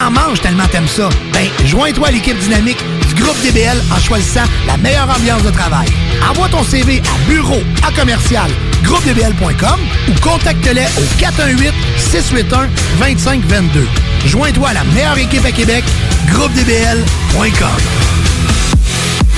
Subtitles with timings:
[0.00, 1.08] En mange tellement t'aimes ça.
[1.32, 5.88] Ben, joins-toi à l'équipe dynamique du groupe DBL en choisissant la meilleure ambiance de travail.
[6.28, 8.50] Envoie ton CV à bureau à commercial
[8.82, 13.86] groupedbl.com ou contacte-les au 418 681 2522.
[14.26, 15.84] Joins-toi à la meilleure équipe à Québec,
[16.28, 17.68] groupedbl.com.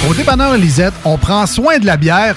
[0.09, 2.37] Au dépanneur Lisette, on prend soin de la bière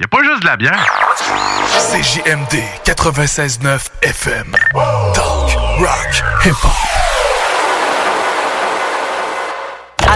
[0.00, 0.84] y a pas juste de la bière.
[1.90, 4.56] CJMD 96.9 FM.
[5.14, 7.17] Talk, rock, hip-hop.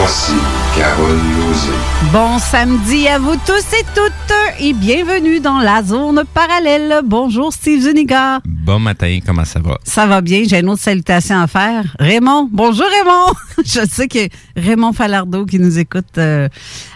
[0.00, 0.34] Voici
[0.76, 1.72] Carole Lozé.
[2.12, 7.00] Bon samedi à vous tous et toutes et bienvenue dans la zone parallèle.
[7.04, 8.38] Bonjour Steve Zuniga.
[8.46, 9.76] Bon matin, comment ça va?
[9.82, 11.96] Ça va bien, j'ai une autre salutation à faire.
[11.98, 13.34] Raymond, bonjour Raymond.
[13.64, 16.48] Je sais que Raymond Falardeau qui nous écoute euh,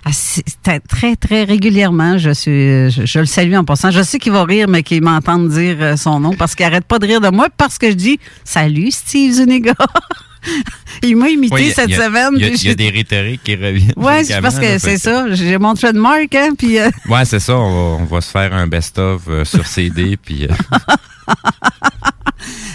[0.05, 0.45] assez-
[0.89, 2.19] très très régulièrement.
[2.19, 3.91] Je suis, je, je le salue en passant.
[3.91, 6.85] Je sais qu'il va rire, mais qu'il m'entend dire euh, son nom parce qu'il arrête
[6.85, 9.75] pas de rire de moi parce que je dis salut Steve Zuniga.
[11.03, 12.31] Il m'a imité Ouais, cette a- semaine.
[12.37, 13.93] Il y, a- y des rhétoriques qui reviennent.
[13.97, 15.27] Ouais, c'est parce que c'est ça.
[15.35, 16.79] J'ai mon trademark, hein, puis...
[16.79, 17.57] euh, Ouais, c'est ça.
[17.57, 20.17] On va, on va se faire un best-of euh, sur CD.
[20.17, 20.49] puis, euh,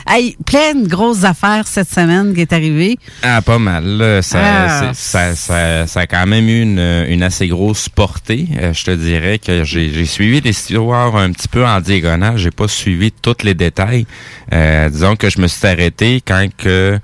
[0.08, 2.98] hey, plein de grosses affaires cette semaine qui est arrivée.
[3.24, 3.84] ah, pas mal.
[3.86, 4.22] là.
[4.22, 4.92] Ça, Ah.
[4.94, 8.48] ça, ça, ça a quand même eu une, une assez grosse portée.
[8.60, 12.38] Euh, je te dirais que j'ai suivi l'histoire un petit peu en diagonale.
[12.38, 14.06] J'ai pas suivi tous les détails.
[14.54, 17.00] Euh, disons que je me suis arrêté quand que...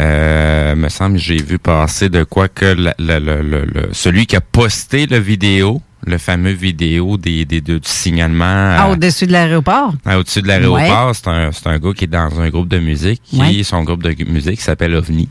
[0.00, 4.26] Euh, me semble j'ai vu passer de quoi que la- la- le- le- le- celui
[4.26, 8.44] qui a posté le vidéo, le fameux vidéo des, des, du signalement
[8.78, 9.92] Ah, au-dessus de l'aéroport?
[10.04, 12.78] Ah, Au-dessus de l'aéroport, c'est un, c'est un gars qui est dans un groupe de
[12.78, 13.20] musique.
[13.24, 13.62] Qui, Ouais.
[13.62, 15.28] Son groupe de musique s'appelle OVNI.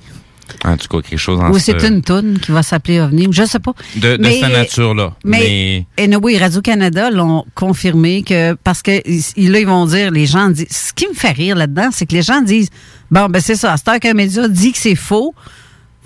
[0.63, 3.27] En tout cas, quelque chose en Ou ce- c'est une toune qui va s'appeler OVNI,
[3.27, 3.73] ou je sais pas.
[3.97, 5.13] de, de Mais- cette nature-là.
[5.25, 10.49] Mais, et oui, Radio-Canada l'ont confirmé que, parce que là, ils vont dire, les gens
[10.49, 12.69] disent, ce qui me fait rire là-dedans, c'est que les gens disent,
[13.11, 15.33] bon, ben c'est ça, à cette heure qu'un média dit que c'est faux,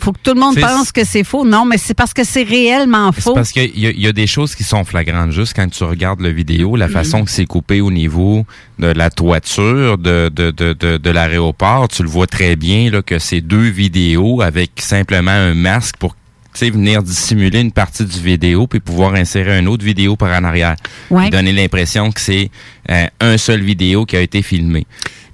[0.02, 1.46] faut que tout le monde pense que c'est faux.
[1.46, 3.34] Non, mais c'est parce que c'est réellement C'est faux.
[3.34, 5.84] parce qu'il y, a- il y a des choses qui sont flagrantes juste quand tu
[5.84, 8.46] regardes le vidéo, la façon que c'est coupé au niveau
[8.80, 11.88] de la toiture de, de, de, de, de l'aéroport.
[11.88, 16.16] Tu le vois très bien là, que c'est deux vidéos avec simplement un masque pour
[16.54, 20.38] tu sais, venir dissimuler une partie du vidéo puis pouvoir insérer une autre vidéo par
[20.38, 20.76] en arrière.
[21.10, 21.30] Ouais.
[21.30, 22.52] Donner l'impression que c'est
[22.90, 24.86] euh, un seul vidéo qui a été filmé.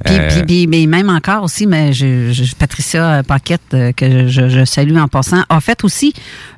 [0.05, 4.27] Puis, Euh, puis- puis- mais même encore aussi, mais je, je- Patricia Paquette, euh, que
[4.27, 6.13] je, je salue en passant, a fait aussi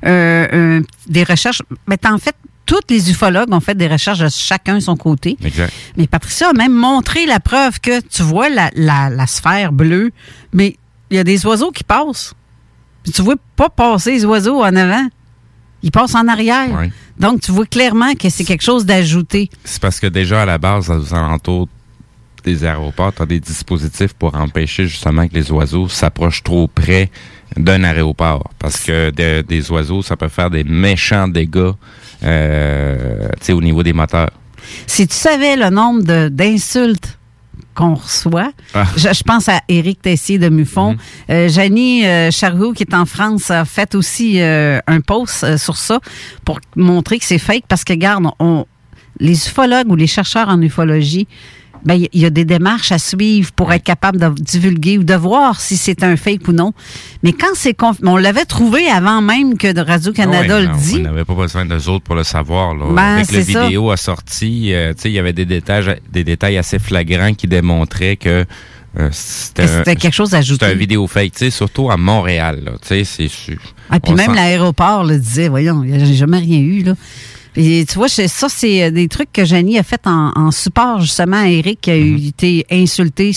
[0.06, 1.62] euh, des recherches.
[1.88, 2.34] Mais en fait,
[2.66, 5.36] tous les ufologues ont fait des recherches de chacun son côté.
[5.44, 5.72] Exact.
[5.96, 10.10] Mais Patricia a même montré la preuve que tu vois la, la- la sphère bleue,
[10.52, 10.76] mais
[11.10, 12.34] il y a des oiseaux qui passent.
[13.02, 15.06] Puis tu vois pas passer les oiseaux en avant.
[15.82, 16.68] Ils passent en arrière.
[17.18, 19.48] Donc, tu vois clairement que c'est quelque chose d'ajouté.
[19.64, 21.68] C'est parce que déjà, à la base, aux alentours
[22.42, 27.10] des aéroports, tu as des dispositifs pour empêcher justement que les oiseaux s'approchent trop près
[27.56, 28.50] d'un aéroport.
[28.58, 31.72] Parce que de- des oiseaux, ça peut faire des méchants dégâts
[32.22, 34.30] euh, au niveau des moteurs.
[34.86, 37.18] Si tu savais le nombre d'insultes
[37.74, 38.84] qu'on reçoit, Ah.
[38.96, 40.96] je, je pense à Éric Tessier de Muffon.
[41.30, 45.76] Euh, Janie euh, Charroux, qui est en France, a fait aussi euh, un post sur
[45.76, 45.98] ça
[46.44, 48.66] pour montrer que c'est fake parce que, regarde, on,
[49.18, 51.26] les ufologues ou les chercheurs en ufologie,
[51.84, 55.14] ben, il y- a des démarches à suivre pour être capable de divulguer ou de
[55.14, 56.72] voir si c'est un fake ou non.
[57.22, 60.96] Mais quand c'est on l'avait trouvé avant même que de Radio-Canada Ouais, le non, dit.
[60.98, 62.74] On n'avait pas besoin d'eux autres pour le savoir.
[62.74, 62.86] Là.
[62.90, 63.64] Ben, c'est ça.
[63.64, 68.16] vidéo a sorti, euh, il y avait des détails, des détails assez flagrants qui démontraient
[68.16, 68.44] que
[68.98, 70.30] euh, c'était quelque chose.
[70.42, 72.72] C'était un vidéo fake, tu sais, surtout à Montréal.
[72.82, 73.58] Tu sais, c'est sûr.
[73.88, 76.94] Ah, puis même l'aéroport le disait, voyons, j'ai jamais rien eu, là.
[77.52, 81.00] Puis, tu vois, ça, c'est euh, des trucs que Janie a fait en, en support,
[81.00, 82.28] justement, à Eric, qui a Mm-hmm.
[82.28, 83.32] été insulté.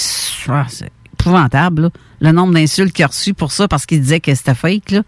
[0.49, 1.89] Ah, c'est épouvantable, là,
[2.19, 5.01] le nombre d'insultes qu'il a reçu pour ça, parce qu'il disait que c'était fake, là.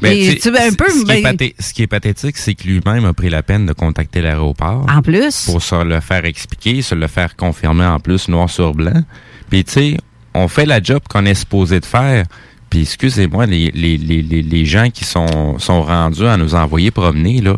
[0.00, 2.54] Ben, Mais, tu sais, un peu, ce, qui est ben- ce qui est pathétique, c'est
[2.54, 4.84] que lui-même a pris la peine de contacter l'aéroport.
[4.92, 5.44] En plus.
[5.44, 9.02] Pour se le faire expliquer, se le faire confirmer en plus noir sur blanc.
[9.50, 9.96] Puis, tu sais,
[10.34, 12.24] on fait la job qu'on est supposé de faire.
[12.70, 16.90] Puis, excusez-moi, les, les, les, les, les gens qui sont, sont rendus à nous envoyer
[16.90, 17.56] promener, là,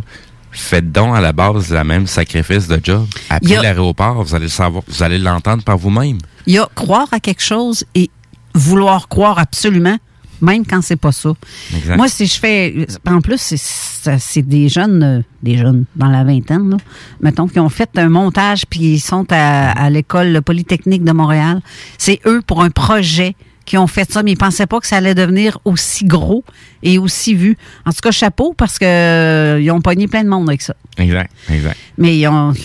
[0.60, 3.06] faites donc à la base la même sacrifice de job.
[3.14, 6.18] Il y Appelez a- l'aéroport, vous allez le savoir, vous allez l'entendre par vous-même.
[6.46, 8.10] Il y a croire à quelque chose et
[8.54, 9.96] vouloir croire absolument,
[10.40, 11.30] même quand c'est pas ça.
[11.74, 11.96] Exact.
[11.96, 12.86] Moi, si je fais.
[13.06, 16.76] En plus, c'est- des jeunes, euh, des jeunes dans la vingtaine, là,
[17.20, 21.60] mettons, qui ont fait un montage puis ils sont à, à l'école polytechnique de Montréal.
[21.98, 24.96] C'est eux pour un projet qui ont fait ça, mais ils pensaient pas que ça
[24.96, 26.44] allait devenir aussi gros
[26.82, 27.56] et aussi vu.
[27.86, 30.74] En tout cas, chapeau parce que euh, ils ont pogné plein de monde avec ça.
[30.98, 31.76] Exact, exact.
[31.98, 32.22] Mais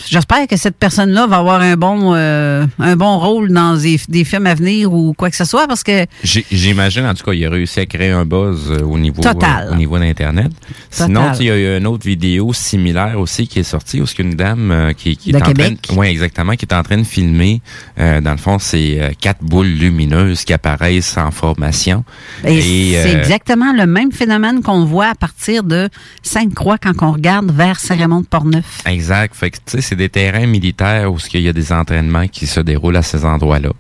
[0.07, 4.23] j'espère que cette personne-là va avoir un bon, euh, un bon rôle dans des, des
[4.23, 7.45] films à venir ou quoi que ce soit parce que J'imagine, en tout cas, il
[7.45, 9.69] a réussi à créer un buzz euh, au niveau, Total.
[9.71, 10.51] au niveau d'Internet.
[10.91, 14.15] Sinon, il y a eu une autre vidéo similaire aussi qui est sortie où c'est
[14.15, 15.81] qu'une dame qui, qui De est en Québec.
[15.81, 17.61] train, ouais, exactement, qui est en train de filmer.
[17.99, 22.03] euh, dans le fond, c'est quatre boules lumineuses qui apparaissent en formation.
[22.43, 25.89] Et c'est euh, exactement le même phénomène qu'on voit à partir de
[26.23, 28.81] Sainte-Croix quand on regarde vers Saint-Raymond-de-Portneuf.
[28.85, 29.35] Exact.
[29.35, 32.47] Fait que, tu sais, c'est des terrains militaires où il y a des entraînements qui
[32.47, 33.71] se déroulent à ces endroits-là.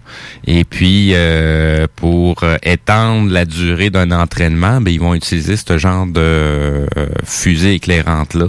[0.45, 6.05] Et puis, euh, pour étendre la durée d'un entraînement, ben, ils vont utiliser ce genre
[6.05, 6.85] de euh,
[7.23, 8.47] fusée éclairante-là,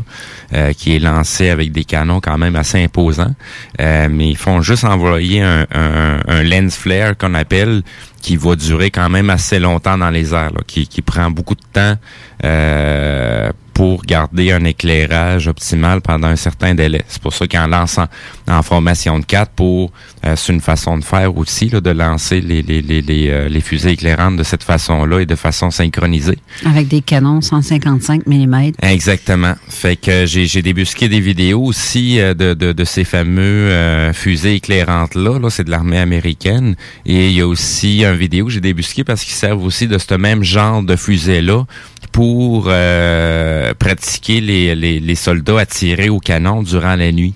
[0.76, 3.34] qui est lancée avec des canons quand même assez imposants.
[3.78, 7.82] Mais ils font juste envoyer un, un, un lens flare qu'on appelle
[8.20, 11.96] qui va durer quand même assez longtemps dans les airs, qui prend beaucoup de temps
[12.44, 17.02] euh, pour garder un éclairage optimal pendant un certain délai.
[17.08, 18.06] C'est pour ça qu'en lançant
[18.48, 19.92] en formation de 4 pour
[20.24, 23.48] euh, c'est une façon de faire aussi là, de lancer les, les, les, les, euh,
[23.48, 26.38] les fusées éclairantes de cette façon-là et de façon synchronisée.
[26.66, 28.72] Avec des canons 155 mm.
[28.82, 29.54] Exactement.
[29.68, 34.12] Fait que j'ai j'ai débusqué des vidéos aussi euh, de, de, de ces fameux euh,
[34.12, 35.38] fusées éclairantes là.
[35.38, 36.74] Là, c'est de l'armée américaine.
[37.06, 39.98] Et il y a aussi une vidéo que j'ai débusqué parce qu'ils servent aussi de
[39.98, 41.64] ce même genre de fusée là
[42.12, 47.34] pour euh, pratiquer les, les, les soldats à tirer au canon durant la nuit.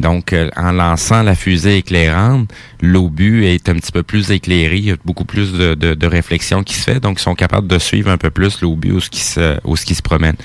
[0.00, 4.76] Donc, euh, en lançant la fusée éclairante, l'obus est un petit peu plus éclairé.
[4.78, 7.00] Il y a beaucoup plus de, de, de réflexion qui se fait.
[7.00, 9.76] Donc, ils sont capables de suivre un peu plus l'obus où ce qui se, où
[9.76, 10.36] ce qui se promène.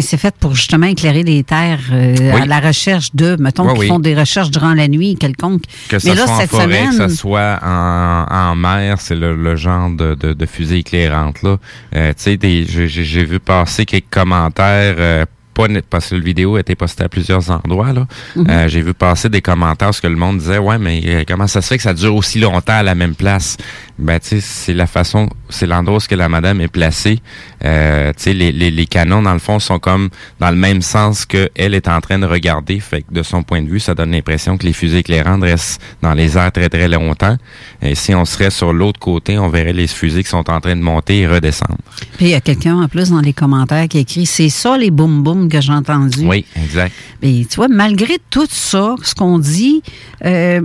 [0.00, 2.40] C'est fait pour justement éclairer les terres euh, Oui.
[2.42, 3.88] à la recherche de, mettons, Oui, qui oui.
[3.88, 5.62] font des recherches durant la nuit quelconque.
[5.88, 9.00] Que ce Mais là, soit en cette forêt, semaine, que ce soit en, en mer,
[9.00, 11.56] c'est le, le genre de, de, de fusée éclairante là.
[11.96, 15.26] Euh, tu sais, j'ai vu passer quelques commentaires.
[15.54, 18.06] Pas parce que la vidéo a été postée à plusieurs endroits là.
[18.36, 18.46] Mhm.
[18.48, 21.46] Euh, j'ai vu passer des commentaires parce que le monde disait ouais mais euh, comment
[21.46, 23.56] ça se fait que ça dure aussi longtemps à la même place?
[24.02, 27.20] Ben, tu sais, c'est la façon, c'est l'endroit où ce que la madame est placée.
[27.64, 30.82] Euh, tu sais, les, les, les canons, dans le fond, sont comme dans le même
[30.82, 32.80] sens que elle est en train de regarder.
[32.80, 35.80] Fait que de son point de vue, ça donne l'impression que les fusées éclairantes restent
[36.02, 37.36] dans les airs très, très longtemps.
[37.80, 40.74] Et si on serait sur l'autre côté, on verrait les fusées qui sont en train
[40.74, 41.78] de monter et redescendre.
[42.16, 44.90] Puis il y a quelqu'un en plus dans les commentaires qui écrit C'est ça les
[44.90, 46.26] boum boum que j'ai entendu.
[46.26, 46.92] Oui, exact.
[47.22, 49.82] Mais tu vois, malgré tout ça, ce qu'on dit,
[50.24, 50.60] euh,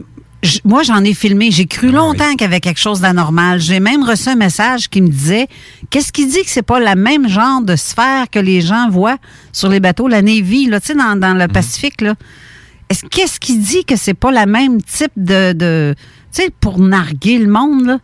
[0.63, 1.49] moi, j'en ai filmé.
[1.51, 3.59] J'ai cru longtemps qu'il y avait quelque chose d'anormal.
[3.59, 5.47] J'ai même reçu un message qui me disait
[5.89, 9.17] Qu'est-ce qui dit que c'est pas la même genre de sphère que les gens voient
[9.51, 12.15] sur les bateaux, la Navy, là, tu sais, dans, dans le Pacifique, là?
[12.89, 15.53] Est-ce, qu'est-ce qui dit que c'est pas la même type de.
[15.53, 15.95] de
[16.31, 17.99] tu sais, pour narguer le monde, là?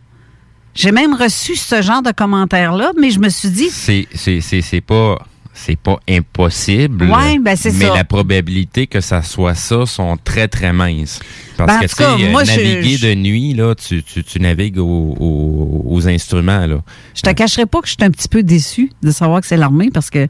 [0.75, 3.69] J'ai même reçu ce genre de commentaires-là, mais je me suis dit.
[3.69, 5.19] C'est, c'est, c'est, c'est pas.
[5.55, 7.05] C'est pas impossible.
[7.11, 7.93] Ouais, ben, c'est mais ça.
[7.93, 11.19] la probabilité que ça soit ça sont très, très minces.
[11.57, 14.39] Parce Ben, en que, tu sais, euh, naviguer je- de nuit, là, tu, tu, tu
[14.39, 16.81] navigues aux, instruments, là.
[17.15, 19.57] Je te cacherai pas que je suis un petit peu déçue de savoir que c'est
[19.57, 20.27] l'armée parce que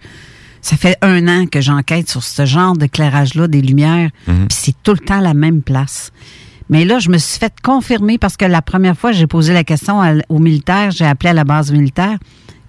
[0.62, 4.48] ça fait un an que j'enquête sur ce genre d'éclairage-là, des lumières, Mhm.
[4.48, 6.12] puis c'est tout le temps la même place.
[6.70, 9.64] Mais là, je me suis fait confirmer parce que la première fois, j'ai posé la
[9.64, 12.18] question à- aux militaires, j'ai appelé à la base militaire.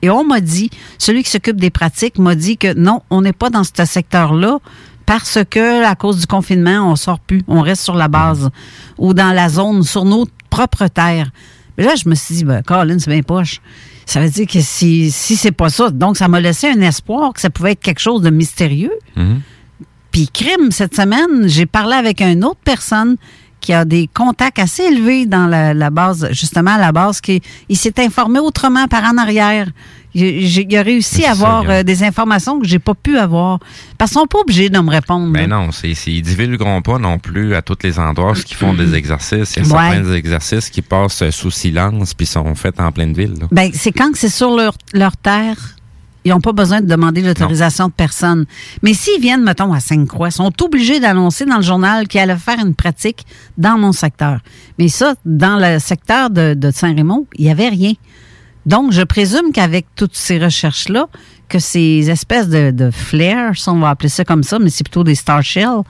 [0.04, 0.68] Et on m'a dit,
[0.99, 4.58] celui qui s'occupe des pratiques m'a dit que non, on n'est pas dans ce secteur-là
[5.06, 8.50] parce que, à cause du confinement, on sort plus, on reste sur la base
[8.99, 11.30] ou dans la zone, sur nos propres terres.
[11.78, 13.62] Mais là, je me suis dit, ben, Colin, c'est bien poche.
[14.04, 17.32] Ça veut dire que si, si c'est pas ça, donc ça m'a laissé un espoir
[17.32, 18.92] que ça pouvait être quelque chose de mystérieux.
[20.11, 23.16] Puis crime, cette semaine, j'ai parlé avec une autre personne
[23.64, 27.40] qui a des contacts assez élevés dans la, la base, justement la base, qui
[27.71, 29.68] il s'est informé autrement par en arrière.
[30.16, 33.59] Il, a réussi à avoir euh, des informations que j'ai pas pu avoir.
[33.99, 35.33] Parce qu'ils sont pas obligés de me répondre.
[35.33, 35.56] Ben là.
[35.56, 38.75] non, c'est, c'est, ils divulgueront pas non plus à tous les endroits où ils font
[38.75, 39.56] des exercices.
[39.56, 39.94] Il y a Ouais.
[39.97, 43.35] certains exercices qui passent euh, sous silence puis sont faits en pleine ville.
[43.40, 43.49] là.
[43.50, 45.73] Ben, c'est quand que c'est sur leur, leur terre,
[46.24, 48.46] ils n'ont pas besoin de demander l'autorisation de personne.
[48.82, 52.36] Mais s'ils viennent, mettons, à Sainte-Croix, ils sont obligés d'annoncer dans le journal qu'ils allaient
[52.36, 53.26] faire une pratique
[53.58, 54.40] dans mon secteur.
[54.78, 57.92] Mais ça, dans le secteur de, de Saint-Raymond, il n'y avait rien.
[58.64, 61.08] Donc, je présume qu'avec toutes ces recherches-là,
[61.48, 64.84] que ces espèces de, de flares, si on va appeler ça comme ça, mais c'est
[64.84, 65.82] plutôt des star shells,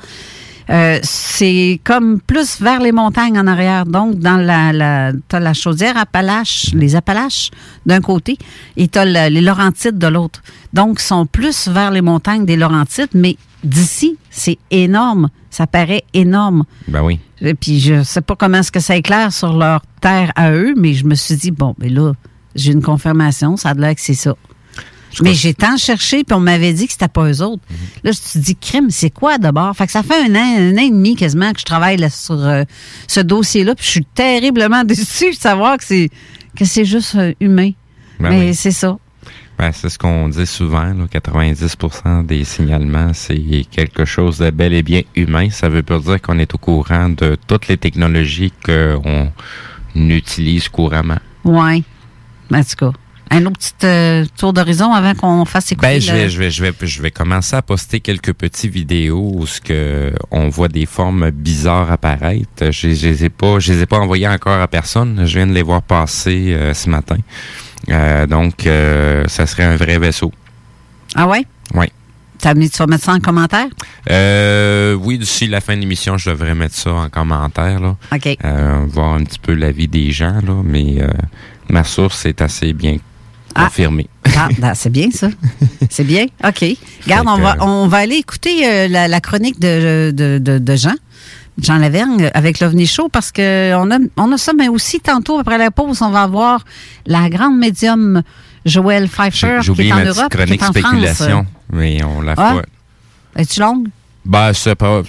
[0.71, 3.85] euh, c'est comme plus vers les montagnes en arrière.
[3.87, 7.51] Donc, dans la, la, t'as la chaudière Appalache, les Appalaches
[7.87, 8.39] d'un côté,
[8.77, 10.43] et t'as le- les Laurentides de l'autre.
[10.73, 15.29] Donc, ils sont plus vers les montagnes des Laurentides, mais d'ici, c'est énorme.
[15.51, 16.65] Ça paraît énorme.
[16.89, 17.21] Ben oui.
[17.41, 20.75] Et puis, je sais pas comment est-ce que ça éclaire sur leur terre à eux,
[20.77, 22.13] mais je me suis dit, bon, ben là,
[22.57, 24.35] j'ai une confirmation, ça a l'air que c'est ça.
[25.23, 27.63] Mais j'ai tant cherché, puis on m'avait dit que c'était pas eux autres.
[28.03, 29.75] Là, je me suis dit, crime, c'est quoi d'abord?
[29.77, 32.11] Fait que ça fait un an, un an et demi quasiment que je travaille là,
[32.11, 32.65] sur euh,
[33.07, 36.11] ce dossier-là, puis je suis terriblement déçue de savoir que c'est
[36.57, 37.71] que c'est juste euh, humain.
[38.21, 38.55] Ben Mais oui.
[38.55, 38.97] c'est ça.
[39.59, 44.73] Ben, c'est ce qu'on dit souvent, là, 90% des signalements, c'est quelque chose de bel
[44.73, 45.49] et bien humain.
[45.51, 49.31] Ça veut pas dire qu'on est au courant de toutes les technologies qu'on
[49.95, 51.19] utilise couramment.
[51.45, 51.83] Ouais.
[52.53, 52.93] En tout cas,
[53.37, 56.39] un autre petit euh, tour d'horizon avant qu'on fasse écouter Ben, je le- vais, je
[56.39, 60.49] vais, je vais, je vais commencer à poster quelques petites vidéos où ce que on
[60.49, 62.71] voit des formes bizarres apparaître.
[62.71, 65.23] Je, je les ai pas, je les ai pas envoyées encore à personne.
[65.27, 67.17] Je viens de les voir passer euh, ce matin.
[67.91, 68.69] Euh, donc,
[69.29, 70.33] ça serait un vrai vaisseau.
[71.15, 71.45] Ah ouais?
[71.75, 71.87] Oui.
[72.39, 73.67] T'as amené, tu vas mettre ça en commentaire?
[74.11, 77.81] Euh, oui, d'ici la fin de l'émission, je devrais mettre ça en commentaire.
[77.81, 77.97] Là.
[78.13, 78.37] OK.
[78.45, 81.09] Euh, voir un petit peu l'avis des gens, là, mais euh,
[81.71, 82.97] ma source est assez bien
[83.55, 83.65] Ah.
[83.65, 84.09] confirmée.
[84.37, 85.29] Ah, ben, c'est bien ça.
[85.91, 86.27] C'est bien.
[86.45, 86.65] OK.
[87.05, 90.77] Regarde, on va, on va aller écouter euh, la, la chronique de, de, de, de
[90.77, 90.95] Jean.
[91.63, 95.39] Jean Lavergne avec l'OVNI Show parce que on a, on a ça, mais aussi tantôt
[95.39, 96.65] après la pause, on va avoir
[97.07, 98.23] la grande médium
[98.67, 101.47] Joël Pfeiffer qui est en ma Europe, qui chronique est en spéculation, France.
[101.73, 102.51] mais on la Ah.
[102.51, 102.63] fera.
[103.37, 103.87] Es-tu longue?
[104.25, 105.03] Ben, c'est pas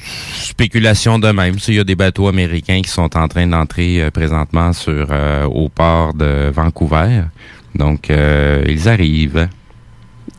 [0.44, 1.56] spéculation de même.
[1.68, 5.46] Il y a des bateaux américains qui sont en train d'entrer euh, présentement sur euh,
[5.46, 7.22] au port de Vancouver.
[7.76, 9.48] Donc, euh, ils arrivent.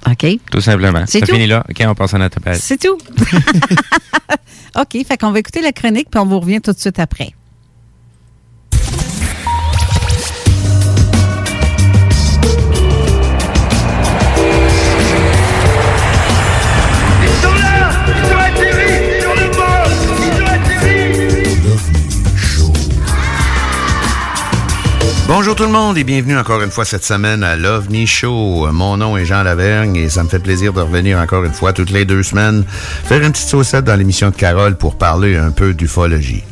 [0.08, 0.26] OK.
[0.50, 1.04] Tout simplement.
[1.06, 1.32] C'est tout?
[1.34, 1.64] finit là.
[1.68, 2.56] OK, on passe à notre appel.
[2.56, 2.96] C'est tout?
[4.80, 7.32] OK, fait qu'on va écouter la chronique puis on vous revient tout de suite après.
[25.28, 28.68] Bonjour tout le monde et bienvenue encore une fois cette semaine à l'OVNI Show.
[28.70, 31.72] Mon nom est Jean Lavergne et ça me fait plaisir de revenir encore une fois
[31.72, 35.50] toutes les deux semaines faire une petite saucette dans l'émission de Carole pour parler un
[35.50, 36.44] peu d'ufologie.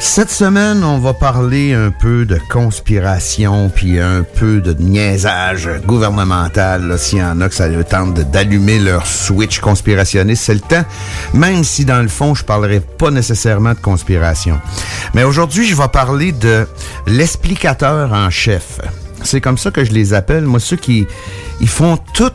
[0.00, 6.98] Cette semaine, on va parler un peu de conspiration, puis un peu de niaisage gouvernemental.
[6.98, 10.84] S'il y en a que ça le tente d'allumer leur switch conspirationniste, c'est le temps.
[11.32, 14.60] Même si dans le fond, je parlerai pas nécessairement de conspiration.
[15.14, 16.66] Mais aujourd'hui, je vais parler de
[17.06, 18.80] l'explicateur en chef.
[19.22, 20.44] C'est comme ça que je les appelle.
[20.44, 21.06] Moi, ceux qui
[21.60, 22.32] ils font tout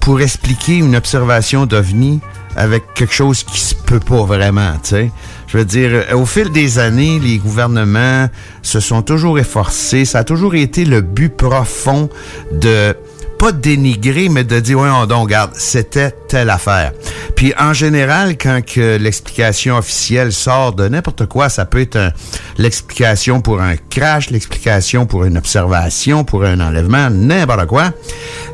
[0.00, 2.20] pour expliquer une observation d'OVNI
[2.56, 5.12] avec quelque chose qui se peut pas vraiment, tu sais.
[5.48, 8.28] Je veux dire, euh, au fil des années, les gouvernements
[8.62, 10.04] se sont toujours efforcés.
[10.04, 12.10] Ça a toujours été le but profond
[12.52, 12.94] de
[13.38, 16.92] pas dénigrer, mais de dire, ouais, donc, regarde, c'était telle affaire.
[17.36, 22.12] Puis, en général, quand que l'explication officielle sort de n'importe quoi, ça peut être
[22.58, 27.92] l'explication pour un crash, l'explication pour une observation, pour un enlèvement, n'importe quoi.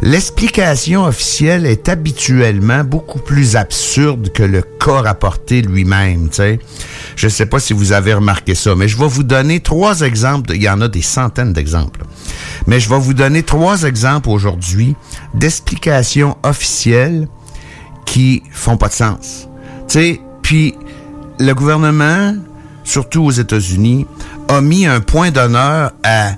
[0.03, 6.59] L'explication officielle est habituellement beaucoup plus absurde que le cas rapporté lui-même, tu sais.
[7.17, 10.55] Je sais pas si vous avez remarqué ça, mais je vais vous donner trois exemples.
[10.55, 12.05] Il y en a des centaines d'exemples.
[12.67, 14.97] Mais je vais vous donner trois exemples aujourd'hui
[15.35, 17.29] d'explications officielles
[18.05, 19.49] qui font pas de sens.
[19.89, 20.75] Tu sais, puis
[21.39, 22.35] le gouvernement,
[22.85, 24.07] surtout aux États-Unis,
[24.49, 26.33] a mis un point d'honneur à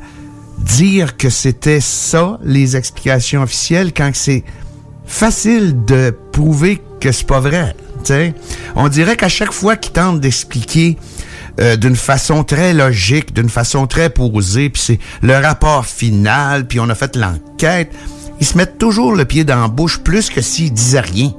[0.59, 4.45] dire que c'était ça les explications officielles quand c'est
[5.07, 7.75] facile de prouver que c'est pas vrai.
[8.75, 10.97] On dirait qu'à chaque fois qu'ils tentent d'expliquer
[11.61, 16.81] euh, d'une façon très logique, d'une façon très posée, puis c'est le rapport final, puis
[16.81, 17.91] on a fait l'enquête,
[18.41, 21.33] ils se mettent toujours le pied dans la bouche plus que s'ils disaient rien.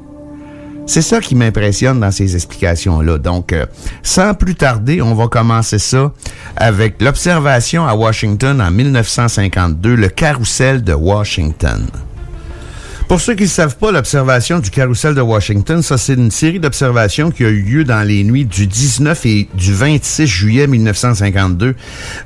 [0.87, 3.17] C'est ça qui m'impressionne dans ces explications-là.
[3.17, 3.65] Donc, euh,
[4.03, 6.13] sans plus tarder, on va commencer ça
[6.55, 11.85] avec l'observation à Washington en 1952, le carrousel de Washington.
[13.07, 16.59] Pour ceux qui ne savent pas, l'observation du carrousel de Washington, ça c'est une série
[16.59, 21.73] d'observations qui a eu lieu dans les nuits du 19 et du 26 juillet 1952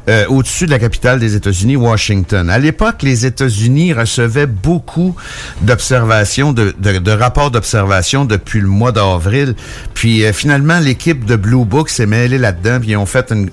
[0.10, 2.50] euh, au-dessus de la capitale des États-Unis, Washington.
[2.50, 5.16] À l'époque, les États-Unis recevaient beaucoup
[5.62, 9.54] d'observations, de, de- de rapports d'observation depuis le mois d'avril.
[9.94, 13.52] Puis euh, finalement, l'équipe de Blue Book s'est mêlée là-dedans, puis ils ont fait une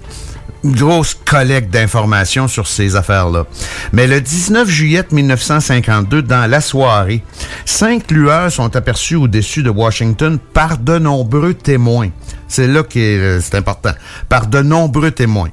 [0.65, 3.47] une grosse collecte d'informations sur ces affaires-là.
[3.93, 7.23] Mais le 19 juillet 1952, dans la soirée,
[7.65, 12.11] cinq lueurs sont aperçues au-dessus de Washington par de nombreux témoins.
[12.49, 13.93] C'est là que euh, c'est important.
[14.29, 15.50] Par de nombreux témoins.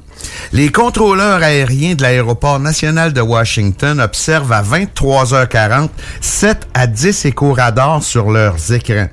[0.53, 5.89] Les contrôleurs aériens de l'aéroport national de Washington observent à 23h40
[6.21, 9.09] 7 à 10 éco-radars sur leurs écrans.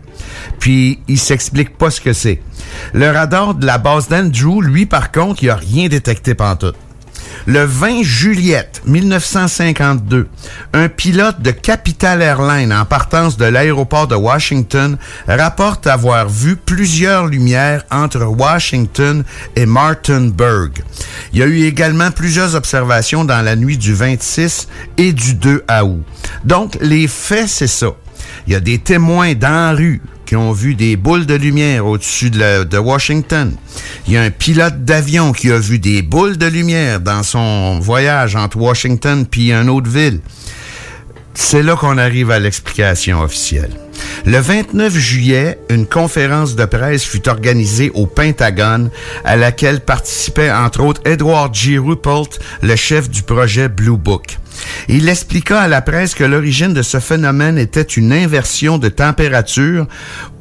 [0.61, 2.41] Puis, ils s'expliquent pas ce que c'est.
[2.93, 6.77] Le radar de la base d'Andrew, lui, par contre, il a rien détecté pantoute.
[7.47, 10.29] Le 20 juillet 1952,
[10.75, 17.27] un pilote de Capital Airlines en partance de l'aéroport de Washington rapporte avoir vu plusieurs
[17.27, 19.25] lumières entre Washington
[19.57, 20.71] et Martinburg.
[21.33, 25.65] Il y a eu également plusieurs observations dans la nuit du 26 et du 2
[25.83, 26.05] août.
[26.45, 27.89] Donc, les faits, c'est ça.
[28.47, 30.01] Il y a des témoins dans la rue
[30.33, 33.55] qui ont vu des boules de lumière au-dessus de, Washington.
[34.07, 37.81] Il y a un pilote d'avion qui a vu des boules de lumière dans son
[37.81, 40.21] voyage entre Washington puis une autre ville.
[41.35, 43.73] C'est là qu'on arrive à l'explication officielle.
[44.25, 48.91] Le 29 juillet, une conférence de presse fut organisée au Pentagone
[49.25, 51.79] à laquelle participait entre autres Edward G.
[51.79, 54.39] Ruppelt, le chef du projet Blue Book.
[54.89, 59.87] Il expliqua à la presse que l'origine de ce phénomène était une inversion de température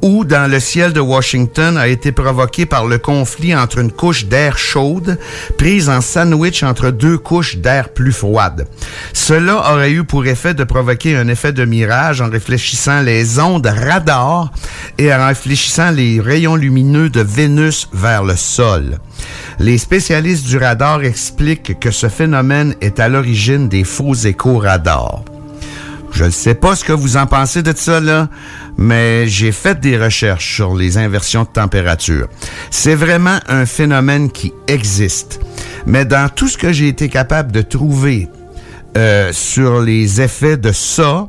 [0.02, 4.26] ou dans le ciel de Washington a été provoquée par le conflit entre une couche
[4.26, 5.18] d'air chaude
[5.56, 8.66] prise en sandwich entre deux couches d'air plus froide.
[9.12, 13.51] Cela aurait eu pour effet de provoquer un effet de mirage en réfléchissant les ondes
[13.60, 14.52] radar
[14.98, 18.98] et en réfléchissant les rayons lumineux de Vénus vers le sol.
[19.58, 25.22] Les spécialistes du radar expliquent que ce phénomène est à l'origine des faux échos radars.
[26.12, 28.28] Je ne sais pas ce que vous en pensez de ça, là,
[28.76, 32.28] mais j'ai fait des recherches sur les inversions de température.
[32.70, 35.40] C'est vraiment un phénomène qui existe.
[35.86, 38.28] Mais dans tout ce que j'ai été capable de trouver
[38.96, 41.28] euh, sur les effets de ça,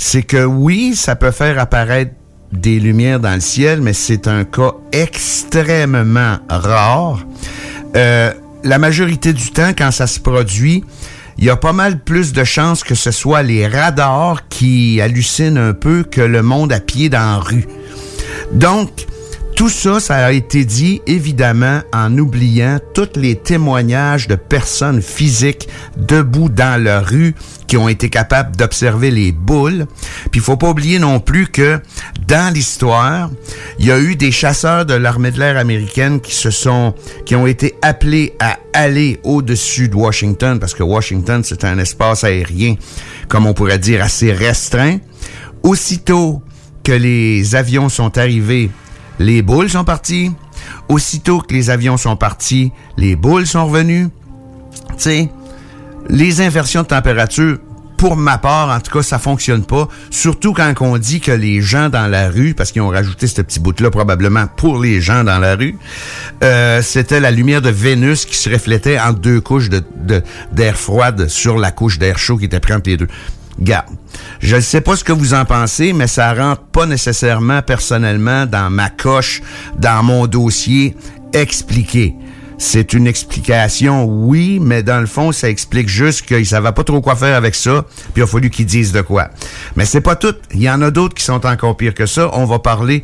[0.00, 2.12] c'est que oui, ça peut faire apparaître
[2.52, 7.26] des lumières dans le ciel, mais c'est un cas extrêmement rare.
[7.94, 8.32] Euh,
[8.64, 10.84] la majorité du temps, quand ça se produit,
[11.36, 15.58] il y a pas mal plus de chances que ce soit les radars qui hallucinent
[15.58, 17.66] un peu que le monde à pied dans la rue.
[18.52, 19.06] Donc,
[19.60, 25.68] Tout ça, ça a été dit évidemment en oubliant tous les témoignages de personnes physiques
[25.98, 27.34] debout dans la rue
[27.66, 29.84] qui ont été capables d'observer les boules.
[30.30, 31.78] Puis il faut pas oublier non plus que
[32.26, 33.30] dans l'histoire,
[33.78, 36.94] il y a eu des chasseurs de l'armée de l'air américaine qui se sont
[37.26, 42.24] qui ont été appelés à aller au-dessus de Washington parce que Washington c'est un espace
[42.24, 42.76] aérien
[43.28, 45.00] comme on pourrait dire assez restreint.
[45.62, 46.42] Aussitôt
[46.82, 48.70] que les avions sont arrivés,
[49.20, 50.32] les boules sont parties.
[50.88, 54.08] Aussitôt que les avions sont partis, les boules sont revenues.
[54.98, 55.28] Tu
[56.08, 57.58] les inversions de température,
[57.98, 59.86] pour ma part, en tout cas, ça fonctionne pas.
[60.10, 63.42] Surtout quand on dit que les gens dans la rue, parce qu'ils ont rajouté ce
[63.42, 65.76] petit bout-là probablement pour les gens dans la rue,
[66.42, 71.58] euh, c'était la lumière de Vénus qui se reflétait en deux couches d'air froide sur
[71.58, 73.08] la couche d'air chaud qui était pris entre les deux.
[73.58, 73.86] Garde.
[74.40, 78.46] Je ne sais pas ce que vous en pensez, mais ça rentre pas nécessairement personnellement
[78.46, 79.42] dans ma coche,
[79.76, 80.96] dans mon dossier
[81.32, 82.14] expliqué.
[82.58, 87.00] C'est une explication, oui, mais dans le fond, ça explique juste qu'ils savaient pas trop
[87.00, 89.28] quoi faire avec ça, puis il a fallu qu'ils disent de quoi.
[89.76, 90.34] Mais c'est pas tout.
[90.52, 92.28] Il y en a d'autres qui sont encore pires que ça.
[92.34, 93.02] On va parler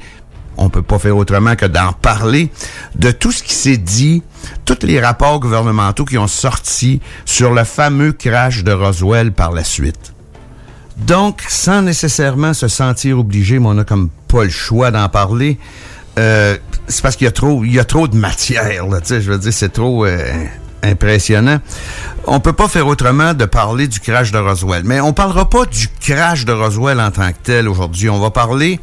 [0.59, 2.51] on peut pas faire autrement que d'en parler
[2.95, 4.23] de tout ce qui s'est dit,
[4.65, 9.65] tous les rapports gouvernementaux qui ont sorti sur le fameux crash de Roswell par la
[9.65, 10.16] suite.
[10.97, 15.59] Donc, sans nécessairement se sentir obligé, mais on a comme pas le choix d'en parler,
[16.19, 16.57] euh,
[16.89, 19.39] c'est parce qu'il y a trop, il y a trop de matière, là, je veux
[19.39, 20.19] dire, c'est trop euh,
[20.83, 21.59] impressionnant.
[22.27, 24.83] On peut pas faire autrement de parler du crash de Roswell.
[24.85, 28.09] Mais on parlera pas du crash de Roswell en tant que tel aujourd'hui.
[28.09, 28.81] On va parler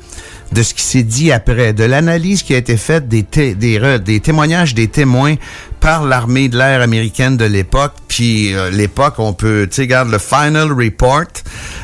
[0.51, 4.87] de ce qui s'est dit après, de l'analyse qui a été faite des témoignages des
[4.87, 5.35] témoins
[5.83, 7.91] par l'armée de l'air américaine de l'époque.
[8.07, 11.25] Puis euh, l'époque, on peut, tu sais, regarde le Final Report.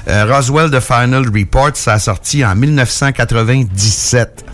[0.07, 4.45] Euh, Roswell The Final Report, ça a sorti en 1997.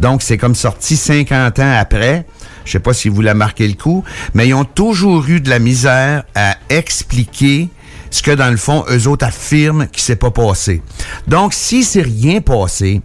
[0.00, 2.26] Donc, c'est comme sorti 50 ans après.
[2.64, 4.02] Je sais pas si vous l'avez marqué le coup,
[4.34, 7.68] mais ils ont toujours eu de la misère à expliquer
[8.10, 10.82] ce que, dans le fond, eux autres affirment qui s'est pas passé.
[11.28, 13.02] Donc, si c'est rien passé,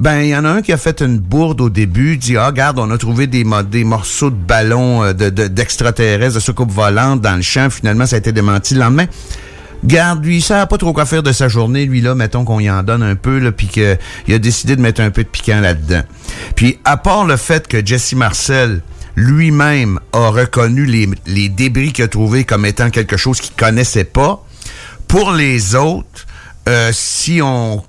[0.00, 2.46] ben, il y en a un qui a fait une bourde au début, dit ah
[2.46, 7.20] regarde, on a trouvé des, des morceaux de ballons euh, de, d'extraterrestres, de, soucoupes volantes
[7.20, 7.68] dans le champ.
[7.68, 9.04] Finalement, ça a été démenti le lendemain.
[9.84, 12.60] Garde, lui, il sait pas trop quoi faire de sa journée, lui là, mettons qu'on
[12.60, 15.28] y en donne un peu, là, puis qu'il a décidé de mettre un peu de
[15.28, 16.02] piquant là-dedans.
[16.54, 18.82] Puis, à part le fait que Jesse Marcel
[19.16, 24.04] lui-même a reconnu les, les débris qu'il a trouvés comme étant quelque chose qu'il connaissait
[24.04, 24.44] pas,
[25.08, 26.26] pour les autres,
[26.68, 27.82] euh, si on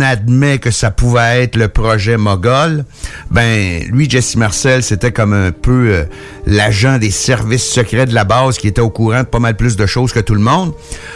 [0.00, 2.84] admet que ça pouvait être le projet Mogol,
[3.30, 6.04] ben lui, Jesse Marcel, c'était comme un peu euh,
[6.46, 9.76] l'agent des services secrets de la base qui était au courant de pas mal plus
[9.76, 10.72] de choses que tout le monde.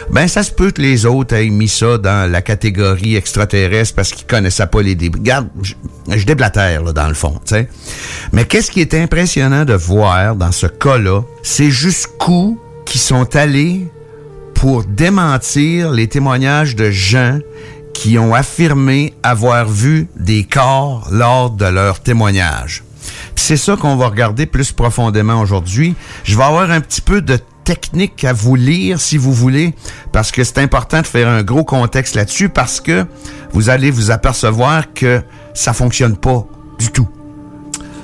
[0.09, 4.11] Ben ça se peut que les autres aient mis ça dans la catégorie extraterrestre parce
[4.11, 5.19] qu'ils connaissaient pas les débris.
[5.19, 5.73] Regarde, je,
[6.07, 7.67] je déblatère là, dans le fond, tu sais.
[8.31, 13.87] Mais qu'est-ce qui est impressionnant de voir dans ce cas-là, c'est jusqu'où qui sont allés
[14.53, 17.39] pour démentir les témoignages de gens
[18.01, 22.83] qui ont affirmé avoir vu des corps lors de leur témoignage.
[23.35, 25.93] C'est ça qu'on va regarder plus profondément aujourd'hui.
[26.23, 29.75] Je vais avoir un petit peu de technique à vous lire si vous voulez,
[30.11, 33.05] parce que c'est important de faire un gros contexte là-dessus, parce que
[33.53, 35.21] vous allez vous apercevoir que
[35.53, 36.43] ça fonctionne pas
[36.79, 37.07] du tout.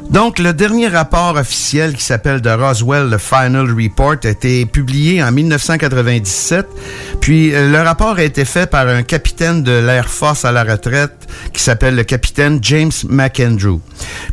[0.09, 5.21] Donc, le dernier rapport officiel qui s'appelle The Roswell The Final Report a été publié
[5.21, 6.65] en 1997.
[7.19, 10.63] Puis, euh, le rapport a été fait par un capitaine de l'Air Force à la
[10.63, 13.79] retraite qui s'appelle le capitaine James McAndrew.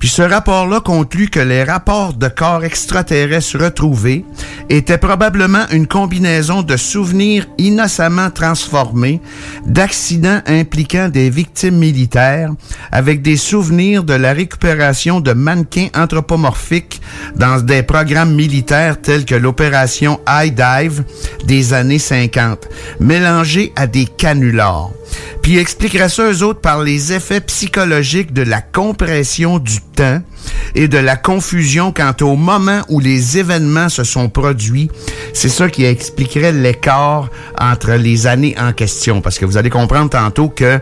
[0.01, 4.25] Puis, ce rapport-là conclut que les rapports de corps extraterrestres retrouvés
[4.69, 9.21] étaient probablement une combinaison de souvenirs innocemment transformés,
[9.67, 12.51] d'accidents impliquant des victimes militaires,
[12.93, 17.01] avec des souvenirs de la récupération de mannequins anthropomorphiques
[17.37, 21.05] dans des programmes militaires tels que l'opération High Dive
[21.47, 22.69] des années 50,
[23.01, 24.91] mélangés à des canulars.
[25.43, 30.23] Puis expliquerait ça aux autres par les effets psychologiques de la compression du temps
[30.75, 34.91] et de la confusion quant au moment où les événements se sont produits.
[35.33, 37.29] C'est ça qui expliquerait l'écart
[37.61, 39.21] entre les années en question.
[39.21, 40.81] Parce que vous allez comprendre tantôt que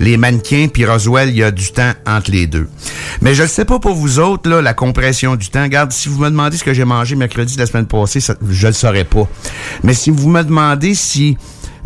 [0.00, 2.68] les mannequins puis Roswell, il y a du temps entre les deux.
[3.20, 5.62] Mais je ne sais pas pour vous autres, là, la compression du temps.
[5.62, 8.66] Regarde, si vous me demandez ce que j'ai mangé mercredi de la semaine passée, je
[8.66, 9.28] le saurais pas.
[9.84, 11.36] Mais si vous me demandez si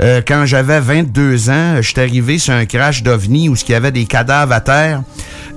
[0.00, 3.74] euh, quand j'avais 22 ans, je suis arrivé sur un crash d'OVNI où il y
[3.74, 5.02] avait des cadavres à terre,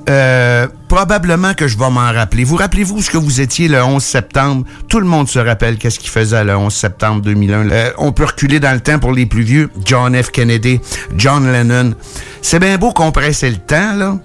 [0.09, 2.43] euh, probablement que je vais m'en rappeler.
[2.43, 4.65] Vous rappelez-vous ce que vous étiez le 11 septembre?
[4.87, 7.69] Tout le monde se rappelle qu'est-ce qu'il faisait le 11 septembre 2001.
[7.69, 9.69] Euh, on peut reculer dans le temps pour les plus vieux.
[9.83, 10.31] John F.
[10.31, 10.79] Kennedy,
[11.17, 11.93] John Lennon.
[12.41, 14.17] C'est bien beau compresser le temps, là.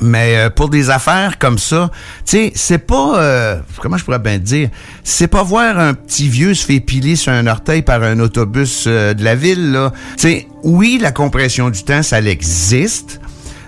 [0.00, 1.90] Mais euh, pour des affaires comme ça,
[2.24, 4.70] tu sais, c'est pas euh, comment je pourrais bien dire,
[5.02, 8.84] c'est pas voir un petit vieux se faire piler sur un orteil par un autobus
[8.86, 9.92] euh, de la ville là.
[10.16, 13.20] Tu sais, oui, la compression du temps, ça existe,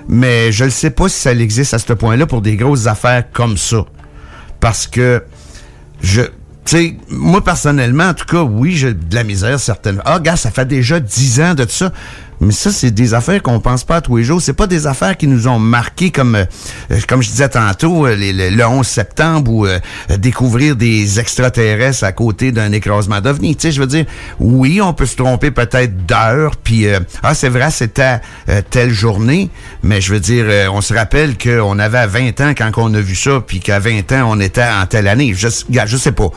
[0.09, 3.25] mais je ne sais pas si ça existe à ce point-là pour des grosses affaires
[3.33, 3.85] comme ça.
[4.61, 5.23] Parce que
[6.01, 6.23] je
[6.67, 10.03] tu sais, moi personnellement, en tout cas, oui, j'ai de la misère certaines.
[10.05, 11.93] Ah, gars, ça fait déjà dix ans de ça.
[12.41, 14.41] Mais ça, c'est des affaires qu'on pense pas tous les jours.
[14.43, 18.17] C'est pas des affaires qui nous ont marqué comme, euh, comme je disais tantôt, euh,
[18.17, 19.79] le, le 11 septembre ou euh,
[20.19, 23.57] découvrir des extraterrestres à côté d'un écrasement d'ovni.
[23.57, 24.05] Tu sais, je veux dire,
[24.41, 28.93] oui, on peut se tromper peut-être d'heure, puis euh, ah, c'est vrai, c'était euh, telle
[28.93, 29.51] journée,
[29.83, 33.01] mais je veux dire, euh, on se rappelle qu'on avait 20 ans quand on a
[33.01, 35.35] vu ça, puis qu'à 20 ans, on était en telle année.
[35.35, 36.31] Je, je sais pas.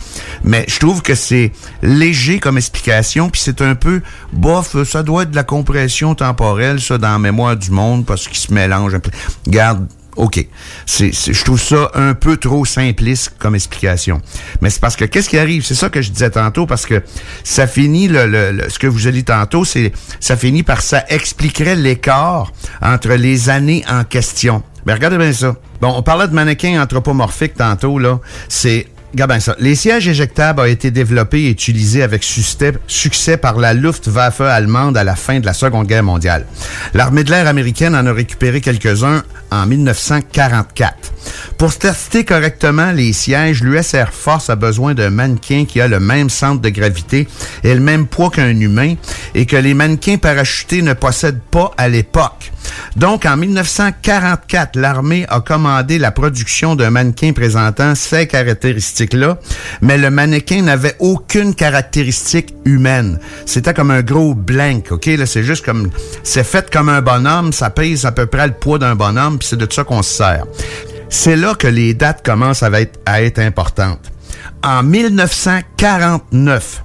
[0.43, 4.01] Mais je trouve que c'est léger comme explication, puis c'est un peu,
[4.33, 5.43] bof, ça doit être de la
[6.15, 9.12] temporelle, ça, dans la mémoire du monde, parce qu'il se mélange un peu.
[9.47, 10.45] Garde, OK.
[10.86, 14.21] Je trouve ça un peu trop simpliste comme explication.
[14.62, 15.63] Mais c'est parce que qu'est-ce qui arrive?
[15.65, 17.02] C'est ça que je disais tantôt, parce que
[17.43, 21.75] ça finit, le, ce que vous avez dit tantôt, c'est ça finit par ça expliquerait
[21.75, 24.62] l'écart entre les années en question.
[24.86, 25.56] Mais regardez bien ça.
[25.80, 28.19] Bon, on parlait de mannequins anthropomorphiques tantôt, là.
[28.49, 28.88] C'est
[29.39, 29.56] Ça.
[29.60, 35.04] Les sièges éjectables ont été développés et utilisés avec succès par la Luftwaffe allemande à
[35.04, 36.45] la fin de la Seconde Guerre mondiale.
[36.93, 41.13] L'armée de l'air américaine en a récupéré quelques-uns en 1944.
[41.57, 45.99] Pour tester correctement les sièges, l'US Air Force a besoin d'un mannequin qui a le
[45.99, 47.27] même centre de gravité
[47.63, 48.95] et le même poids qu'un humain
[49.35, 52.51] et que les mannequins parachutés ne possèdent pas à l'époque.
[52.95, 59.39] Donc, en 1944, l'armée a commandé la production d'un mannequin présentant ces caractéristiques-là,
[59.81, 63.19] mais le mannequin n'avait aucune caractéristique humaine.
[63.45, 65.07] C'était comme un gros blank, OK?
[65.07, 65.89] Là, c'est juste comme...
[66.23, 69.47] C'est fait comme un bonhomme, ça pèse à peu près le poids d'un bonhomme, puis
[69.47, 70.45] c'est de ça qu'on se sert.
[71.10, 74.12] C'est là que les dates commencent à être, à être importantes.
[74.63, 76.84] En 1949,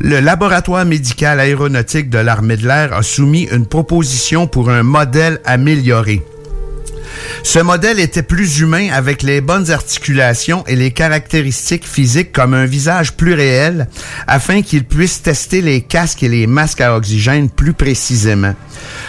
[0.00, 5.40] le laboratoire médical aéronautique de l'armée de l'air a soumis une proposition pour un modèle
[5.44, 6.22] amélioré.
[7.42, 12.64] Ce modèle était plus humain avec les bonnes articulations et les caractéristiques physiques comme un
[12.64, 13.88] visage plus réel
[14.26, 18.54] afin qu'il puisse tester les casques et les masques à oxygène plus précisément.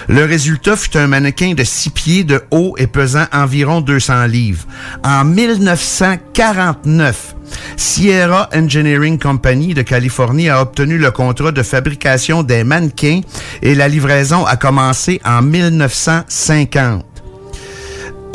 [0.07, 4.65] Le résultat fut un mannequin de 6 pieds de haut et pesant environ 200 livres.
[5.03, 7.35] En 1949,
[7.77, 13.21] Sierra Engineering Company de Californie a obtenu le contrat de fabrication des mannequins
[13.61, 17.14] et la livraison a commencé en 1950.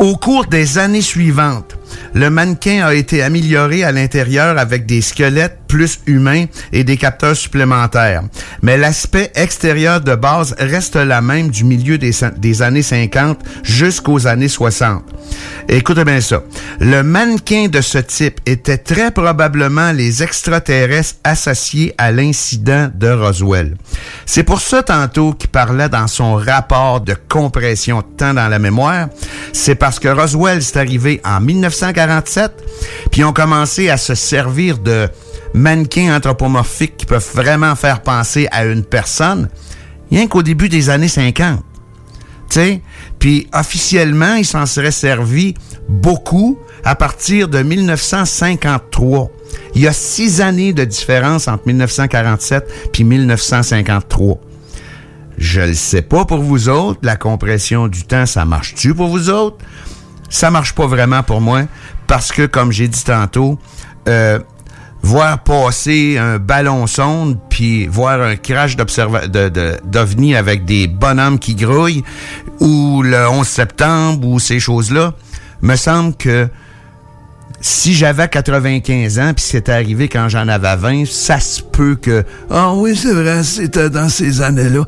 [0.00, 1.76] Au cours des années suivantes,
[2.14, 7.36] le mannequin a été amélioré à l'intérieur avec des squelettes plus humains et des capteurs
[7.36, 8.22] supplémentaires.
[8.62, 14.26] Mais l'aspect extérieur de base reste la même du milieu des, des années 50 jusqu'aux
[14.26, 15.02] années 60.
[15.68, 16.42] Écoutez bien ça.
[16.80, 23.76] Le mannequin de ce type était très probablement les extraterrestres associés à l'incident de Roswell.
[24.26, 28.58] C'est pour ça tantôt qu'il parlait dans son rapport de compression de temps dans la
[28.58, 29.08] mémoire.
[29.52, 32.52] C'est parce que Roswell c'est arrivé en 1947,
[33.10, 35.08] puis ont commencé à se servir de
[35.54, 39.48] mannequins anthropomorphiques qui peuvent vraiment faire penser à une personne,
[40.10, 41.60] rien qu'au début des années 50.
[42.50, 42.82] Tu sais,
[43.20, 45.54] puis officiellement, il s'en serait servi
[45.88, 49.30] beaucoup à partir de 1953.
[49.74, 54.38] Il y a six années de différence entre 1947 puis 1953.
[55.38, 59.30] Je le sais pas pour vous autres, la compression du temps, ça marche-tu pour vous
[59.30, 59.58] autres?
[60.28, 61.62] Ça marche pas vraiment pour moi
[62.06, 63.58] parce que, comme j'ai dit tantôt,
[64.08, 64.38] euh,
[65.02, 70.86] voir passer un ballon sonde puis voir un crash d'observa- de- de- d'ovni avec des
[70.88, 72.04] bonhommes qui grouillent
[72.60, 75.14] ou le 11 septembre ou ces choses-là,
[75.62, 76.48] me semble que
[77.62, 82.24] si j'avais 95 ans puis c'était arrivé quand j'en avais 20, ça se peut que
[82.50, 84.84] ah oui, c'est vrai, c'était dans ces années-là.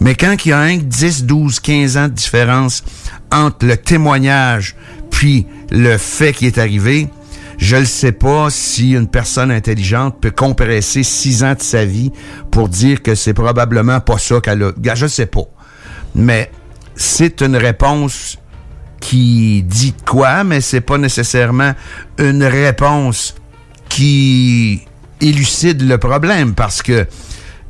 [0.00, 2.82] Mais quand il y a un 10, 12, 15 ans de différence
[3.32, 4.74] entre le témoignage
[5.10, 7.08] puis le fait qui est arrivé,
[7.58, 12.12] je ne sais pas si une personne intelligente peut compresser six ans de sa vie
[12.50, 14.72] pour dire que c'est probablement pas ça qu'elle a.
[14.94, 15.44] Je sais pas.
[16.14, 16.50] Mais
[16.94, 18.38] c'est une réponse
[19.00, 21.72] qui dit quoi, mais c'est pas nécessairement
[22.18, 23.34] une réponse
[23.88, 24.82] qui
[25.20, 27.06] élucide le problème parce que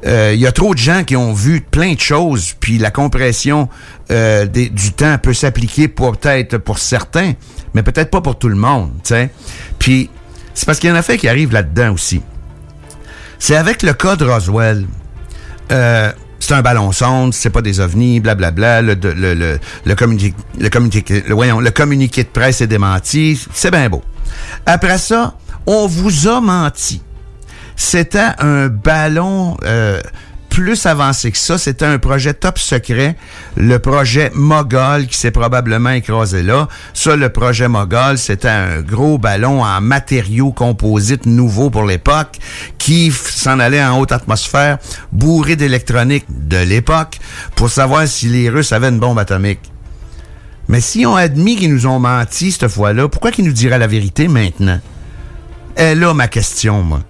[0.04, 2.90] euh, il y a trop de gens qui ont vu plein de choses, puis la
[2.90, 3.68] compression
[4.10, 7.32] euh, du temps peut s'appliquer pour peut-être pour certains,
[7.74, 9.30] mais peut-être pas pour tout le monde, tu sais.
[9.78, 10.10] Puis
[10.54, 12.20] c'est parce qu'il y en a fait qui arrivent là-dedans aussi.
[13.38, 14.86] C'est avec le cas de Roswell.
[15.72, 19.94] Euh, c'est un ballon sonde, c'est pas des ovnis, blablabla, le, le, le, le, le,
[19.94, 24.02] communiqué, le, communiqué, le, le communiqué de presse est démenti, c'est bien beau.
[24.64, 25.34] Après ça,
[25.66, 27.02] on vous a menti.
[27.76, 30.00] C'était un ballon euh,
[30.56, 31.58] plus avancé que ça.
[31.58, 33.14] C'était un projet top secret,
[33.56, 36.66] le projet Mogol qui s'est probablement écrasé là.
[36.94, 42.38] Ça, le projet Mogol, c'était un gros ballon en matériaux composites nouveaux pour l'époque
[42.78, 44.78] qui s'en allait en haute atmosphère,
[45.12, 47.18] bourré d'électronique de l'époque
[47.54, 49.70] pour savoir si les Russes avaient une bombe atomique.
[50.68, 53.86] Mais si on admis qu'ils nous ont menti cette fois-là, pourquoi qu'ils nous diraient la
[53.86, 54.80] vérité maintenant?
[55.76, 57.00] est là ma question, moi.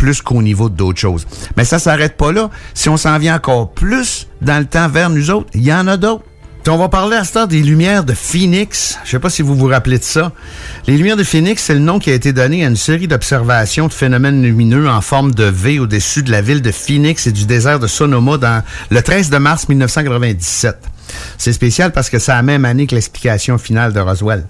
[0.00, 1.26] Plus qu'au niveau d'autres choses.
[1.58, 2.48] Mais ça s'arrête pas là.
[2.72, 5.86] Si on s'en vient encore plus dans le temps vers nous autres, il y en
[5.88, 6.24] a d'autres.
[6.68, 8.98] On va parler à ce temps des lumières de Phoenix.
[9.04, 10.32] Je sais pas si vous vous rappelez de ça.
[10.86, 13.88] Les lumières de Phoenix, c'est le nom qui a été donné à une série d'observations
[13.88, 17.44] de phénomènes lumineux en forme de V au-dessus de la ville de Phoenix et du
[17.44, 20.78] désert de Sonoma dans le 13 de mars 1997.
[21.38, 24.44] C'est spécial parce que c'est la même année que l'explication finale de Roswell.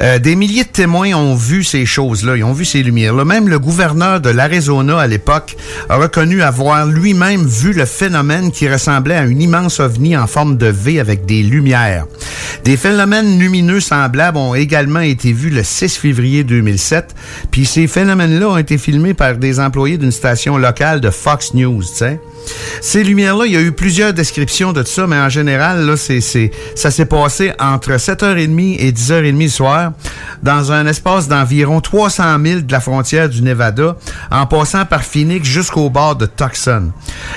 [0.00, 3.24] Euh, des milliers de témoins ont vu ces choses-là, ils ont vu ces lumières-là.
[3.24, 5.56] Même le gouverneur de l'Arizona à l'époque
[5.88, 10.56] a reconnu avoir lui-même vu le phénomène qui ressemblait à une immense ovni en forme
[10.56, 12.06] de V avec des lumières.
[12.64, 17.14] Des phénomènes lumineux semblables ont également été vus le 6 février 2007,
[17.50, 21.82] puis ces phénomènes-là ont été filmés par des employés d'une station locale de Fox News.
[22.80, 27.06] Ces lumières-là, il y a eu plusieurs descriptions de ça, mais en général, ça s'est
[27.06, 29.92] passé entre 7h30 et 10h30 le soir,
[30.42, 33.96] dans un espace d'environ 300 000 de la frontière du Nevada,
[34.30, 36.90] en passant par Phoenix jusqu'au bord de Tucson.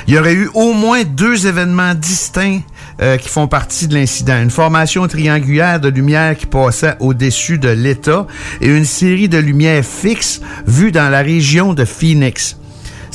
[0.07, 2.61] Il y aurait eu au moins deux événements distincts
[3.01, 4.41] euh, qui font partie de l'incident.
[4.41, 8.25] Une formation triangulaire de lumière qui passait au-dessus de l'État
[8.61, 12.57] et une série de lumières fixes vues dans la région de Phoenix.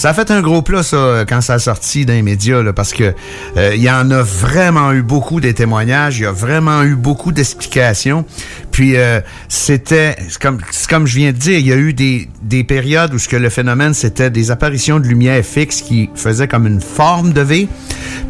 [0.00, 2.72] Ça a fait un gros plat, ça, quand ça a sorti dans les médias, là,
[2.72, 3.12] parce que
[3.58, 6.96] euh, il y en a vraiment eu beaucoup des témoignages, il y a vraiment eu
[6.96, 8.24] beaucoup d'explications.
[8.70, 10.58] Puis euh, c'était, comme,
[10.88, 13.36] comme je viens de dire, il y a eu des, des périodes où ce que
[13.36, 17.68] le phénomène, c'était des apparitions de lumière fixe qui faisaient comme une forme de V.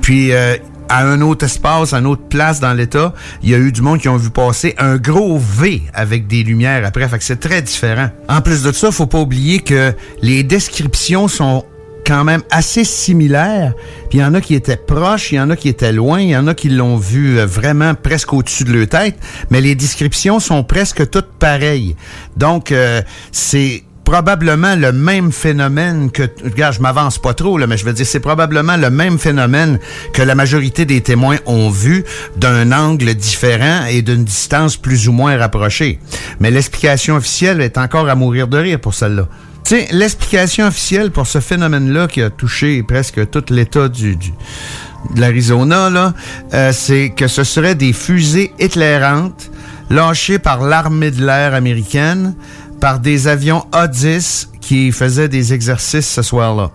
[0.02, 0.56] Puis euh,
[0.90, 3.80] à un autre espace, à une autre place dans l'État, il y a eu du
[3.80, 7.08] monde qui ont vu passer un gros V avec des lumières après.
[7.08, 8.10] Fait que c'est très différent.
[8.28, 11.64] En plus de ça, faut pas oublier que les descriptions sont
[12.04, 13.72] quand même assez similaires.
[14.08, 16.20] Puis il y en a qui étaient proches, il y en a qui étaient loin,
[16.20, 19.16] il y en a qui l'ont vu euh, vraiment presque au-dessus de leur tête,
[19.50, 21.94] mais les descriptions sont presque toutes pareilles.
[22.36, 23.00] Donc, euh,
[23.30, 27.92] c'est probablement le même phénomène que, regarde, je m'avance pas trop, là, mais je veux
[27.92, 29.78] dire, c'est probablement le même phénomène
[30.12, 32.04] que la majorité des témoins ont vu
[32.36, 36.00] d'un angle différent et d'une distance plus ou moins rapprochée.
[36.40, 39.28] Mais l'explication officielle est encore à mourir de rire pour celle-là.
[39.64, 45.20] Tu sais, l'explication officielle pour ce phénomène-là qui a touché presque tout l'État du, de
[45.20, 46.14] l'Arizona, là,
[46.52, 49.52] euh, c'est que ce serait des fusées éclairantes
[49.88, 52.34] lâchées par l'armée de l'air américaine
[52.80, 56.70] par des avions A-10 qui faisaient des exercices ce soir-là.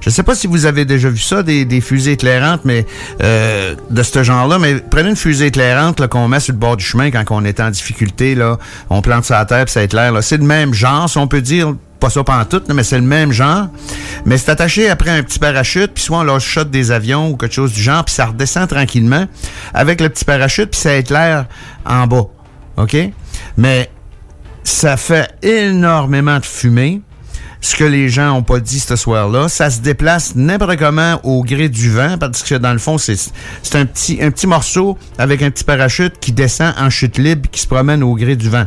[0.00, 2.86] Je sais pas si vous avez déjà vu ça, des, des fusées éclairantes, mais
[3.22, 4.58] euh, de ce genre-là.
[4.58, 7.60] Mais prenez une fusée éclairante qu'on met sur le bord du chemin quand on est
[7.60, 8.34] en difficulté.
[8.34, 8.58] Là,
[8.90, 10.12] on plante ça à terre, puis ça éclaire.
[10.22, 11.74] C'est le même genre, si on peut dire.
[12.00, 13.68] Pas ça tout, mais c'est le même genre.
[14.24, 17.36] Mais c'est attaché après un petit parachute, puis soit on lâche shot des avions ou
[17.36, 19.26] quelque chose du genre, puis ça redescend tranquillement
[19.72, 21.46] avec le petit parachute, puis ça éclaire
[21.86, 22.24] en bas.
[22.76, 22.96] OK?
[23.56, 23.88] Mais
[24.64, 27.00] ça fait énormément de fumée.
[27.60, 31.44] Ce que les gens ont pas dit ce soir-là, ça se déplace n'importe comment au
[31.44, 33.14] gré du vent, parce que dans le fond, c'est
[33.74, 37.60] un petit un petit morceau avec un petit parachute qui descend en chute libre, qui
[37.60, 38.64] se promène au gré du vent.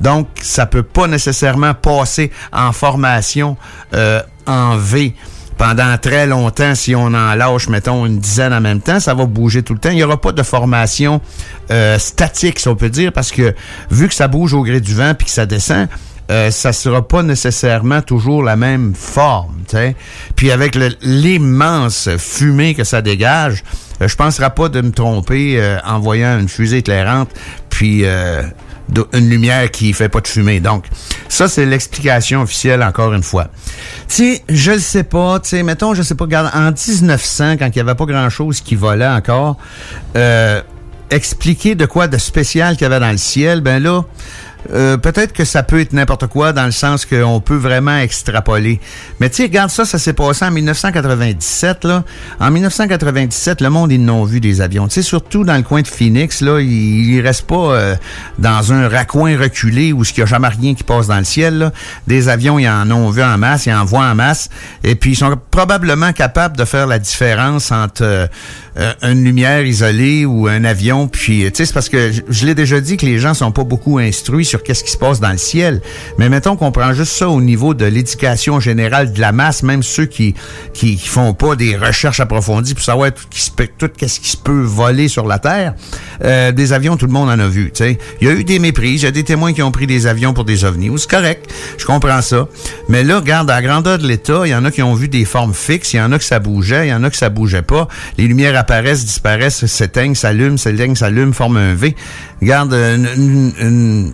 [0.00, 3.58] Donc, ça peut pas nécessairement passer en formation
[3.92, 5.14] euh, en V
[5.60, 9.26] pendant très longtemps, si on en lâche, mettons, une dizaine en même temps, ça va
[9.26, 9.90] bouger tout le temps.
[9.90, 11.20] Il n'y aura pas de formation
[11.70, 13.54] euh, statique, si on peut dire, parce que
[13.90, 15.86] vu que ça bouge au gré du vent puis que ça descend,
[16.30, 19.56] euh, ça sera pas nécessairement toujours la même forme.
[20.34, 23.62] Puis avec l'immense fumée que ça dégage,
[24.00, 27.28] euh, je ne penserai pas de me tromper euh, en voyant une fusée éclairante,
[27.68, 28.42] puis euh,
[29.12, 30.60] une lumière qui fait pas de fumée.
[30.60, 30.86] Donc,
[31.28, 33.48] ça, c'est l'explication officielle, encore une fois.
[34.08, 37.68] Tu je le sais pas, tu sais, mettons, je sais pas, regarde, en 1900, quand
[37.68, 39.56] il y avait pas grand-chose qui volait encore,
[40.16, 40.60] euh,
[41.10, 44.02] expliquer de quoi de spécial qu'il y avait dans le ciel, ben là,
[44.72, 48.80] euh, peut-être que ça peut être n'importe quoi dans le sens qu'on peut vraiment extrapoler.
[49.18, 51.84] Mais tu regarde ça, ça s'est passé en 1997.
[51.84, 52.04] Là.
[52.38, 54.88] En 1997, le monde, ils n'ont vu des avions.
[54.88, 57.96] Tu sais, surtout dans le coin de Phoenix, là, il, il reste pas euh,
[58.38, 61.58] dans un raccoin reculé où il n'y a jamais rien qui passe dans le ciel.
[61.58, 61.72] Là.
[62.06, 64.50] Des avions, ils en ont vu en masse, ils en voient en masse.
[64.84, 68.26] Et puis, ils sont probablement capables de faire la différence entre euh,
[68.76, 71.08] euh, une lumière isolée ou un avion.
[71.08, 73.64] Puis, tu sais, c'est parce que je, l'ai déjà dit que les gens sont pas
[73.64, 75.80] beaucoup instruits sur qu'est-ce qui se passe dans le ciel.
[76.18, 79.82] Mais mettons qu'on prend juste ça au niveau de l'éducation générale de la masse, même
[79.82, 80.34] ceux qui
[80.72, 83.24] qui, font pas des recherches approfondies pour savoir tout,
[83.78, 85.74] tout qu'est-ce qui se peut voler sur la Terre.
[86.24, 87.70] Euh, des avions, tout le monde en a vu.
[87.74, 87.98] tu sais.
[88.20, 90.06] Il y a eu des méprises, il y a des témoins qui ont pris des
[90.06, 90.90] avions pour des ovnis.
[90.98, 92.48] C'est correct, je comprends ça.
[92.88, 95.08] Mais là, regarde, à la grandeur de l'État, il y en a qui ont vu
[95.08, 97.16] des formes fixes, il y en a que ça bougeait, il y en a que
[97.16, 97.88] ça bougeait pas.
[98.18, 101.96] Les lumières apparaissent, disparaissent, s'éteignent, s'allument, s'éteignent, s'allument, forment un V.
[102.40, 104.12] Regarde, une,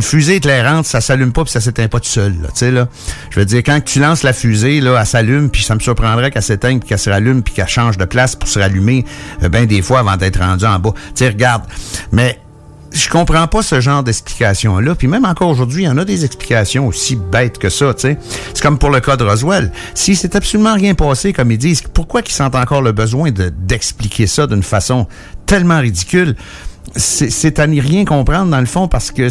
[0.00, 2.32] fusée éclairante, ça s'allume pas puis ça s'éteint pas tout seul.
[2.40, 2.88] Là, tu sais, là.
[3.30, 6.30] Je veux dire, quand tu lances la fusée, là, elle s'allume, puis ça me surprendrait
[6.30, 9.04] qu'elle s'éteigne, puis qu'elle se rallume, puis qu'elle change de place pour se rallumer
[9.42, 10.94] euh, ben des fois avant d'être rendue en bas.
[11.14, 11.64] Tu regarde.
[12.12, 12.38] Mais
[12.92, 14.94] je comprends pas ce genre d'explication-là.
[14.94, 18.00] Puis même encore aujourd'hui, il y en a des explications aussi bêtes que ça, tu
[18.02, 18.18] sais.
[18.54, 19.70] C'est comme pour le cas de Roswell.
[19.94, 23.48] Si c'est absolument rien passé, comme ils disent, pourquoi qu'ils sentent encore le besoin de-
[23.48, 25.06] d'expliquer ça d'une façon
[25.46, 26.34] tellement ridicule?
[26.96, 29.28] C'est à n'y rien comprendre dans le fond parce que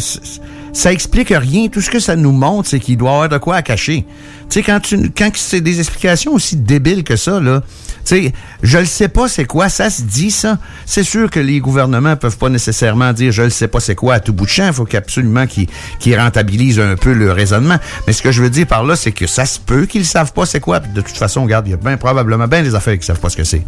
[0.72, 1.68] ça explique rien.
[1.68, 4.06] Tout ce que ça nous montre, c'est qu'il doit y avoir de quoi à cacher.
[4.50, 7.62] Tu sais, quand, tu, quand c'est des explications aussi débiles que ça, là,
[8.04, 8.32] tu sais,
[8.62, 10.58] je le sais pas c'est quoi, ça se dit ça.
[10.86, 14.14] C'est sûr que les gouvernements peuvent pas nécessairement dire je le sais pas c'est quoi
[14.14, 14.66] à tout bout de champ.
[14.66, 17.76] Il faut qu'absolument qu'ils rentabilisent un peu le raisonnement.
[18.06, 20.32] Mais ce que je veux dire par là, c'est que ça se peut qu'ils savent
[20.32, 20.80] pas c'est quoi.
[20.80, 23.36] De toute façon, regarde, il y a probablement bien des affaires qui savent pas ce
[23.36, 23.62] que c'est.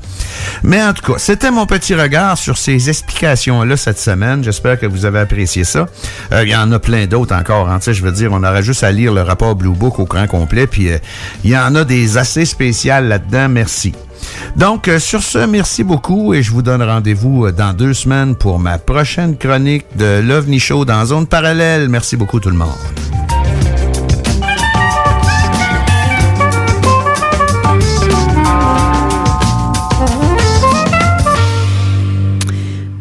[0.62, 4.42] Mais en tout cas, c'était mon petit regard sur ces explications-là cette semaine.
[4.42, 5.86] J'espère que vous avez apprécié ça.
[6.32, 7.68] Euh, Il y en a plein d'autres encore.
[7.68, 7.78] Hein.
[7.78, 10.04] Tu sais, Je veux dire, on aurait juste à lire le rapport Blue Book au
[10.04, 10.66] grand complet.
[10.72, 10.98] Puis euh,
[11.44, 13.48] il y en a des assez spéciales là-dedans.
[13.48, 13.92] Merci.
[14.56, 18.34] Donc, euh, sur ce, merci beaucoup et je vous donne rendez-vous euh, dans deux semaines
[18.34, 21.88] pour ma prochaine chronique de l'OVNI Show dans Zone Parallèle.
[21.88, 22.68] Merci beaucoup tout le monde.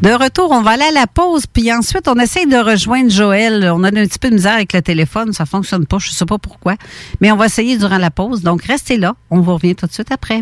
[0.01, 3.69] De retour, on va aller à la pause, puis ensuite, on essaye de rejoindre Joël.
[3.71, 6.25] On a un petit peu de misère avec le téléphone, ça fonctionne pas, je sais
[6.25, 6.73] pas pourquoi.
[7.19, 9.15] Mais on va essayer durant la pause, donc restez là.
[9.29, 10.41] On vous revient tout de suite après.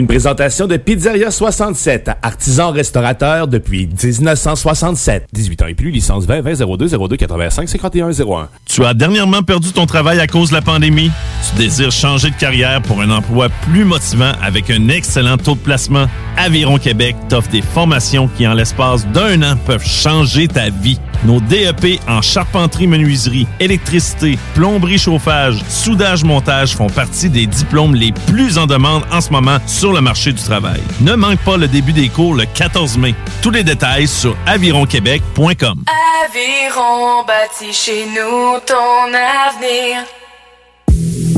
[0.00, 5.26] Une présentation de Pizzeria 67, artisan restaurateur depuis 1967.
[5.30, 8.48] 18 ans et plus, licence 20 20 02 02 85 51 01.
[8.64, 11.10] Tu as dernièrement perdu ton travail à cause de la pandémie?
[11.50, 15.60] Tu désires changer de carrière pour un emploi plus motivant avec un excellent taux de
[15.60, 16.06] placement?
[16.38, 20.98] Aviron Québec t'offre des formations qui, en l'espace d'un an, peuvent changer ta vie.
[21.24, 28.12] Nos DEP en charpenterie, menuiserie, électricité, plomberie, chauffage, soudage, montage font partie des diplômes les
[28.26, 30.80] plus en demande en ce moment sur le marché du travail.
[31.00, 33.14] Ne manque pas le début des cours le 14 mai.
[33.42, 35.84] Tous les détails sur avironquebec.com.
[36.24, 40.04] Aviron bâti chez nous ton avenir.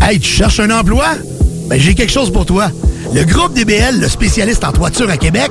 [0.00, 1.06] Hey, tu cherches un emploi?
[1.68, 2.68] Ben, j'ai quelque chose pour toi.
[3.14, 5.50] Le groupe DBL, le spécialiste en toiture à Québec,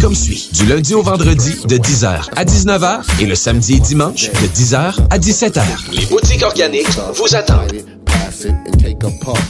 [0.00, 0.48] comme suit.
[0.54, 4.94] Du lundi au vendredi de 10h à 19h et le samedi et dimanche de 10h
[5.10, 5.62] à 17h.
[5.92, 7.74] Les boutiques organiques vous attendent.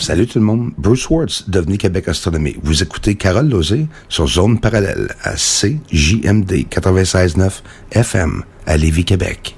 [0.00, 2.56] Salut tout le monde, Bruce Schwartz, Devenez Québec Astronomie.
[2.62, 7.50] Vous écoutez Carole Lozé sur Zone Parallèle à CJMD 96.9
[7.92, 9.57] FM à Lévis, Québec.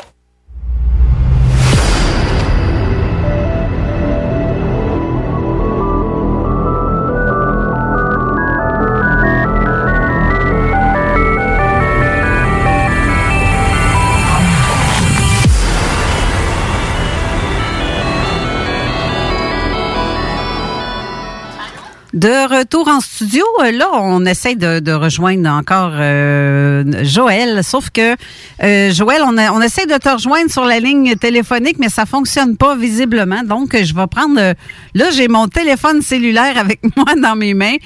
[22.21, 28.15] De retour en studio, euh, là, on essaie de, rejoindre encore euh, Joël, sauf que
[28.61, 32.57] euh, Joël, on, on essaie de te rejoindre sur la ligne téléphonique, mais ça fonctionne
[32.57, 33.41] pas visiblement.
[33.43, 34.35] Donc, je vais prendre.
[34.93, 37.77] là, j'ai mon téléphone cellulaire avec moi dans mes mains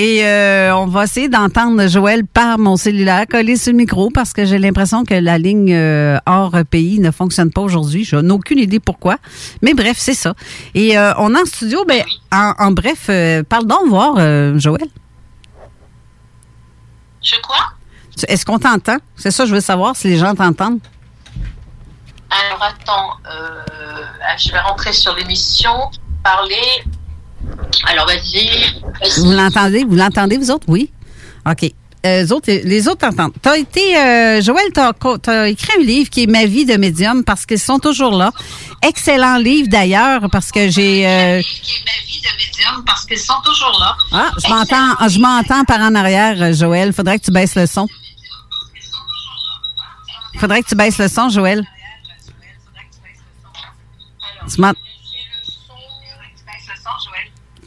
[0.00, 4.32] et euh, on va essayer d'entendre Joël par mon cellulaire collé sur le micro parce
[4.32, 8.04] que j'ai l'impression que la ligne euh, hors pays ne fonctionne pas aujourd'hui.
[8.04, 9.16] Je n'ai aucune idée pourquoi,
[9.60, 10.34] mais bref, c'est ça.
[10.72, 14.14] Et euh, on est en studio, ben, en, en bref, euh, parle donc voir,
[14.56, 14.86] Joël.
[17.20, 17.56] Je quoi?
[18.28, 18.98] Est-ce qu'on t'entend?
[19.16, 20.78] C'est ça, je veux savoir si les gens t'entendent.
[22.30, 23.16] Alors attends,
[24.38, 25.90] je vais rentrer sur l'émission,
[26.22, 26.84] parler.
[27.86, 28.48] Alors vas-y.
[29.20, 29.84] Vous l'entendez?
[29.84, 30.66] Vous l'entendez, vous autres?
[30.68, 30.90] Oui?
[31.48, 31.64] OK.
[32.06, 33.32] Euh, les autres, les autres entendent.
[33.42, 37.24] T'as été, euh, Joël, t'as, t'as écrit un livre qui est Ma vie de médium
[37.24, 38.30] parce qu'ils sont toujours là.
[38.86, 41.06] Excellent livre d'ailleurs parce que j'ai.
[41.08, 41.42] euh,
[42.86, 43.96] Parce qu'ils sont toujours là.
[44.12, 46.92] ah, je m'entends, je m'entends par en arrière, Joël.
[46.92, 47.88] Faudrait que tu baisses le son.
[50.38, 51.64] Faudrait que tu baisses le son, Joël.
[54.54, 54.72] Tu m'ent-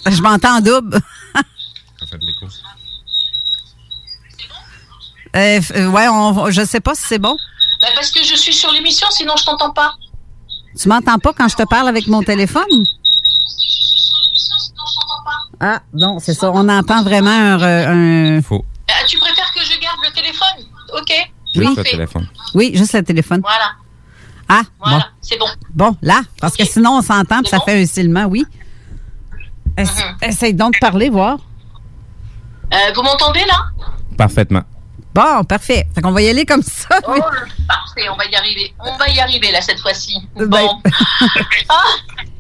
[0.10, 1.00] Je m'entends en double.
[5.36, 7.38] Euh, f- euh, ouais, on, je sais pas si c'est bon.
[7.82, 9.94] Bah, parce que je suis sur l'émission, sinon je t'entends pas.
[10.80, 12.64] Tu m'entends pas quand je te parle avec mon téléphone?
[15.60, 16.52] Ah, non, c'est ça.
[16.52, 18.42] On entend vraiment un.
[18.42, 18.66] Faux.
[18.90, 20.66] Ah, tu préfères que je garde le téléphone?
[20.98, 21.14] Ok.
[21.56, 21.66] Oui.
[21.66, 22.28] Juste le téléphone.
[22.56, 23.42] Oui, juste le téléphone.
[23.42, 23.72] Voilà,
[24.50, 25.46] Ah, voilà, c'est bon.
[25.74, 25.96] bon.
[26.02, 28.46] Là, parce que sinon, on s'entend puis ça fait un silement, oui.
[29.90, 30.28] Mm-hmm.
[30.30, 31.38] Essaye donc de parler, voir.
[32.74, 33.56] Euh, vous m'entendez là?
[34.18, 34.64] Parfaitement.
[35.14, 35.88] Bon, parfait.
[35.94, 36.96] Fait qu'on va y aller comme ça.
[37.06, 37.12] Oh,
[37.68, 38.74] parfait, on va y arriver.
[38.80, 40.16] On va y arriver là cette fois-ci.
[40.38, 40.82] Ben, Bon.
[41.70, 41.76] ah,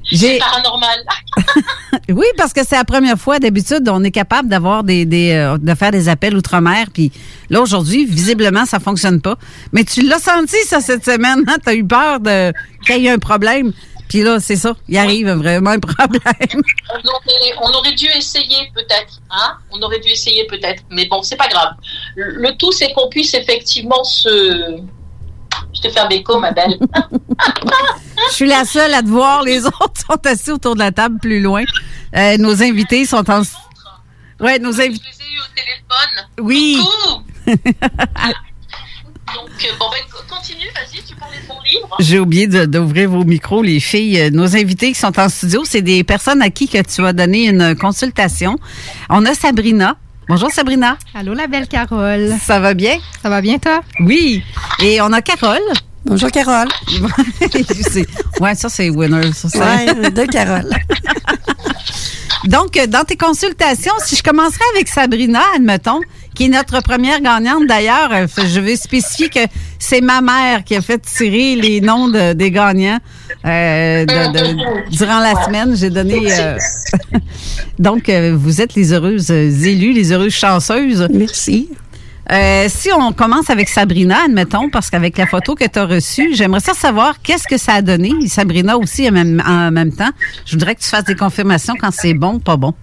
[0.06, 1.00] J'ai- c'est paranormal.
[2.10, 3.39] Oui, parce que c'est la première fois.
[3.39, 6.88] D'habitude, on est capable d'avoir des, des euh, de faire des appels outre-mer.
[6.94, 7.12] Puis
[7.50, 9.36] là, aujourd'hui, visiblement, ça fonctionne pas.
[9.74, 11.44] Mais tu l'as senti, ça, cette semaine.
[11.48, 11.58] Hein?
[11.64, 12.54] Tu as eu peur de
[12.86, 13.74] qu'il y ait un problème?
[14.12, 14.76] Puis là, c'est ça.
[14.89, 16.22] Il arrive vraiment un problème.
[16.89, 21.24] On aurait, on aurait dû essayer peut-être, hein On aurait dû essayer peut-être, mais bon,
[21.24, 21.70] c'est pas grave.
[22.18, 24.82] Le, le tout, c'est qu'on puisse effectivement se.
[25.74, 26.78] Je te fais un béco, ma belle.
[28.30, 29.43] Je suis la seule à te voir.
[29.43, 31.64] Les autres sont assis autour de la table plus loin.
[32.14, 33.43] Euh, nos invités sont en.
[34.41, 35.05] Ouais, nos invités.
[36.41, 36.82] Oui.
[39.36, 41.88] Donc, euh, bon, ben, co- continue, vas-y, tu parlais de ton livre.
[41.99, 44.19] J'ai oublié de- d'ouvrir vos micros, les filles.
[44.19, 47.13] Euh, Nos invités qui sont en studio, c'est des personnes à qui que tu as
[47.13, 48.57] donné une consultation.
[49.09, 49.95] On a Sabrina.
[50.27, 50.97] Bonjour Sabrina.
[51.13, 52.34] Allô la belle Carole.
[52.41, 52.97] Ça va bien?
[53.21, 53.82] Ça va bien toi?
[53.99, 54.43] Oui.
[54.82, 55.59] Et on a Carole.
[56.05, 56.67] Bonjour Carole.
[58.39, 59.32] Ouais, ça c'est winner.
[59.34, 59.59] Ça, ça.
[59.75, 60.69] Ouais, de Carole.
[62.45, 65.99] Donc, euh, dans tes consultations, si je commencerais avec Sabrina, admettons,
[66.42, 69.39] qui est notre première gagnante d'ailleurs, euh, je vais spécifier que
[69.78, 72.98] c'est ma mère qui a fait tirer les noms de- des gagnants
[73.46, 75.76] euh, de- de- durant la semaine.
[75.76, 76.32] J'ai donné.
[76.32, 76.58] euh,
[77.80, 81.08] Donc, euh, vous êtes les heureuses élues, les heureuses chanceuses.
[81.14, 81.70] Merci.
[82.32, 86.34] Euh, si on commence avec Sabrina, admettons, parce qu'avec la photo que tu as reçue,
[86.34, 88.12] j'aimerais ça savoir qu'est-ce que ça a donné.
[88.28, 90.10] Sabrina aussi en même, en même temps.
[90.46, 92.74] Je voudrais que tu fasses des confirmations quand c'est bon ou pas bon.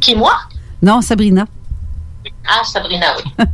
[0.00, 0.32] Qui, moi?
[0.82, 1.46] Non, Sabrina.
[2.46, 3.44] Ah, Sabrina, oui.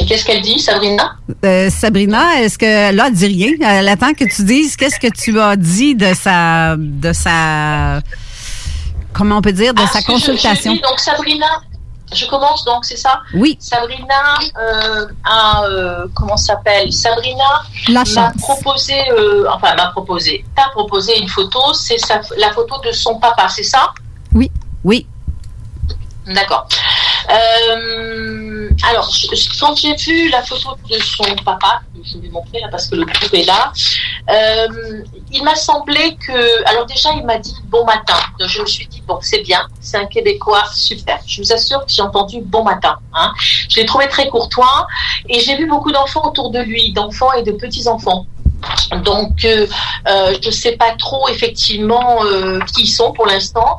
[0.00, 1.16] Et qu'est-ce qu'elle dit, Sabrina?
[1.44, 3.52] Euh, Sabrina, est-ce que là, elle dit rien?
[3.78, 8.00] Elle attend que tu dises qu'est-ce que tu as dit de sa de sa
[9.12, 10.72] comment on peut dire de Ah, sa je- consultation?
[10.72, 11.46] je dis, donc, Sabrina,
[12.12, 13.20] je commence donc, c'est ça?
[13.34, 13.56] Oui.
[13.60, 14.22] Sabrina
[14.60, 16.92] euh, a, euh, comment ça s'appelle?
[16.92, 18.94] Sabrina m'a proposé,
[19.52, 23.64] enfin, m'a proposé, t'as proposé une photo, c'est sa- la photo de son papa, c'est
[23.64, 23.92] ça?
[24.84, 25.06] Oui.
[26.26, 26.68] D'accord.
[27.30, 32.68] Euh, alors, je- quand j'ai vu la photo de son papa, je vais montrer là
[32.70, 33.72] parce que le groupe est là,
[34.30, 35.02] euh,
[35.32, 36.68] il m'a semblé que.
[36.68, 38.16] Alors, déjà, il m'a dit bon matin.
[38.46, 41.18] Je me suis dit, bon, c'est bien, c'est un Québécois, super.
[41.26, 42.98] Je vous assure que j'ai entendu bon matin.
[43.14, 43.32] Hein.
[43.68, 44.86] Je l'ai trouvé très courtois
[45.28, 48.26] et j'ai vu beaucoup d'enfants autour de lui, d'enfants et de petits-enfants.
[49.04, 49.66] Donc, euh,
[50.08, 53.76] euh, je ne sais pas trop effectivement euh, qui ils sont pour l'instant,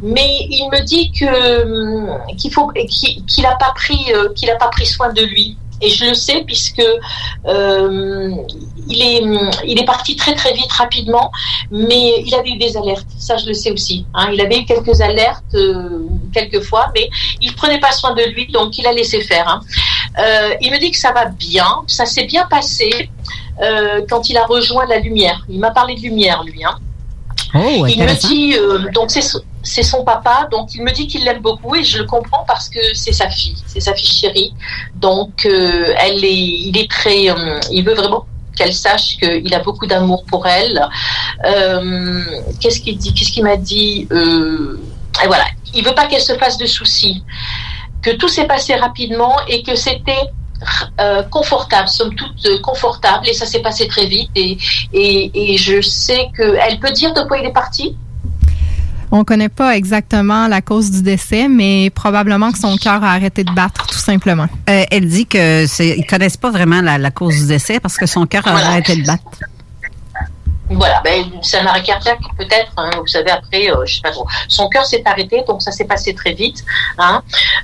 [0.00, 3.98] mais il me dit que hum, qu'il faut qu'il qu'il a pas pris
[4.36, 5.56] qu'il pas pris soin de lui.
[5.84, 6.86] Et je le sais puisque
[8.88, 9.20] il est
[9.66, 11.32] il est parti très très vite rapidement,
[11.72, 13.08] mais il avait eu des alertes.
[13.18, 14.06] Ça je le sais aussi.
[14.14, 14.28] hein.
[14.32, 15.56] Il avait eu quelques alertes
[16.32, 17.10] quelques fois, mais
[17.40, 19.48] il prenait pas soin de lui, donc il a laissé faire.
[19.48, 19.60] hein.
[20.60, 23.10] Il me dit que ça va bien, ça s'est bien passé
[23.60, 25.44] euh, quand il a rejoint la lumière.
[25.48, 26.64] Il m'a parlé de lumière, lui.
[26.64, 26.76] Hein.
[27.54, 31.06] Oh, il me dit, euh, donc c'est son- c'est son papa, donc il me dit
[31.06, 34.08] qu'il l'aime beaucoup et je le comprends parce que c'est sa fille, c'est sa fille
[34.08, 34.54] chérie.
[34.96, 36.32] Donc euh, elle est,
[36.68, 38.24] il est très, euh, il veut vraiment
[38.56, 40.80] qu'elle sache qu'il a beaucoup d'amour pour elle.
[42.60, 44.08] Qu'est-ce qu'il dit Qu'est-ce qu'il m'a dit
[45.22, 45.44] Et voilà,
[45.74, 47.22] il veut pas qu'elle se fasse de soucis,
[48.02, 50.18] que tout s'est passé rapidement et que c'était
[51.00, 54.30] euh, confortable, somme toute euh, confortable, et ça s'est passé très vite.
[54.34, 54.58] Et,
[54.92, 57.96] et, et je sais qu'elle peut dire de quoi il est parti?
[59.14, 63.44] On connaît pas exactement la cause du décès, mais probablement que son cœur a arrêté
[63.44, 64.46] de battre, tout simplement.
[64.70, 65.64] Euh, elle dit que
[65.98, 68.68] ils connaissent pas vraiment la, la cause du décès parce que son cœur a Voilà.
[68.68, 69.22] arrêté de battre.
[70.74, 74.10] Voilà, ben, c'est un arrêt cardiaque peut-être, hein, vous savez, après, euh, je sais pas
[74.10, 74.26] trop.
[74.48, 76.64] Son cœur s'est arrêté, donc ça s'est passé très vite.
[76.98, 77.22] Hein.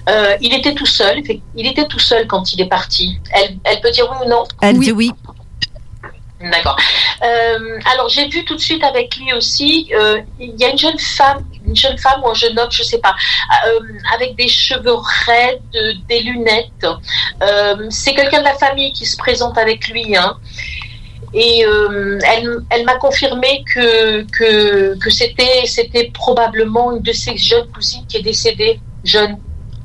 [0.09, 1.23] Euh, il était tout seul,
[1.55, 3.19] il était tout seul quand il est parti.
[3.33, 4.45] Elle, elle peut dire oui ou non?
[4.61, 5.13] Elle dit oui.
[6.41, 6.77] D'accord.
[7.25, 10.79] Euh, alors j'ai vu tout de suite avec lui aussi, euh, il y a une
[10.79, 13.17] jeune femme, une jeune femme ou un jeune homme, je sais pas,
[13.67, 13.81] euh,
[14.15, 14.95] avec des cheveux
[15.27, 15.61] raides,
[16.09, 16.87] des lunettes.
[17.43, 20.17] Euh, c'est quelqu'un de la famille qui se présente avec lui.
[20.17, 20.37] Hein.
[21.35, 27.37] Et euh, elle, elle m'a confirmé que, que, que c'était, c'était probablement une de ses
[27.37, 29.37] jeunes cousines qui est décédée, jeune.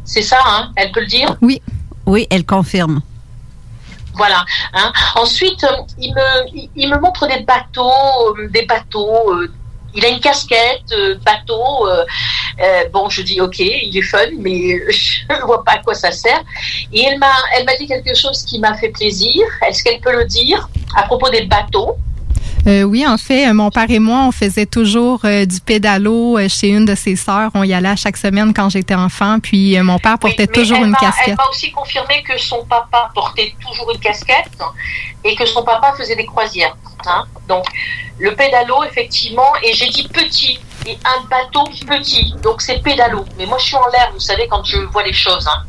[0.05, 1.35] C'est ça, hein Elle peut le dire?
[1.41, 1.61] Oui.
[2.05, 3.01] Oui, elle confirme.
[4.15, 4.45] Voilà.
[4.73, 4.91] Hein.
[5.15, 5.67] Ensuite, euh,
[5.97, 9.33] il me, il- il me montre des bateaux, euh, des bateaux.
[9.95, 11.87] Il a une casquette, euh, bateau.
[11.87, 12.05] euh,
[12.61, 15.93] euh, bon, je dis ok, il est fun, mais je ne vois pas à quoi
[15.93, 16.43] ça sert.
[16.91, 19.45] Et elle m'a, elle m'a dit quelque chose qui m'a fait plaisir.
[19.67, 21.97] Est-ce qu'elle peut le dire à propos des bateaux?
[22.65, 26.37] Euh, oui, en fait, euh, mon père et moi, on faisait toujours euh, du pédalo
[26.47, 27.51] chez une de ses sœurs.
[27.55, 29.39] On y allait à chaque semaine quand j'étais enfant.
[29.41, 31.37] Puis mon père portait Mais toujours elle une m'a- Elle casquette.
[31.37, 34.49] m'a aussi confirmé que son papa portait toujours une casquette
[35.25, 36.77] et que son papa faisait des croisières.
[37.05, 37.25] hein.
[37.49, 37.65] Donc,
[38.19, 42.33] le pédalo, effectivement, et j'ai dit petit, et un bateau petit.
[42.43, 43.25] Donc, c'est pédalo.
[43.37, 45.45] Mais moi, je suis en l'air, vous savez, quand je vois les choses.
[45.47, 45.63] hein.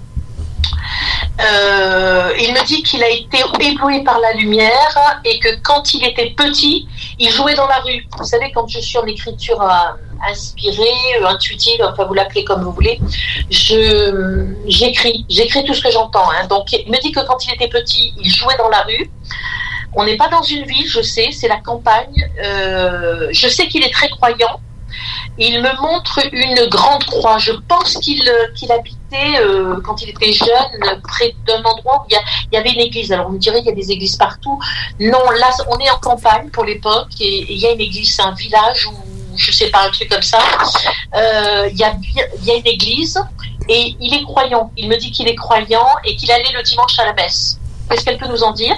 [1.40, 6.04] Euh, il me dit qu'il a été ébloui par la lumière et que quand il
[6.04, 6.86] était petit,
[7.18, 8.06] il jouait dans la rue.
[8.16, 10.84] Vous savez, quand je suis en écriture euh, inspirée,
[11.20, 13.00] euh, intuitive, enfin vous l'appelez comme vous voulez,
[13.50, 15.26] j'écris,
[15.66, 16.30] tout ce que j'entends.
[16.30, 16.46] hein.
[16.48, 19.10] Donc il me dit que quand il était petit, il jouait dans la rue.
[19.96, 22.28] On n'est pas dans une ville, je sais, c'est la campagne.
[22.40, 24.60] Je sais qu'il est très croyant.
[25.38, 27.38] Il me montre une grande croix.
[27.38, 32.18] Je pense qu'il euh, habitait, euh, quand il était jeune, près d'un endroit où il
[32.52, 33.12] y, avait une église.
[33.12, 34.58] Alors, on me dirait qu'il y a des églises partout.
[35.00, 38.22] Non, là, on est en campagne pour l'époque et il y a une église, c'est
[38.22, 38.94] un village où
[39.36, 40.38] je sais pas, un truc comme ça.
[41.16, 41.96] Euh, Il y, a,
[42.42, 43.18] y a une église
[43.68, 44.70] et il est croyant.
[44.76, 47.58] Il me dit qu'il est croyant et qu'il allait le dimanche à la messe.
[47.88, 48.76] Qu'est-ce qu'elle peut nous en dire?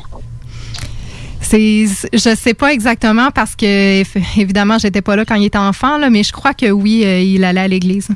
[1.48, 4.00] C'est, je sais pas exactement parce que
[4.40, 7.20] évidemment j'étais pas là quand il était enfant là, mais je crois que oui, euh,
[7.20, 8.08] il allait à l'église.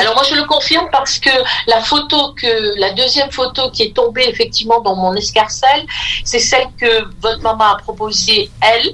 [0.00, 1.30] Alors moi je le confirme parce que
[1.68, 5.84] la photo que la deuxième photo qui est tombée effectivement dans mon escarcelle,
[6.24, 8.90] c'est celle que votre maman a proposée elle.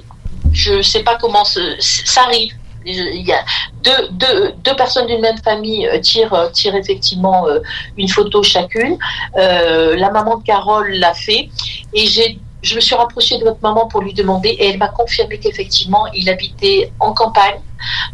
[0.53, 2.53] Je sais pas comment ce- ça arrive.
[2.85, 3.43] Il y a
[3.83, 7.59] deux, deux, deux personnes d'une même famille euh, tirent, euh, tirent effectivement euh,
[7.97, 8.97] une photo chacune.
[9.35, 11.49] Euh, la maman de Carole l'a fait
[11.93, 14.89] et j'ai je me suis rapprochée de votre maman pour lui demander et elle m'a
[14.89, 17.59] confirmé qu'effectivement il habitait en campagne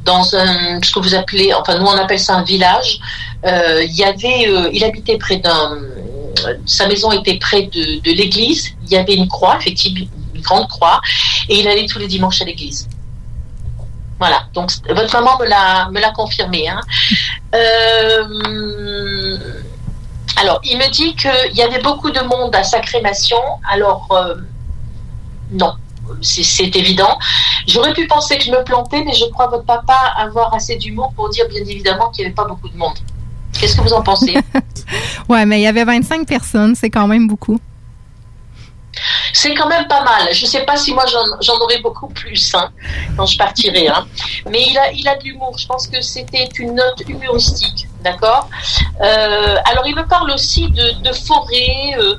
[0.05, 2.99] dans un ce que vous appelez enfin nous on appelle ça un village.
[3.45, 5.79] Euh, il y avait euh, il habitait près d'un
[6.65, 8.73] sa maison était près de, l'église.
[8.85, 11.01] Il y avait une croix effectivement une grande croix
[11.49, 12.87] et il allait tous les dimanches à l'église.
[14.19, 14.43] Voilà.
[14.53, 16.81] Donc votre maman me l'a me l'a confirmé hein.
[17.55, 19.37] Euh,
[20.37, 23.37] alors, il me dit qu'il y avait beaucoup de monde à sa crémation.
[23.69, 24.35] Alors, euh,
[25.51, 25.73] non,
[26.21, 27.17] c'est- évident.
[27.67, 31.13] J'aurais pu penser que je me plantais, mais je crois votre papa avoir assez d'humour
[31.15, 32.97] pour dire bien évidemment qu'il n'y avait pas beaucoup de monde.
[33.59, 34.35] Qu'est-ce que vous en pensez?
[35.29, 37.57] Ouais, mais il y avait 25 personnes, c'est quand même beaucoup.
[39.31, 40.27] C'est quand même pas mal.
[40.33, 42.69] Je sais pas si moi j'en j'en aurais beaucoup plus hein,
[43.17, 43.87] quand je partirais.
[43.87, 44.05] hein.
[44.51, 45.57] Mais il a, il a de l'humour.
[45.57, 47.87] Je pense que c'était une note humoristique.
[48.03, 48.49] D'accord
[49.01, 52.15] Euh, Alors il me parle aussi de, de forêt, euh,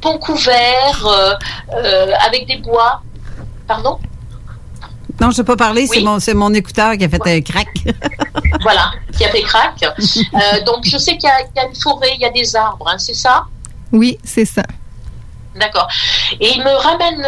[0.00, 3.02] pont couvert, euh, avec des bois.
[3.66, 3.98] Pardon
[5.20, 7.40] Non, je ne peux pas parler, c'est mon, c'est mon écouteur qui a fait un
[7.40, 7.68] crack.
[8.62, 9.76] Voilà, qui a fait crack.
[10.34, 12.30] Euh, donc je sais qu'il y, a- il y a une forêt, il y a
[12.30, 13.44] des arbres, hein, c'est ça
[13.92, 14.62] Oui, c'est ça.
[15.56, 15.86] D'accord.
[16.40, 17.22] Et il me ramène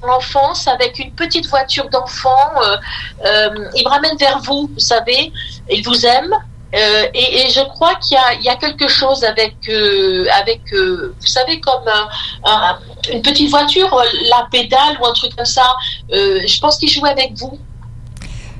[0.00, 2.36] dans l'enfance avec une petite voiture d'enfant.
[2.62, 2.76] euh,
[3.24, 5.32] euh, il me ramène vers vous, vous savez.
[5.70, 6.32] Il vous aime.
[6.74, 10.24] Euh, et, et je crois qu'il y a, il y a quelque chose avec, euh,
[10.40, 12.08] avec euh, vous savez, comme un-
[12.50, 12.78] un-
[13.12, 13.94] une petite voiture,
[14.30, 15.66] la pédale ou un truc comme ça.
[16.10, 17.58] Je pense qu'il jouait avec vous.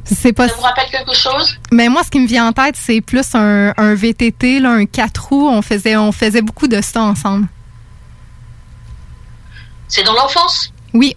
[0.04, 0.48] C'est pas.
[0.48, 1.56] Ça vous rappelle quelque chose?
[1.70, 4.84] Mais moi, ce qui me vient en tête, c'est plus un, un VTT, là, un
[4.84, 5.48] 4 roues.
[5.48, 7.46] On faisait, on faisait beaucoup de ça ensemble.
[9.88, 10.72] C'est dans l'enfance?
[10.92, 11.16] Oui.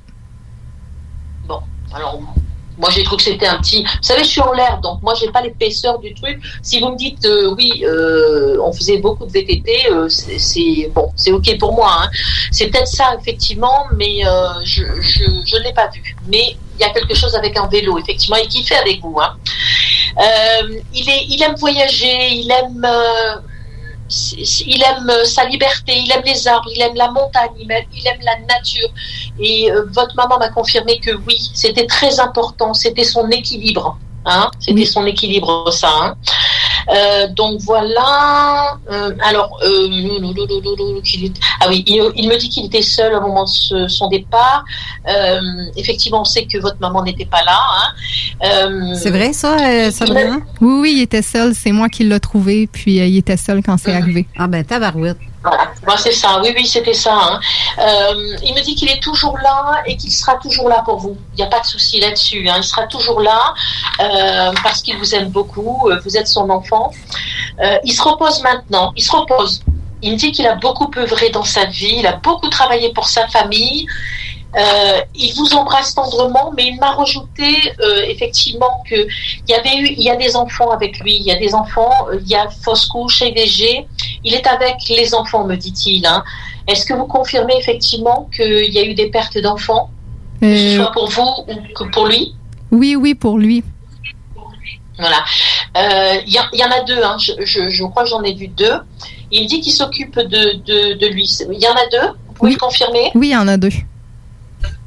[1.47, 1.61] Bon,
[1.93, 2.19] alors
[2.77, 3.83] moi j'ai trouvé que c'était un petit.
[3.83, 6.39] Vous savez, je suis en l'air, donc moi j'ai pas l'épaisseur du truc.
[6.61, 11.11] Si vous me dites euh, oui, euh, on faisait beaucoup de VTT, euh, c'est- bon,
[11.15, 11.91] c'est ok pour moi.
[12.03, 12.09] hein.
[12.51, 14.21] C'est peut-être ça effectivement, mais
[14.63, 16.15] je je, je l'ai pas vu.
[16.27, 19.17] Mais il y a quelque chose avec un vélo effectivement et qui fait avec vous.
[19.21, 19.35] Hein.
[20.93, 22.85] Il aime voyager, il aime.
[24.09, 27.85] Il aime euh, sa liberté, il aime les arbres, il aime la montagne, il aime,
[27.93, 28.89] il aime la nature.
[29.39, 33.97] Et euh, votre maman m'a confirmé que oui, c'était très important, c'était son équilibre.
[34.27, 35.89] Hein c'était son équilibre, ça.
[36.01, 36.15] hein.
[36.89, 38.77] Euh, donc voilà.
[38.91, 39.87] Euh, alors, euh,
[41.61, 44.63] ah oui, il, il me dit qu'il était seul au moment de ce- son départ.
[45.07, 45.39] Euh,
[45.75, 47.57] effectivement, on sait que votre maman n'était pas là.
[47.59, 47.93] hein.
[48.43, 50.37] Euh, C'est vrai, ça, euh, Sabrina?
[50.61, 51.53] Oui, oui, il était seul.
[51.55, 54.27] C'est moi qui l'ai trouvé, puis euh, il était seul quand c'est arrivé.
[54.37, 55.17] Ah ben, tabarouette.
[55.85, 57.13] Moi, c'est ça, oui, oui, c'était ça.
[57.15, 57.39] hein.
[57.79, 61.17] Euh, il me dit qu'il est toujours là et qu'il sera toujours là pour vous.
[61.33, 62.47] Il n'y a pas de souci là-dessus.
[62.49, 62.55] hein.
[62.57, 63.53] Il sera toujours là
[64.01, 65.89] euh, parce qu'il vous aime beaucoup.
[65.89, 66.91] euh, Vous êtes son enfant.
[67.83, 68.91] Il se repose maintenant.
[68.95, 69.61] Il se repose.
[70.01, 71.95] Il me dit qu'il a beaucoup œuvré dans sa vie.
[71.99, 73.85] Il a beaucoup travaillé pour sa famille.
[74.57, 79.75] Euh, il vous embrasse tendrement, mais il m'a rajouté euh, effectivement que il y avait
[79.77, 82.27] eu, il y a des enfants avec lui, il y a des enfants, euh, il
[82.29, 83.85] y a fausse couche, EVG,
[84.23, 86.05] il est avec les enfants, me dit-il.
[86.05, 86.23] hein.
[86.67, 89.89] Est-ce que vous confirmez effectivement qu'il y a eu des pertes d'enfants,
[90.41, 92.33] que ce soit pour vous ou que pour lui?
[92.71, 93.63] oui, oui, pour lui.
[94.97, 95.23] Voilà.
[96.25, 97.17] Il y, en- il y en a deux, hein.
[97.19, 98.75] je, je- je crois que j'en ai vu deux.
[99.31, 101.29] Il me dit qu'il s'occupe de, de, de lui.
[101.51, 102.07] Il y en a deux?
[102.27, 103.11] Vous pouvez le confirmer?
[103.15, 103.71] Oui, il y en a deux.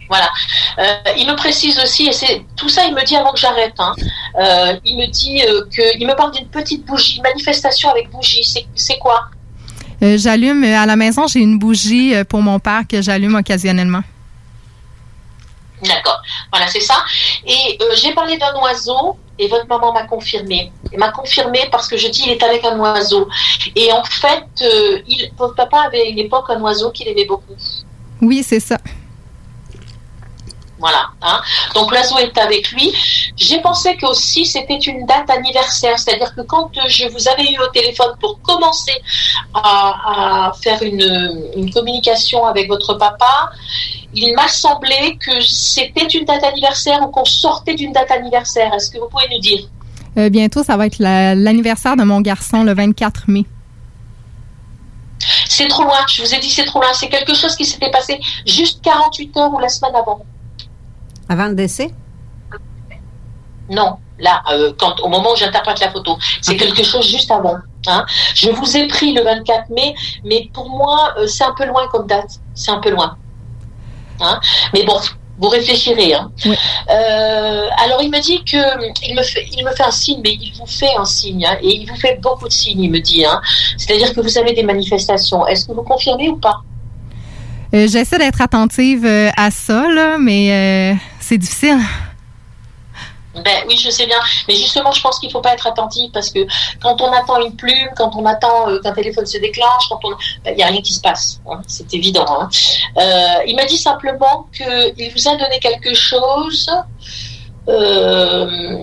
[0.08, 0.30] Voilà.
[0.78, 3.74] Euh, il me précise aussi, et c'est tout ça, il me dit avant que j'arrête.
[3.78, 3.94] hein.
[4.40, 8.42] Euh, il me dit euh, que, il me parle d'une petite bougie, manifestation avec bougie.
[8.74, 9.26] C'est- quoi?
[10.02, 14.02] Euh, j'allume à la maison, j'ai une bougie pour mon père que j'allume occasionnellement.
[15.82, 16.20] D'accord.
[16.50, 16.96] Voilà, c'est ça.
[17.46, 20.72] Et j'ai parlé d'un oiseau et votre maman m'a confirmé.
[20.92, 23.28] Elle m'a confirmé parce que je dis il est avec un oiseau.
[23.76, 24.44] Et en fait,
[25.06, 27.54] il, votre papa avait à une époque un oiseau qu'il aimait beaucoup.
[28.20, 28.78] Oui, c'est ça.
[30.78, 31.08] Voilà.
[31.22, 31.40] Hein.
[31.74, 32.92] Donc l'oiseau est avec lui.
[33.36, 37.50] J'ai pensé que aussi c'était une date anniversaire, c'est-à-dire que quand euh, je vous avais
[37.52, 38.92] eu au téléphone pour commencer
[39.54, 43.50] à, à faire une, une communication avec votre papa,
[44.14, 48.72] il m'a semblé que c'était une date anniversaire ou qu'on sortait d'une date anniversaire.
[48.74, 49.64] Est-ce que vous pouvez nous dire?
[50.16, 53.44] Euh, bientôt, ça va être la- l'anniversaire de mon garçon le 24 mai.
[55.48, 56.92] C'est trop loin, je vous ai dit c'est trop loin.
[56.94, 60.20] C'est quelque chose qui s'était passé juste 48 heures ou la semaine avant.
[61.28, 61.90] Avant le décès?
[63.70, 67.56] Non, là, euh, quand, au moment où j'interprète la photo, c'est quelque chose juste avant.
[67.86, 68.04] Hein.
[68.34, 71.86] Je vous ai pris le 24 mai, mais pour moi, euh, c'est un peu loin
[71.90, 72.40] comme date.
[72.54, 73.16] C'est un peu loin.
[74.20, 74.40] Hein.
[74.72, 74.98] Mais bon,
[75.38, 76.14] vous réfléchirez.
[76.14, 76.30] Hein.
[76.46, 78.56] Euh, alors, il me dit que
[79.06, 81.56] il me fait, il me fait un signe, mais il vous fait un signe, hein,
[81.62, 82.82] et il vous fait beaucoup de signes.
[82.82, 83.40] Il me dit, hein.
[83.76, 85.46] c'est-à-dire que vous avez des manifestations.
[85.46, 86.62] Est-ce que vous confirmez ou pas?
[87.74, 89.06] Euh, J'essaie d'être attentive
[89.36, 90.96] à ça, là, mais
[91.28, 91.78] c'est difficile.
[93.44, 94.16] Ben oui, je sais bien.
[94.48, 96.40] Mais justement, je pense qu'il faut pas être attentif parce que
[96.82, 100.12] quand on attend une plume, quand on attend euh, qu'un téléphone se déclenche, quand on,
[100.46, 101.38] il n'y a rien qui se passe.
[101.48, 101.60] hein.
[101.66, 102.24] C'est évident.
[102.40, 102.48] hein.
[102.96, 106.68] Euh, il m'a dit simplement qu'il vous a donné quelque chose
[107.68, 108.76] euh,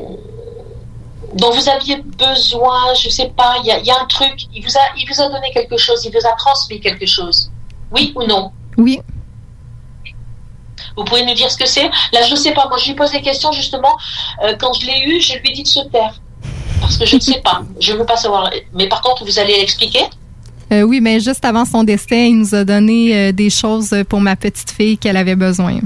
[1.33, 2.93] dont vous aviez besoin.
[2.93, 3.55] Je sais pas.
[3.61, 4.37] Il y a, y a un truc.
[4.53, 6.05] Il vous a, il vous a donné quelque chose.
[6.05, 7.49] Il vous a transmis quelque chose.
[7.91, 8.51] Oui ou non?
[8.77, 9.01] Oui.
[10.97, 11.89] Vous pouvez nous dire ce que c'est?
[12.13, 12.67] Là, je ne sais pas.
[12.67, 13.95] Moi, je lui pose des questions justement.
[14.43, 16.13] Euh, quand je l'ai eu, je lui ai dit de se taire.
[16.81, 17.61] Parce que je ne sais pas.
[17.79, 18.49] Je ne veux pas savoir.
[18.73, 20.03] Mais par contre, vous allez l'expliquer?
[20.71, 24.19] Euh, oui, mais juste avant son décès, il nous a donné euh, des choses pour
[24.19, 25.79] ma petite fille qu'elle avait besoin.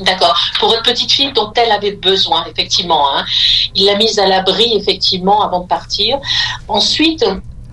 [0.00, 0.38] D'accord.
[0.60, 3.16] Pour votre petite fille dont elle avait besoin, effectivement.
[3.16, 3.24] hein.
[3.74, 6.18] Il l'a mise à l'abri, effectivement, avant de partir.
[6.68, 7.24] Ensuite,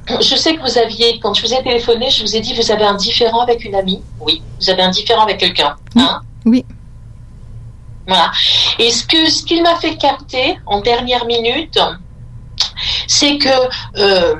[0.07, 2.71] je sais que vous aviez, quand je vous ai téléphoné, je vous ai dit, vous
[2.71, 4.01] avez un différent avec une amie.
[4.19, 5.75] Oui, vous avez un différent avec quelqu'un.
[5.95, 6.21] Hein?
[6.45, 6.65] Oui.
[8.07, 8.31] Voilà.
[8.77, 11.79] Et ce que ce qu'il m'a fait capter en dernière minute,
[13.07, 13.49] c'est que
[13.97, 14.35] euh,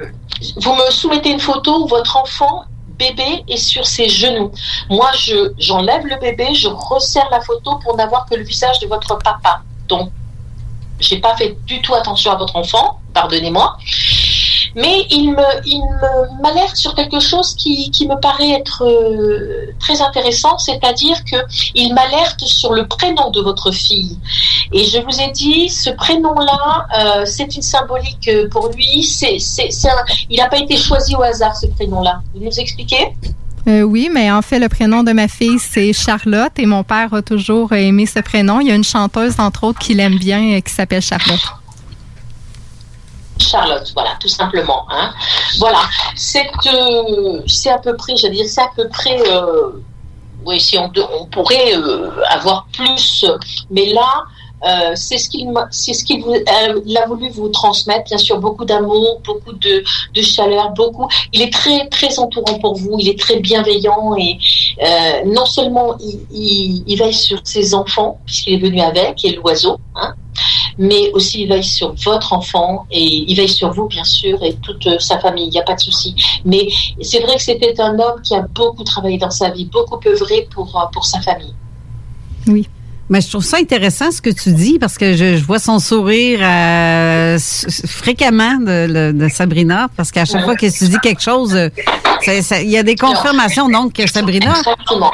[0.58, 2.66] vous me soumettez une photo où votre enfant
[3.00, 4.52] bébé est sur ses genoux.
[4.90, 8.88] Moi, je j'enlève le bébé, je resserre la photo pour n'avoir que le visage de
[8.88, 9.62] votre papa.
[9.88, 10.12] Donc,
[11.00, 13.78] j'ai pas fait du tout attention à votre enfant, pardonnez-moi.
[14.76, 15.82] Mais il me, il
[16.44, 21.38] m'alerte sur quelque chose qui, qui me paraît être euh, très intéressant, c'est-à-dire que
[21.76, 24.20] il m'alerte sur le prénom de votre fille.
[24.74, 29.04] Et je vous ai dit, ce prénom-là, euh, c'est une symbolique euh, pour lui.
[29.04, 29.70] C'est, c'est,
[30.30, 32.22] il n'a pas été choisi au hasard ce prénom-là.
[32.34, 33.14] Vous nous expliquez?
[33.68, 37.24] Oui, mais en fait, le prénom de ma fille, c'est Charlotte et mon père a
[37.24, 38.60] toujours aimé ce prénom.
[38.60, 41.40] Il y a une chanteuse, entre autres, qui l'aime bien, qui s'appelle Charlotte.
[43.40, 44.86] Charlotte, voilà, tout simplement.
[44.90, 45.14] Hein.
[45.60, 45.82] Voilà,
[46.16, 49.20] c'est euh, c'est à peu près, j'allais dire, c'est à peu près.
[49.30, 49.82] euh,
[50.46, 50.92] oui, si on,
[51.32, 53.26] pourrait euh, avoir plus,
[53.72, 54.26] mais là,
[54.96, 59.84] c'est ce qu'il ce a voulu vous transmettre, bien sûr, beaucoup d'amour, beaucoup de,
[60.22, 61.08] chaleur, beaucoup.
[61.34, 64.38] Il est très très entourant pour vous, il est très bienveillant et
[65.26, 69.80] non seulement il, il, il veille sur ses enfants puisqu'il est venu avec et l'oiseau,
[69.96, 70.14] hein,
[70.78, 74.56] mais aussi il veille sur votre enfant et il veille sur vous bien sûr et
[74.56, 76.16] toute euh, sa famille, il n'y a pas de souci.
[76.44, 76.68] Mais
[77.02, 80.48] c'est vrai que c'était un homme qui a beaucoup travaillé dans sa vie, beaucoup œuvré
[80.54, 81.54] pour, euh, pour sa famille.
[82.48, 82.68] Oui.
[83.10, 85.78] Mais je trouve ça intéressant ce que tu dis parce que je, je vois son
[85.78, 87.38] sourire euh,
[87.86, 91.70] fréquemment de, Sabrina parce qu'à chaque fois que tu dis quelque chose, euh,
[92.28, 95.12] il y a des confirmations donc que Sabrina, Exactement.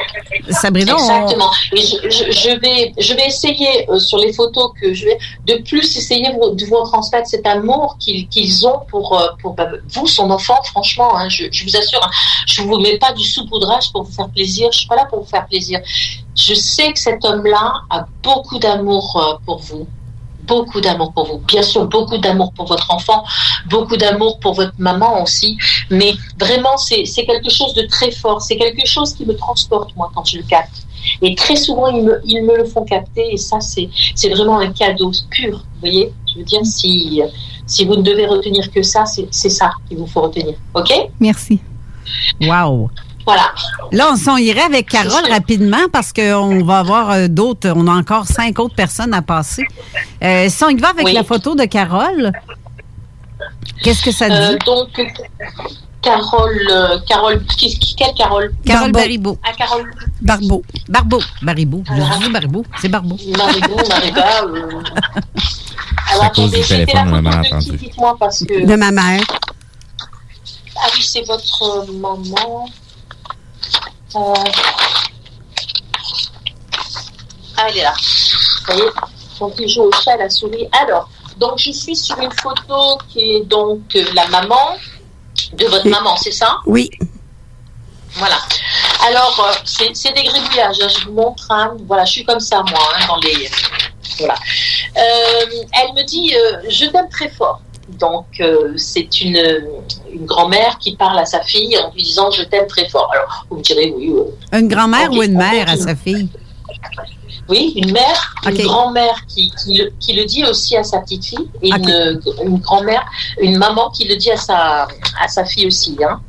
[0.51, 1.51] Sabrina, on- Exactement.
[1.73, 5.17] Et je, je- je vais, je vais essayer euh, sur les photos que je vais
[5.47, 10.07] de plus essayer de vous transmettre cet amour qu'ils qu'ils ont pour, pour bah, vous,
[10.07, 10.57] son enfant.
[10.63, 12.09] Franchement, hein, je, je vous assure, hein,
[12.47, 14.69] je vous mets pas du saupoudrage pour vous faire plaisir.
[14.71, 15.79] Je suis pas là pour vous faire plaisir.
[16.35, 19.87] Je sais que cet homme-là a beaucoup d'amour euh, pour vous.
[20.43, 21.37] Beaucoup d'amour pour vous.
[21.39, 23.23] Bien sûr, beaucoup d'amour pour votre enfant,
[23.69, 25.57] beaucoup d'amour pour votre maman aussi.
[25.89, 28.41] Mais vraiment, c'est c'est quelque chose de très fort.
[28.41, 30.87] C'est quelque chose qui me transporte, moi, quand je le capte.
[31.21, 33.33] Et très souvent, ils me, ils me le font capter.
[33.33, 35.57] Et ça, c'est c'est vraiment un cadeau pur.
[35.57, 36.11] Vous voyez?
[36.33, 37.21] Je veux dire, si,
[37.67, 40.55] si vous ne devez retenir que ça, c'est c'est ça qu'il vous faut retenir.
[40.73, 40.91] OK?
[41.19, 41.59] Merci.
[42.41, 42.89] wow.
[43.25, 43.51] Voilà.
[43.91, 47.91] Là, on s'en irait avec Carole rapidement parce qu'on va avoir euh, d'autres, on a
[47.93, 49.65] encore cinq autres personnes à passer.
[50.23, 51.13] Euh, si on y va avec Oui.
[51.13, 52.31] la photo de Carole,
[53.83, 54.35] qu'est-ce que ça dit?
[54.35, 54.89] Euh, donc,
[56.01, 58.51] Carole, euh, Carole, qui- qui- quelle Carole?
[58.65, 59.37] Carole Baribeau.
[59.43, 59.91] Ah, Carole
[60.21, 60.63] Barbeau.
[60.89, 61.19] Barbeau.
[61.43, 61.83] Baribou.
[61.87, 62.65] Je dis Barbeau.
[62.81, 63.17] C'est Barbeau.
[63.37, 64.25] Maribou, Mariba.
[64.45, 64.69] Euh...
[66.11, 67.77] Alors, à cause du téléphone, la a de qui, entendu.
[67.77, 68.65] Dites-moi parce que.
[68.65, 69.21] De ma mère.
[70.75, 72.65] Ah oui, c'est votre maman.
[74.15, 74.33] Euh...
[77.57, 77.93] Ah, elle est là.
[78.67, 78.89] Vous voyez
[79.39, 80.67] Donc, il joue au chat, la souris.
[80.81, 84.77] Alors, donc, je suis sur une photo qui est donc euh, la maman
[85.53, 86.57] de votre maman, c'est ça?
[86.65, 86.89] Oui.
[88.13, 88.37] Voilà.
[89.07, 90.77] Alors, euh, c'est des gribouillages.
[90.81, 91.45] hein, Je vous montre.
[91.49, 91.73] hein.
[91.87, 93.49] Voilà, je suis comme ça, moi, hein, dans les.
[94.17, 94.35] Voilà.
[94.97, 97.61] Euh, elle me dit euh, Je t'aime très fort.
[97.99, 99.37] Donc, euh, c'est une,
[100.11, 103.09] une grand-mère qui parle à sa fille en lui disant Je t'aime très fort.
[103.13, 104.11] Alors, vous me direz Oui.
[104.53, 106.29] Une grand-mère ou une mère à sa fille?
[107.49, 111.25] Oui, une mère, une grand-mère qui, qui, le- qui le dit aussi à sa petite
[111.25, 113.03] fille, et une, une grand-mère,
[113.41, 114.87] une maman qui le dit à sa,
[115.21, 115.97] à sa fille aussi.
[116.07, 116.21] Hein.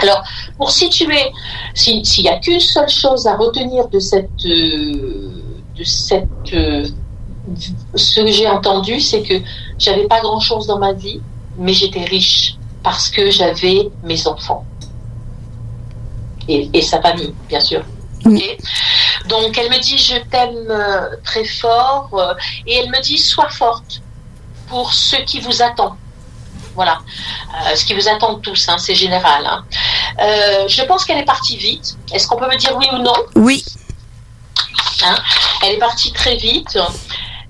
[0.00, 0.22] Alors,
[0.56, 1.18] pour situer,
[1.74, 5.30] si- s'il n'y a qu'une seule chose à retenir de cette, euh,
[5.76, 6.86] de cette, euh,
[7.94, 9.34] ce que j'ai entendu, c'est que
[9.78, 11.20] j'avais pas grand-chose dans ma vie,
[11.56, 14.64] mais j'étais riche parce que j'avais mes enfants
[16.48, 17.82] et, et sa famille, bien sûr.
[18.24, 18.42] Ok
[19.28, 22.34] Donc, elle me dit je t'aime euh, très fort euh,
[22.66, 24.02] et elle me dit sois forte
[24.68, 25.96] pour ce qui vous attend.
[26.74, 26.98] Voilà,
[27.66, 29.44] Euh, ce qui vous attend tous, hein, c'est général.
[29.44, 29.64] hein.
[30.22, 31.96] Euh, je pense qu'elle est partie vite.
[32.12, 33.14] Est-ce qu'on peut me dire oui ou non?
[33.34, 33.64] Oui.
[35.04, 35.16] Hein?
[35.64, 36.78] Elle est partie très vite.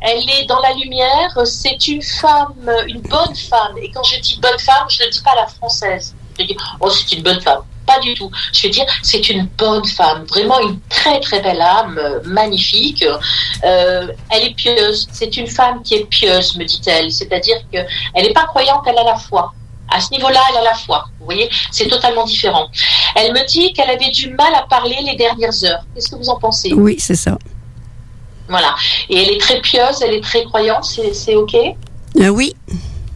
[0.01, 1.39] Elle est dans la lumière.
[1.45, 3.77] C'est une femme, une bonne femme.
[3.83, 6.15] Et quand je dis bonne femme, je ne dis pas la française.
[6.39, 7.63] Je dis, oh, c'est une bonne femme.
[7.87, 8.31] Pas du tout.
[8.53, 10.25] Je veux dire, c'est une bonne femme.
[10.27, 13.05] Vraiment une très, très belle âme, magnifique.
[13.65, 15.09] Euh, elle est pieuse.
[15.11, 17.11] C'est une femme qui est pieuse, me dit-elle.
[17.11, 19.53] C'est-à-dire qu'elle n'est pas croyante, elle a la foi.
[19.91, 21.07] À ce niveau-là, elle a la foi.
[21.19, 22.69] Vous voyez, c'est totalement différent.
[23.17, 25.81] Elle me dit qu'elle avait du mal à parler les dernières heures.
[25.95, 26.75] Qu'est-ce que vous en pensez?
[26.75, 27.39] Oui, c'est ça.
[28.49, 28.75] Voilà.
[29.09, 31.55] Et elle est très pieuse, elle est très croyante, c'est c'est OK?
[31.55, 32.55] Euh, oui,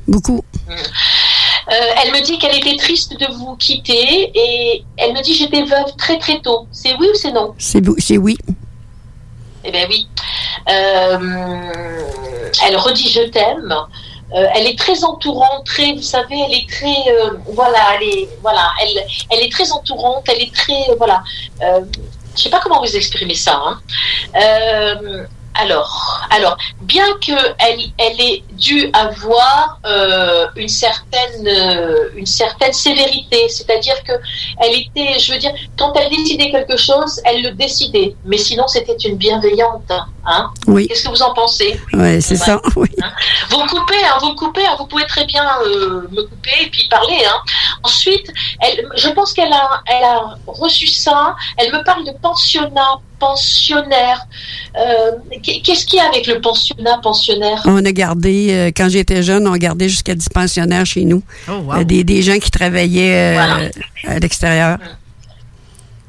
[0.06, 0.42] beaucoup.
[0.68, 5.62] Euh, elle me dit qu'elle était triste de vous quitter et elle me dit j'étais
[5.62, 6.66] veuve très très tôt.
[6.72, 7.54] C'est oui ou c'est non?
[7.58, 8.36] C'est oui.
[9.64, 10.08] Eh bien oui.
[10.68, 11.72] Euh,
[12.64, 13.74] elle redit je t'aime.
[14.34, 18.28] Euh, elle est très entourante, très, vous savez, elle est très, euh, voilà, elle est,
[18.40, 21.22] voilà, elle, elle est très entourante, elle est très, euh, voilà.
[22.36, 23.60] Je sais pas comment vous exprimer ça.
[23.64, 23.80] hein.
[24.36, 32.26] Euh, alors, alors, bien que elle, elle ait dû avoir euh, une certaine, euh, une
[32.26, 34.12] certaine sévérité, c'est-à-dire que
[34.60, 38.66] elle était, je veux dire, quand elle décidait quelque chose, elle le décidait, mais sinon
[38.66, 39.92] c'était une bienveillante.
[40.24, 40.86] Hein Oui.
[40.86, 41.80] Qu'est-ce que vous en pensez?
[41.92, 42.88] Ouais, c'est ça, oui.
[43.50, 46.86] vous coupez, hein, vous coupez, hein, vous pouvez très bien euh, me couper et puis
[46.88, 47.22] parler.
[47.26, 47.40] Hein.
[47.82, 51.34] Ensuite, elle, je pense qu'elle a, elle a reçu ça.
[51.56, 54.26] Elle me parle de pensionnat, pensionnaire.
[54.76, 55.12] Euh,
[55.42, 57.62] Qu'est-ce qu'il y a avec le pensionnat, pensionnaire?
[57.66, 61.22] On a gardé, euh, quand j'étais jeune, on a gardé jusqu'à 10 pensionnaires chez nous.
[61.48, 61.74] Oh, wow.
[61.80, 64.16] Euh, des, des gens qui travaillaient euh, Voilà.
[64.16, 64.78] à l'extérieur.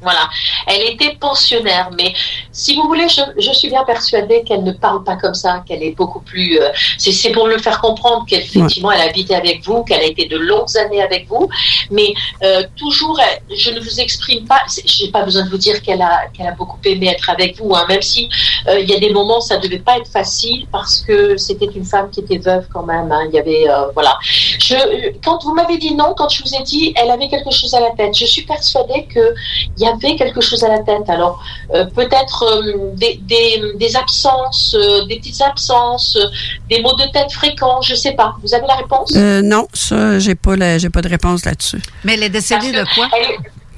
[0.04, 0.28] Voilà.
[0.66, 2.12] Elle était pensionnaire, mais
[2.52, 5.82] si vous voulez, je, je suis bien persuadée qu'elle ne parle pas comme ça, qu'elle
[5.82, 6.60] est beaucoup plus.
[6.60, 10.26] euh, c'est pour le faire comprendre qu'effectivement, elle a habité avec vous, qu'elle a été
[10.26, 11.48] de longues années avec vous,
[11.90, 14.60] mais euh, toujours, elle- je ne vous exprime pas.
[14.84, 17.74] J'ai pas besoin de vous dire qu'elle a qu'elle a beaucoup aimé être avec vous,
[17.74, 18.28] hein, même si
[18.68, 21.84] euh, il y a des moments ça devait pas être facile parce que c'était une
[21.84, 23.10] femme qui était veuve quand même.
[23.10, 24.18] hein, Il y avait voilà.
[24.24, 24.76] Je,
[25.24, 27.80] quand vous m'avez dit non, quand je vous ai dit elle avait quelque chose à
[27.80, 29.34] la tête, je suis persuadée que
[29.76, 31.08] il y avait quelque chose à la tête.
[31.08, 31.42] Alors
[31.74, 36.26] euh, peut-être euh, des, des, des absences, euh, des petites absences, euh,
[36.68, 38.34] des maux de tête fréquents, je sais pas.
[38.42, 39.12] Vous avez la réponse?
[39.16, 41.80] Euh, non, ça, j'ai pas, la- j'ai pas de réponse là-dessus.
[42.04, 43.08] Mais elle est décédée de quoi?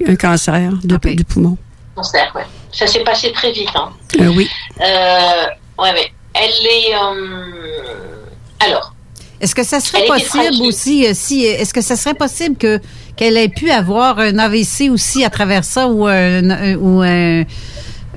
[0.07, 1.57] Un cancer de- du poumon.
[1.95, 2.45] Cancer, ouais.
[2.73, 3.71] Ça s'est passé très vite.
[3.75, 3.89] Hein.
[4.21, 4.49] Euh, oui.
[4.81, 5.47] Euh,
[5.83, 6.13] ouais, ouais.
[6.35, 6.95] Elle est.
[6.95, 8.27] euh,
[8.61, 8.93] alors.
[9.41, 12.81] Est-ce que ça serait Elle possible aussi, si, est-ce que ça serait possible que
[13.17, 17.45] qu'elle ait pu avoir un AVC aussi à travers ça ou un, ou un,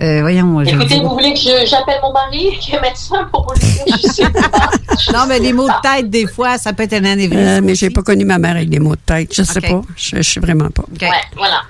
[0.02, 3.97] euh, voyons, Écoutez, vous voulez que j'appelle mon mari qui est médecin pour vous dire
[4.02, 4.70] Je sais pas.
[5.14, 7.47] non, mais les mots de tête, des fois, ça peut être un anévrisme.
[7.47, 9.34] Euh, mais j'ai pas connu ma mère avec des maux de tête.
[9.36, 9.70] Je sais Ok.
[9.70, 9.82] pas.
[9.97, 10.84] Je, je sais vraiment pas.
[11.02, 11.62] Ouais, voilà.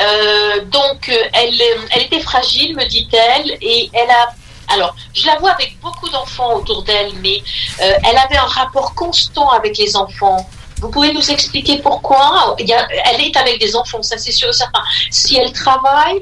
[0.00, 1.54] Euh, donc, euh, elle,
[1.94, 4.28] elle était fragile, me dit-elle, et elle a.
[4.74, 7.42] Alors, je la vois avec beaucoup d'enfants autour d'elle, mais
[7.82, 10.48] euh, elle avait un rapport constant avec les enfants.
[10.80, 14.32] Vous pouvez nous expliquer pourquoi Il y a- Elle est avec des enfants, ça c'est
[14.32, 14.82] sûr et certain.
[15.10, 16.20] Si elle travaille,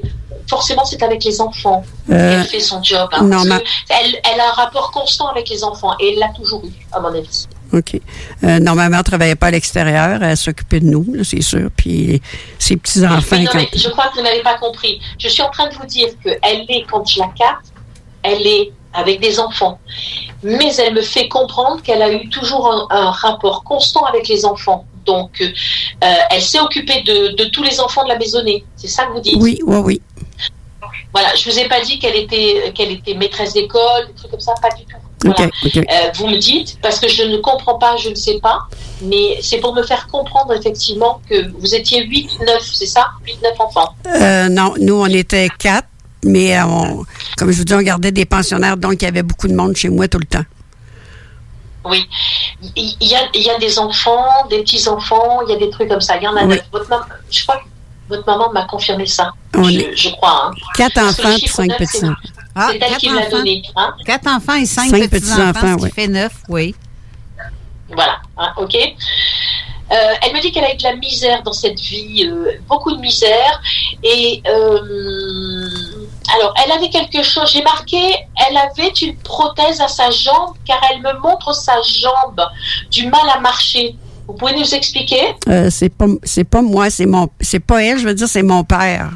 [0.49, 1.83] forcément c'est avec les enfants.
[2.09, 3.07] Euh, elle fait son job.
[3.11, 6.29] hein, non, ma- elle, elle a un rapport constant avec les enfants, et elle l'a
[6.29, 7.45] toujours eu, à mon avis.
[7.73, 7.99] OK.
[8.45, 10.23] Euh, non, ma mère travaillait pas à l'extérieur.
[10.23, 11.69] Elle s'occupait de nous, c'est sûr.
[11.75, 12.21] Puis
[12.57, 13.59] ses petits-enfants, quand...
[13.75, 15.01] je crois que vous n'avez pas compris.
[15.19, 17.73] Je suis en train de vous dire qu'elle est, quand je la capte,
[18.23, 19.79] elle est avec des enfants.
[20.43, 24.45] Mais elle me fait comprendre qu'elle a eu toujours un, un rapport constant avec les
[24.45, 24.85] enfants.
[25.05, 25.47] Donc, euh,
[26.29, 28.65] elle s'est occupée de, de tous les enfants de la maisonnée.
[28.75, 29.37] C'est ça que vous dites?
[29.39, 30.01] Oui, oui, oui.
[31.13, 34.39] Voilà, je vous ai pas dit qu'elle était, qu'elle était maîtresse d'école, des trucs comme
[34.39, 34.97] ça, pas du tout.
[35.25, 35.81] Euh,
[36.15, 38.59] vous me dites, parce que je ne comprends pas, je ne sais pas,
[39.01, 43.07] mais c'est pour me faire comprendre effectivement que vous étiez 8, 9, c'est ça?
[43.25, 43.89] 8, 9 enfants.
[44.05, 45.87] Euh, non, nous, on était quatre,
[46.25, 47.05] mais euh, on-
[47.37, 49.75] comme je vous dis, on gardait des pensionnaires, donc il y avait beaucoup de monde
[49.75, 50.45] chez moi tout le temps.
[51.85, 52.05] Oui.
[52.75, 55.87] Il y a, il y a des enfants, des petits-enfants, il y a des trucs
[55.87, 56.17] comme ça.
[56.17, 56.55] Il y en a Oui.
[56.55, 56.63] neuf.
[56.71, 57.63] Votre maman, je crois que
[58.09, 59.31] votre maman m'a confirmé ça.
[59.55, 60.47] On je, est- je crois.
[60.47, 60.51] hein.
[60.75, 62.07] Quatre enfants chiffre cinq neuf, petits c'est-.
[62.55, 63.37] Ah, elle quatre qui me l'a enfants.
[63.37, 63.61] donné.
[63.75, 63.93] Hein?
[64.05, 65.91] Quatre enfants et cinq, Cinq petits-enfants, petits-enfants, ce qui oui.
[65.95, 66.75] fait neuf, oui.
[67.89, 68.75] Voilà, hein, ok.
[69.89, 72.91] Euh, elle me dit qu'elle a eu de la misère dans cette vie, euh, beaucoup
[72.93, 73.61] de misère.
[74.03, 75.66] Et euh,
[76.35, 77.97] alors, elle avait quelque chose, j'ai marqué,
[78.47, 82.41] elle avait une prothèse à sa jambe car elle me montre sa jambe,
[82.91, 83.95] du mal à marcher.
[84.27, 85.35] Vous pouvez nous expliquer?
[85.47, 88.43] Euh, c'est pas c'est pas moi, c'est mon c'est pas elle, je veux dire c'est
[88.43, 89.09] mon père.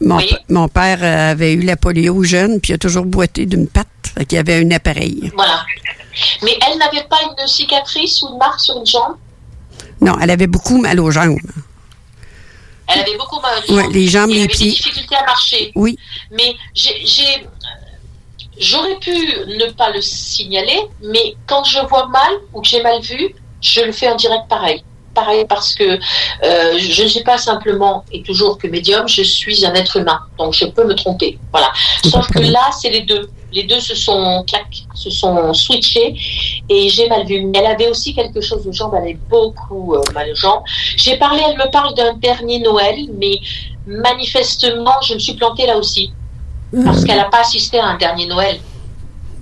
[0.00, 3.46] Mon, p- mon père euh, avait eu la polio jeune, puis il a toujours boité
[3.46, 3.86] d'une patte.
[4.30, 5.32] Y avait un appareil.
[5.34, 5.64] Voilà.
[6.44, 9.16] Mais elle n'avait pas une cicatrice ou une marque sur une jambe?
[10.00, 11.38] Non, elle avait beaucoup mal aux jambes.
[12.88, 14.66] Elle avait beaucoup mal aux Ouais, les jambes, les pieds.
[14.66, 15.72] des difficultés à marcher.
[15.74, 15.98] Oui.
[16.30, 17.46] Mais j'ai, j'ai-
[18.58, 23.00] j'aurais pu ne pas le signaler, mais quand je vois mal ou que j'ai mal
[23.02, 24.82] vu, je le fais en direct pareil.
[25.14, 25.84] Pareil parce que
[26.44, 30.20] euh, je ne suis pas simplement et toujours que médium, je suis un être humain,
[30.38, 31.38] donc je peux me tromper.
[31.50, 31.72] Voilà.
[32.04, 33.28] Sauf que là, c'est les deux.
[33.52, 36.14] Les deux se sont clac, se sont switchés
[36.68, 37.44] et j'ai mal vu.
[37.44, 40.62] Mais elle avait aussi quelque chose aux jambes, elle avait beaucoup euh, mal aux jambes.
[40.96, 43.40] J'ai parlé, elle me parle d'un dernier Noël, mais
[43.86, 46.12] manifestement, je me suis plantée là aussi.
[46.84, 48.60] Parce qu'elle n'a pas assisté à un dernier Noël.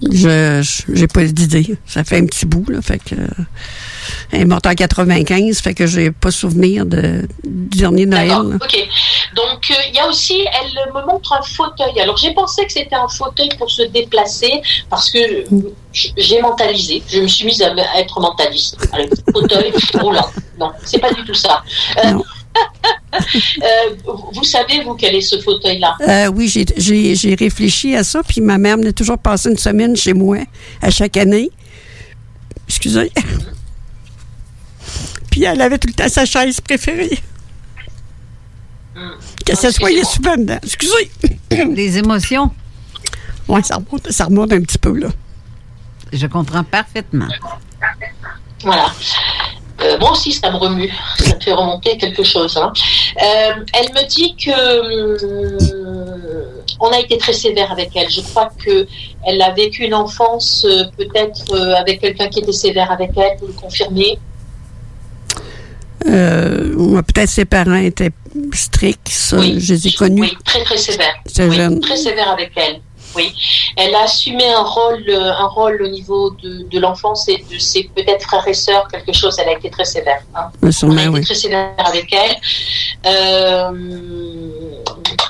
[0.03, 1.77] Je j'ai pas d'idée.
[1.87, 2.81] Ça fait un petit bout, là.
[2.83, 3.15] Fait que.
[4.33, 8.31] Elle est morte en 95, fait que j'ai pas souvenir de, du dernier Noël.
[8.33, 8.89] Ok.
[9.35, 12.01] Donc, euh, il y a aussi, elle me montre un fauteuil.
[12.01, 15.19] Alors, j'ai pensé que c'était un fauteuil pour se déplacer parce que
[16.17, 17.03] j'ai mentalisé.
[17.09, 18.77] Je me suis mise à, être mentaliste.
[19.33, 20.29] Fauteuil roulant.
[20.59, 21.63] Non, c'est pas du tout ça.
[22.05, 22.13] Euh,
[23.15, 23.95] euh,
[24.33, 25.97] vous- savez, vous, quel est ce fauteuil-là?
[26.01, 30.15] Euh, oui, j'ai- réfléchi à ça, puis ma mère venait toujours passer une semaine chez
[30.15, 30.39] moi
[30.81, 31.51] à chaque année.
[32.69, 33.13] Excusez.
[35.37, 37.19] Puis elle avait tout le temps sa chaise préférée.
[39.45, 40.59] Qu'elle s'assoyait souvent dedans.
[40.63, 41.11] Excusez.
[41.51, 42.51] Les émotions?
[43.47, 45.09] Oui, ça remonte, ça remonte un petit peu, là.
[46.11, 47.29] Je comprends parfaitement.
[48.63, 48.87] Voilà.
[49.83, 50.91] Euh, moi aussi, ça me remue.
[51.19, 52.57] Ça me fait remonter quelque chose.
[52.57, 52.73] hein.
[53.23, 54.57] Euh, elle me dit que
[55.61, 58.09] hum, on a été très sévère avec elle.
[58.09, 58.87] Je crois que
[59.27, 63.37] elle a vécu une enfance euh, peut-être euh, avec quelqu'un qui était sévère avec elle.
[63.39, 64.19] Vous le confirmez
[66.09, 68.11] Euh, Peut-être ses parents étaient
[68.53, 70.21] stricts, ça, je les ai connus.
[70.23, 71.15] Oui, très très sévère.
[71.27, 72.81] C'est Oui, très sévère avec elle.
[73.15, 73.33] Oui,
[73.79, 77.59] elle a assumé un rôle, euh, un rôle au niveau de, de l'enfance et de
[77.59, 79.37] ses peut-être frères et sœurs, quelque chose.
[79.41, 80.21] Elle a été très sévère.
[80.35, 80.51] hein.
[80.83, 81.21] On a été oui.
[81.23, 82.37] très sévère avec elle.
[83.07, 83.71] Euh,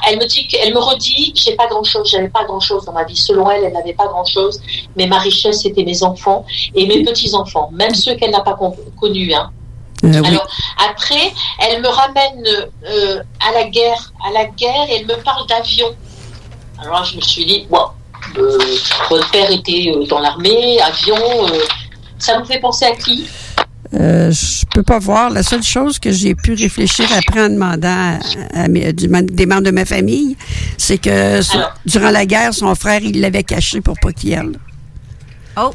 [0.08, 2.92] elle me dit, qu'elle me redit, j'ai pas grand chose, j'avais pas grand chose dans
[2.92, 3.16] ma vie.
[3.16, 4.60] Selon elle, elle n'avait pas grand chose,
[4.96, 8.54] mais ma richesse c'était mes enfants et mes petits enfants, même ceux qu'elle n'a pas
[8.54, 9.32] con- connus.
[9.32, 9.50] Hein.
[10.05, 10.28] Euh, oui.
[10.28, 10.47] Alors
[10.90, 12.44] après, elle me ramène
[12.86, 15.88] euh, à la guerre, à la guerre, et elle me parle d'avion.
[16.82, 17.86] Alors je me suis dit, bon,
[18.38, 18.59] euh,
[19.09, 21.16] votre père était euh, dans l'armée, avion,
[21.47, 21.61] euh,
[22.18, 23.26] ça vous fait penser à qui?
[23.94, 25.30] Euh, je peux pas voir.
[25.30, 28.18] La seule chose que j'ai pu réfléchir après en demandant
[28.55, 30.36] à, à mes- du- des membres de ma famille,
[30.76, 31.74] c'est que son- Alors.
[31.86, 34.53] durant la guerre, son frère, il l'avait caché pour pas qu'il y aille.
[35.57, 35.70] Oh!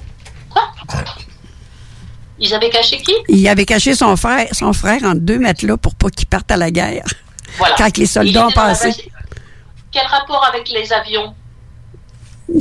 [2.43, 3.13] Ils avaient caché qui?
[3.29, 6.57] Il avait caché son frère, son frère en deux matelas pour pas qu'il parte à
[6.57, 7.05] la guerre.
[7.57, 7.75] Voilà.
[7.77, 8.91] Quand les soldats ont passé,
[9.91, 11.35] Quel rapport avec les avions?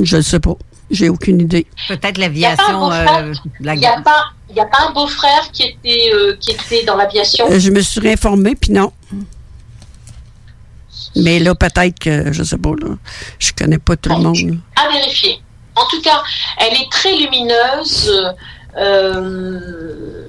[0.03, 0.55] Je ne sais pas.
[0.91, 1.65] J'ai aucune idée.
[1.87, 4.03] Peut-être Il n'y a pas un l'aviation, beau-frère euh, Il n'y a guerre.
[4.03, 7.45] pas, il y a pas un beau-frère qui était, euh, qui était dans l'aviation?
[7.49, 8.91] Euh, je me suis réinformée, puis non.
[11.15, 12.95] Mais là, peut-être que, je sais pas, là,
[13.39, 14.59] je connais pas tout le monde.
[14.75, 15.41] à vérifier.
[15.75, 16.21] En tout cas,
[16.57, 18.11] elle est très lumineuse.
[18.77, 20.27] Euh,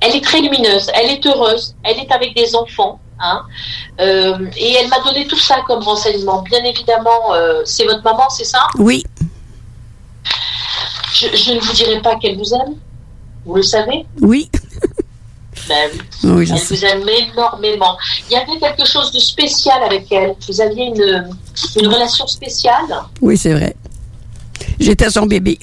[0.00, 0.90] elle est très lumineuse.
[0.94, 1.74] Elle est heureuse.
[1.82, 3.00] Elle est avec des enfants.
[3.18, 3.42] hein.
[4.00, 6.42] Euh, et elle m'a donné tout ça comme renseignement.
[6.42, 8.60] Bien évidemment, euh, c'est votre maman, c'est ça?
[8.78, 9.04] Oui.
[11.14, 12.74] je, je ne vous dirai pas qu'elle vous aime?
[13.44, 14.06] Vous le savez?
[14.20, 14.50] Oui.
[15.68, 16.00] Ben oui.
[16.22, 16.74] Oui, je elle sais.
[16.76, 17.96] vous aime énormément.
[18.30, 20.36] Il y avait quelque chose de spécial avec elle.
[20.46, 21.28] Vous aviez une,
[21.80, 22.84] une relation spéciale?
[23.20, 23.74] Oui, c'est vrai.
[24.78, 25.58] J'étais son bébé.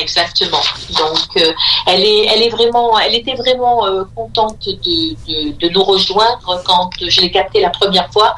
[0.00, 0.60] Exactement.
[0.96, 1.52] Donc, euh,
[1.86, 6.62] elle est, elle est vraiment, elle était vraiment euh, contente de, de, de nous rejoindre
[6.64, 8.36] quand je l'ai captée la première fois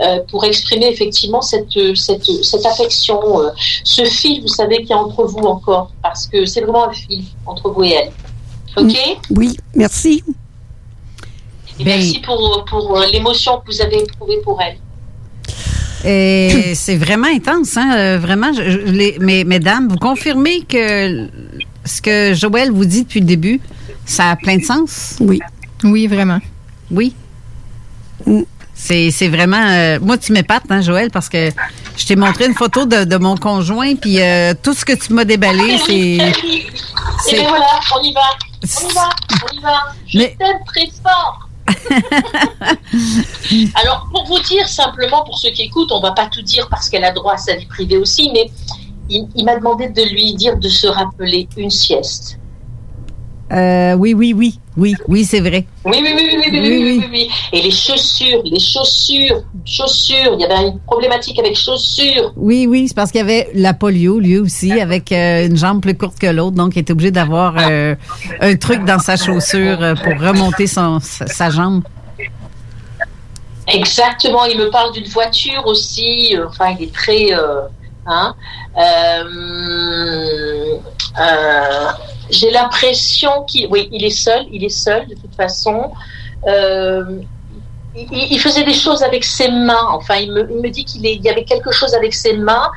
[0.00, 3.20] euh, pour exprimer effectivement cette, cette, cette affection,
[3.84, 7.24] ce fil, vous savez, qui est entre vous encore, parce que c'est vraiment un fil
[7.44, 8.12] entre vous et elle.
[8.76, 8.96] Ok.
[9.30, 10.24] Oui, merci.
[11.78, 14.78] Et merci pour, pour l'émotion que vous avez éprouvée pour elle.
[16.04, 17.94] Et c'est vraiment intense, hein?
[17.96, 21.28] euh, Vraiment, je- je- les, mais, mesdames, vous confirmez que
[21.84, 23.60] ce que Joël vous dit depuis le début,
[24.04, 25.16] ça a plein de sens?
[25.20, 25.40] Oui.
[25.82, 26.40] Oui, vraiment.
[26.90, 27.14] Oui.
[28.76, 29.64] C'est c'est vraiment.
[29.70, 31.50] euh, moi, tu m'épates, hein, Joël, parce que
[31.96, 35.12] je t'ai montré une photo de, de mon conjoint, puis euh, tout ce que tu
[35.12, 35.92] m'as déballé, c'est.
[35.94, 36.32] Et
[37.24, 37.66] c'est- bien voilà,
[37.96, 38.20] on y va.
[38.62, 39.82] On y va, on y va.
[40.06, 41.43] Je t'aime très fort.
[43.74, 46.88] Alors, pour vous dire simplement, pour ceux qui écoutent, on va pas tout dire parce
[46.88, 48.50] qu'elle a droit à sa vie privée aussi, mais
[49.08, 52.38] il, il m'a demandé de lui dire de se rappeler une sieste.
[53.50, 55.66] Oui, oui, oui, oui, oui, c'est vrai.
[55.84, 60.34] Oui oui oui, oui oui oui, oui, oui, oui, Et les chaussures, les chaussures, chaussures.
[60.34, 62.32] Il y avait une problématique avec chaussures.
[62.36, 65.96] Oui, oui, c'est parce qu'il y avait la polio, lui aussi, avec une jambe plus
[65.96, 70.66] courte que l'autre, donc il était obligé d'avoir un truc dans sa chaussure pour remonter
[70.66, 71.82] son, sa, jambe.
[73.68, 74.44] Exactement.
[74.46, 76.36] Il me parle d'une voiture aussi.
[76.48, 77.28] Enfin, il est très.
[78.06, 78.34] Hein?
[81.20, 81.88] Euh,
[82.30, 83.68] J'ai l'impression qu'il.
[83.68, 84.46] Oui, il est seul.
[84.50, 85.92] Il est seul de toute façon.
[86.46, 87.20] Euh,
[87.96, 89.88] il, il faisait des choses avec ses mains.
[89.90, 92.70] Enfin, il me, il me dit qu'il y avait quelque chose avec ses mains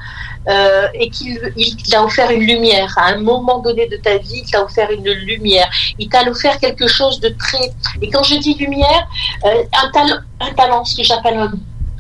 [0.48, 2.94] euh, et qu'il il t'a offert une lumière.
[2.98, 5.70] À un moment donné de ta vie, il t'a offert une lumière.
[6.00, 7.72] Il t'a offert quelque chose de très.
[8.02, 9.08] Et quand je dis lumière,
[9.46, 11.52] euh, un, talent, un talent, ce que j'appelle un,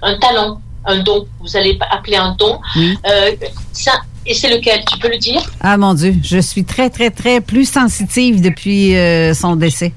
[0.01, 1.27] un talent, un don.
[1.41, 2.61] Vous allez appeler un don.
[2.77, 3.31] Euh,
[3.73, 3.91] ça,
[4.27, 4.83] et c'est lequel?
[4.85, 5.41] Tu peux le dire?
[5.61, 9.93] Ah mon Dieu, je suis très, très, très plus sensitive depuis euh, son décès.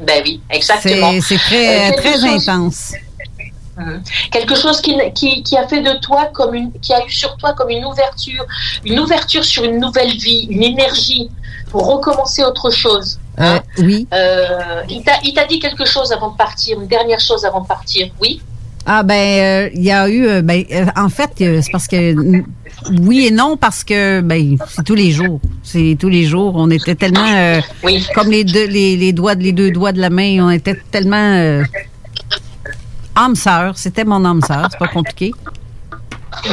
[0.00, 1.12] Ben oui, exactement.
[1.20, 2.92] C'est très, Euh, quelque très chose- intense.
[3.76, 4.02] Mhm.
[4.30, 7.36] Quelque chose qui, qui, qui a fait de toi comme une, qui a eu sur
[7.36, 8.44] toi comme une ouverture,
[8.84, 11.30] une ouverture sur une nouvelle vie, une énergie
[11.70, 13.18] pour recommencer autre chose.
[13.38, 14.06] Euh, oui.
[14.12, 17.60] Euh, il t'a il t'a dit quelque chose avant de partir, une dernière chose avant
[17.60, 18.42] de partir, oui
[18.92, 22.42] Ah ben, euh, il y a eu, euh, ben, euh, en fait, c'est parce que
[23.02, 26.54] oui et non parce que ben c'est tous les jours, c'est tous les jours.
[26.56, 27.60] On était tellement euh,
[28.16, 31.62] comme les deux, les, les doigts, les deux doigts de la main, on était tellement
[33.14, 33.78] âme sœur.
[33.78, 35.30] C'était mon âme sœur, c'est pas compliqué.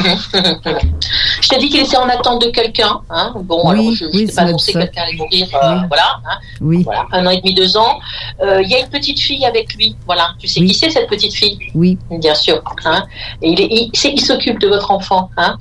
[1.41, 3.01] Je t'ai dit qu'il était en attente de quelqu'un.
[3.09, 3.33] Hein.
[3.43, 5.47] Bon, Oui, alors je oui, ne sais tu pas annoncé que quelqu'un allait mourir.
[5.53, 6.37] euh, Voilà, hein.
[6.61, 6.83] Oui.
[6.83, 7.99] voilà, un an et demi, deux ans.
[8.41, 9.95] Euh, Il y a une petite fille avec lui.
[10.05, 11.57] Voilà, tu sais qui c'est cette petite fille?
[11.75, 11.97] Oui.
[12.09, 12.61] Bien sûr.
[12.85, 13.03] Hein.
[13.41, 15.29] Et il est- il, s'occupe de votre enfant.
[15.37, 15.57] Hein.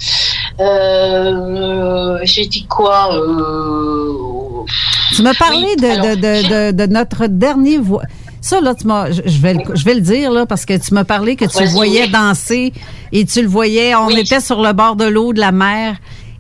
[0.61, 4.65] Euh, J'ai dit quoi euh,
[5.15, 8.03] Tu m'as parlé Oui, de, de notre dernier voix.
[8.47, 10.79] Ça, là, tu m'as, je je vais, le, je vais le dire, là, parce que
[10.79, 12.73] tu m'as parlé que tu le voyais danser
[13.11, 15.97] et tu le voyais, on était sur le bord de l'eau, de la mer.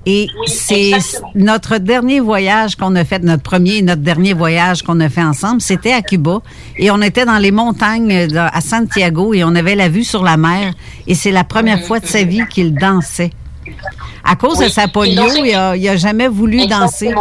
[0.07, 0.93] Et c'est
[1.35, 5.25] notre dernier voyage qu'on a fait, notre premier et notre dernier voyage qu'on a fait
[5.25, 6.43] ensemble, c'était à Cuba.
[6.79, 10.23] Et on était dans les montagnes euh, à Santiago et on avait la vue sur
[10.23, 10.75] la mer.
[11.09, 13.33] Et c'est la première fois de sa vie qu'il dansait.
[14.23, 17.13] À cause de sa polio, il a, il a jamais voulu danser.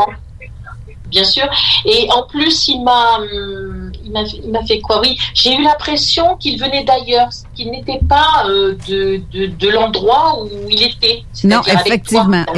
[1.16, 1.48] Bien sûr.
[1.86, 5.00] Et en plus, il m'a, hum, il m'a, fait quoi?
[5.00, 10.44] Oui, j'ai eu l'impression qu'il venait d'ailleurs, qu'il n'était pas euh, de, de, de l'endroit
[10.44, 11.24] où il était.
[11.46, 12.44] Non, effectivement.
[12.44, 12.54] toi,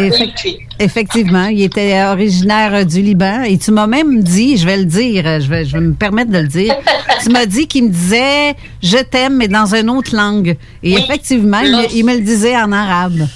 [0.79, 5.23] effectivement, il était originaire du Liban et tu m'as même dit, je vais le dire,
[5.39, 6.75] je vais, je vais me permettre de le dire,
[7.21, 10.57] tu m'as dit qu'il me disait je t'aime mais dans une autre langue.
[10.81, 13.27] Et effectivement, il, me- il me le disait en arabe.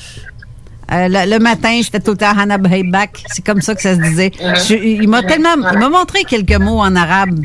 [0.91, 3.23] Euh, le, le matin, c'était tout le temps Hanab Haybak.
[3.33, 4.31] C'est comme ça que ça se disait.
[4.67, 7.39] Je- il m'a tellement, il m'a montré quelques mots en arabe,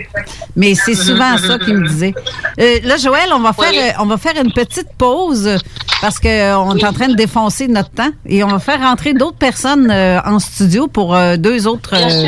[0.56, 2.12] mais c'est souvent ça qu'il me disait.
[2.60, 5.58] Euh, là, Joël, on va faire, euh, on va faire une petite pause
[6.00, 9.14] parce que on est en train de défoncer notre temps et on va faire rentrer
[9.14, 11.94] d'autres personnes euh, en studio pour euh, deux autres.
[11.94, 12.26] Euh,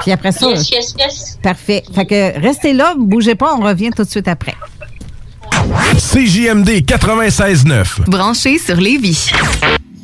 [0.00, 1.38] puis après ça, Yes, yes, yes.
[1.42, 1.82] parfait.
[1.94, 4.54] Fait que restez là, bougez pas, on revient tout de suite après.
[5.98, 8.08] CJMD 96.9.
[8.08, 9.30] Branché sur Lévis.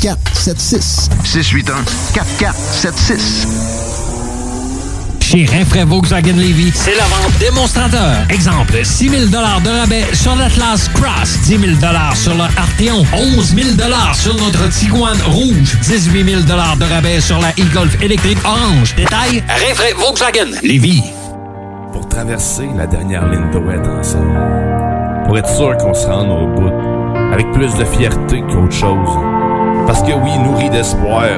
[0.00, 1.08] 4476.
[1.24, 1.84] 681
[2.14, 3.78] 4476.
[5.20, 8.16] Chez Rinfraie Volkswagen Levy, c'est la vente démonstrateur.
[8.30, 11.72] Exemple, 6 000 de rabais sur l'Atlas Cross, 10 000
[12.14, 13.68] sur le Arteon, 11 000
[14.14, 18.94] sur notre Tiguan Rouge, 18 000 de rabais sur la e-Golf électrique orange.
[18.96, 21.02] Détail, Rinfraie Volkswagen Levy.
[21.92, 24.32] Pour traverser la dernière ligne droite ensemble.
[25.26, 26.72] Pour être sûr qu'on se rende au bout.
[27.34, 29.37] Avec plus de fierté qu'autre chose.
[29.88, 31.30] Parce que oui, nourri d'espoir,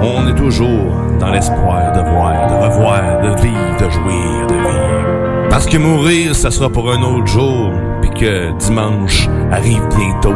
[0.00, 0.90] on est toujours
[1.20, 5.48] dans l'espoir de voir, de revoir, de vivre, de jouir, de vivre.
[5.50, 10.32] Parce que mourir, ça sera pour un autre jour, puis que dimanche arrive bientôt.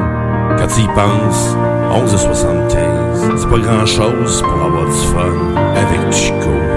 [0.58, 1.56] Quand tu y penses,
[1.90, 6.67] 11h75, c'est pas grand-chose pour avoir du fun avec Chico.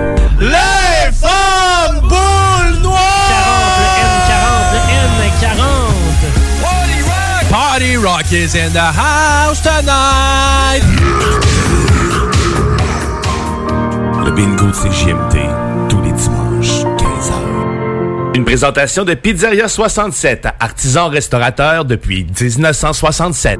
[8.02, 10.82] Rock is in the house tonight!
[14.26, 15.38] Le bingo de CJMT,
[15.88, 18.36] tous les dimanches, 15h.
[18.36, 23.60] Une présentation de Pizzeria 67, artisan restaurateur depuis 1967.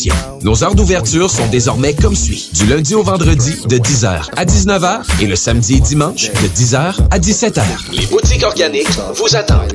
[0.43, 2.49] Nos heures d'ouverture sont désormais comme suit.
[2.53, 6.95] Du lundi au vendredi de 10h à 19h et le samedi et dimanche de 10h
[7.11, 7.61] à 17h.
[7.91, 9.73] Les boutiques organiques vous attendent.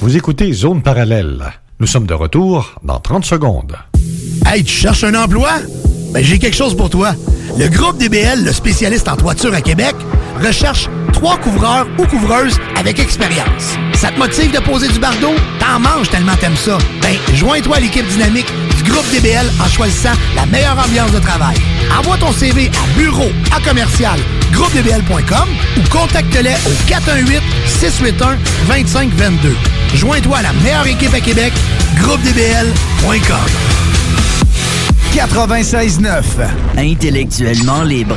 [0.00, 1.52] Vous écoutez Zone Parallèle.
[1.80, 3.76] Nous sommes de retour dans 30 secondes.
[4.46, 5.50] Hey, tu cherches un emploi?
[6.12, 7.14] Ben, j'ai quelque chose pour toi.
[7.58, 9.94] Le groupe DBL, le spécialiste en toiture à Québec,
[10.42, 13.76] recherche trois couvreurs ou couvreuses avec expérience.
[14.02, 15.32] Ça te motive de poser du bardeau?
[15.60, 16.76] T'en manges tellement t'aimes ça.
[17.02, 21.54] Ben, joins-toi à l'équipe dynamique du groupe DBL en choisissant la meilleure ambiance de travail.
[21.96, 24.18] Envoie ton CV à bureau à commercial
[24.50, 29.54] groupedbl.com ou contacte-les au 418 681 2522.
[29.94, 31.52] Joins-toi à la meilleure équipe à Québec,
[32.00, 33.36] groupedbl.com.
[35.14, 36.22] 96.9.
[36.76, 38.16] Intellectuellement libre.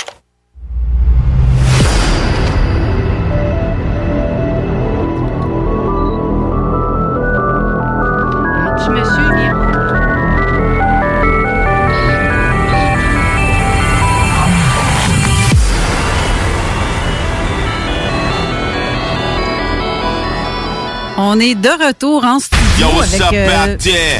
[21.33, 23.39] On est de retour en studio Yo, what's avec...
[23.39, 24.19] up euh,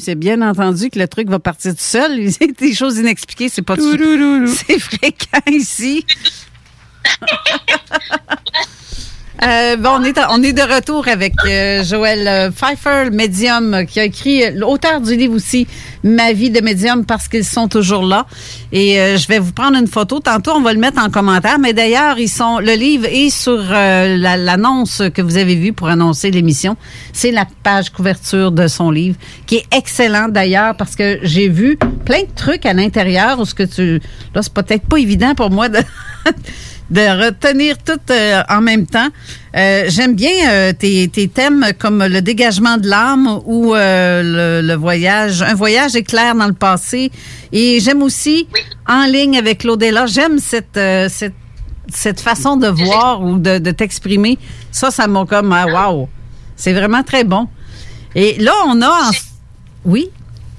[0.00, 2.28] C'est bien entendu que le truc va partir tout seul.
[2.60, 3.96] Des choses inexpliquées, c'est pas tout.
[4.68, 6.04] C'est fréquent ici.
[9.40, 14.00] Euh, bon, on est, on est de retour avec euh, Joël euh, Pfeiffer, médium, qui
[14.00, 15.68] a écrit euh, l'auteur du livre aussi,
[16.02, 18.26] Ma vie de médium, parce qu'ils sont toujours là.
[18.72, 20.18] Et euh, je vais vous prendre une photo.
[20.20, 21.58] Tantôt, on va le mettre en commentaire.
[21.60, 22.58] Mais d'ailleurs, ils sont.
[22.58, 26.76] Le livre est sur euh, la- l'annonce que vous avez vue pour annoncer l'émission.
[27.12, 29.16] C'est la page couverture de son livre,
[29.46, 33.54] qui est excellent d'ailleurs, parce que j'ai vu plein de trucs à l'intérieur où ce
[33.54, 34.00] que tu.
[34.34, 35.78] Là, c'est peut-être pas évident pour moi de.
[36.90, 39.08] de retenir tout euh, en même temps.
[39.56, 44.74] Euh, J'aime bien euh, tes, tes thèmes comme le dégagement de l'âme ou le, le
[44.74, 47.10] voyage, un voyage éclair dans le passé.
[47.52, 48.46] Et j'aime aussi
[48.86, 50.06] en ligne avec l'au-delà.
[50.06, 50.78] J'aime cette,
[51.10, 51.34] cette
[51.90, 54.38] cette façon de voir ou de, de t'exprimer.
[54.70, 56.06] Ça, ça m'a comme ah, wow.
[56.54, 57.48] C'est vraiment très bon.
[58.14, 59.10] Et là, on a en-
[59.86, 60.10] oui?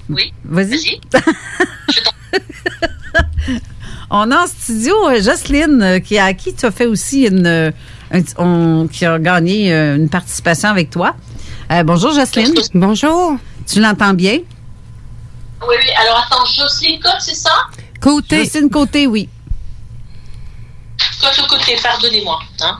[0.08, 0.32] Oui.
[0.44, 1.00] Vas-y.
[4.10, 7.46] On a en studio euh, Jocelyne, euh, qui, à qui tu as fait aussi une.
[7.46, 7.70] euh,
[8.12, 11.14] un- on- qui a gagné une participation avec toi.
[11.70, 12.52] Euh, bonjour Jocelyne.
[12.74, 13.36] Bonjour.
[13.66, 14.38] Tu l'entends bien?
[15.62, 15.90] Oui, oui.
[16.00, 17.52] Alors attends, Jocelyne Côte, c'est ça?
[18.00, 18.44] Côté.
[18.44, 19.28] Jocelyne Côté, oui.
[21.20, 22.40] Côte au côté, pardonnez-moi.
[22.62, 22.78] Hein.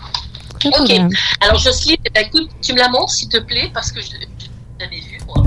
[0.64, 0.72] Ok.
[0.72, 1.08] problème.
[1.40, 4.08] Alors Jocelyne, ben, écoute, tu me la montres s'il te plaît, parce que je
[4.80, 5.44] jamais vu, moi.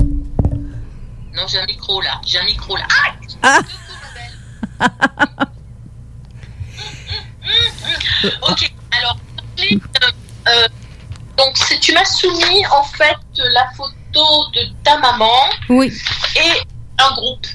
[1.36, 2.20] Non, j'ai un micro là.
[2.24, 2.84] J'ai un micro là.
[3.42, 3.60] Ah
[8.48, 9.16] Ok, alors,
[9.60, 9.76] euh,
[10.48, 10.68] euh,
[11.36, 15.32] donc tu m'as soumis en fait la photo de ta maman
[15.68, 15.92] Oui.
[16.36, 16.60] et
[16.98, 17.46] un groupe.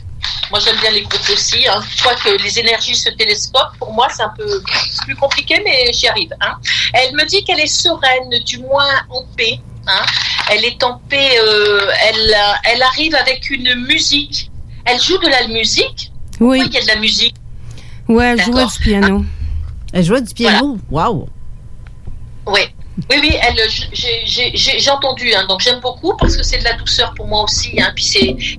[0.51, 1.67] Moi j'aime bien les groupes aussi.
[1.67, 1.81] Hein.
[1.95, 3.77] Je crois que les énergies se télescopent.
[3.77, 4.61] Pour moi c'est un peu
[5.05, 6.33] plus compliqué, mais j'y arrive.
[6.41, 6.55] Hein.
[6.93, 9.59] Elle me dit qu'elle est sereine, du moins en paix.
[9.87, 10.05] Hein.
[10.51, 11.39] Elle est en paix.
[11.43, 12.35] euh, elle,
[12.65, 14.51] elle arrive avec une musique.
[14.85, 16.11] Elle joue de la musique?
[16.39, 16.59] Oui.
[16.59, 17.35] Pourquoi il y a de la musique?
[18.07, 18.71] Ouais, elle D'accord.
[18.71, 19.25] du piano.
[19.93, 20.77] Elle jouait du piano?
[20.89, 21.27] Wow.
[22.47, 22.61] Oui.
[23.09, 23.57] Oui, oui, elle,
[23.93, 27.79] j'ai- entendu, hein, donc j'aime beaucoup parce que c'est de la douceur pour moi aussi.
[27.81, 28.03] Hein, puis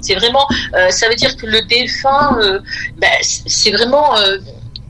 [0.01, 2.61] c'est vraiment, euh, ça veut dire que le défunt, euh,
[2.97, 4.39] ben, c'est vraiment euh,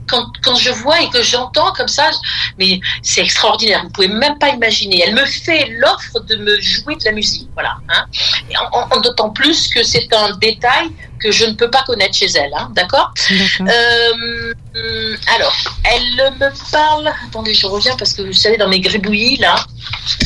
[0.06, 2.10] quand, quand je vois et que j'entends comme ça,
[2.58, 3.82] mais c'est extraordinaire.
[3.82, 5.02] Vous pouvez même pas imaginer.
[5.06, 7.76] Elle me fait l'offre de me jouer de la musique, voilà.
[7.88, 8.04] Hein,
[8.50, 10.90] Et en D'autant plus que c'est un détail
[11.20, 13.12] que je ne peux pas connaître chez elle, hein, d'accord
[13.60, 17.10] euh, alors, elle me parle.
[17.28, 19.66] Attendez, je reviens parce que vous savez, dans mes gribouillis, là,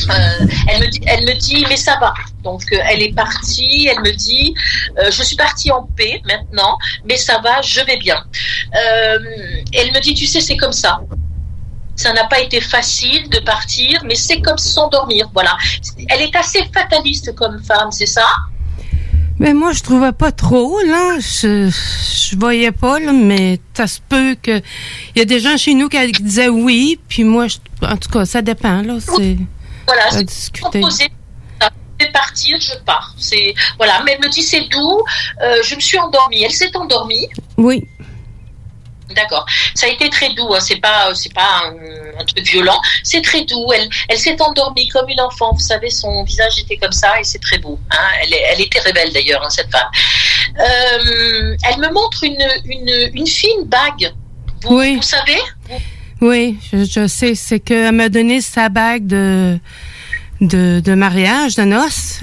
[0.09, 2.13] euh, elle, me dit, elle me dit, mais ça va.
[2.43, 3.87] Donc, euh, elle est partie.
[3.89, 4.53] Elle me dit,
[5.09, 8.23] je suis partie en paix maintenant, mais ça va, je vais bien.
[8.71, 11.01] Elle me dit, tu sais, c'est comme ça.
[11.95, 15.29] Ça n'a pas été facile de partir, mais c'est comme s'endormir.
[15.33, 15.57] Voilà.
[16.09, 18.27] Elle est assez fataliste comme femme, c'est ça?
[19.39, 21.17] Mais moi, je trouvais pas trop, là.
[21.19, 24.59] Je, je voyais pas, là, mais ça se peut que.
[25.13, 28.09] Il y a des gens chez nous qui disaient oui, puis moi, je- en tout
[28.09, 28.95] cas, ça dépend, là.
[28.99, 29.37] C'est.
[29.87, 30.79] Voilà, c'est discuter.
[30.79, 31.03] proposé.
[31.99, 33.15] Fait partir, je pars.
[33.17, 35.01] C'est voilà, mais elle me dit c'est doux.
[35.41, 36.43] euh, je me suis endormie.
[36.43, 37.25] Elle s'est endormie.
[37.55, 37.87] Oui.
[39.15, 39.45] D'accord.
[39.73, 40.53] Ça a été très doux.
[40.53, 40.59] Hein.
[40.59, 42.79] C'est pas, c'est pas un, un truc violent.
[43.03, 43.71] C'est très doux.
[43.73, 45.53] Elle, elle s'est endormie comme une enfant.
[45.53, 47.79] Vous savez, son visage était comme ça et c'est très beau.
[47.91, 47.97] Hein.
[48.21, 49.89] Elle, elle était rebelle d'ailleurs, hein, cette femme.
[50.59, 54.13] Euh, elle me montre une, une, une fine bague.
[54.63, 54.95] Vous, Oui.
[54.95, 55.39] vous savez?
[56.21, 57.35] Oui, je, je sais.
[57.35, 59.59] C'est qu'elle m'a donné sa bague de,
[60.41, 62.21] de, de mariage, de noces.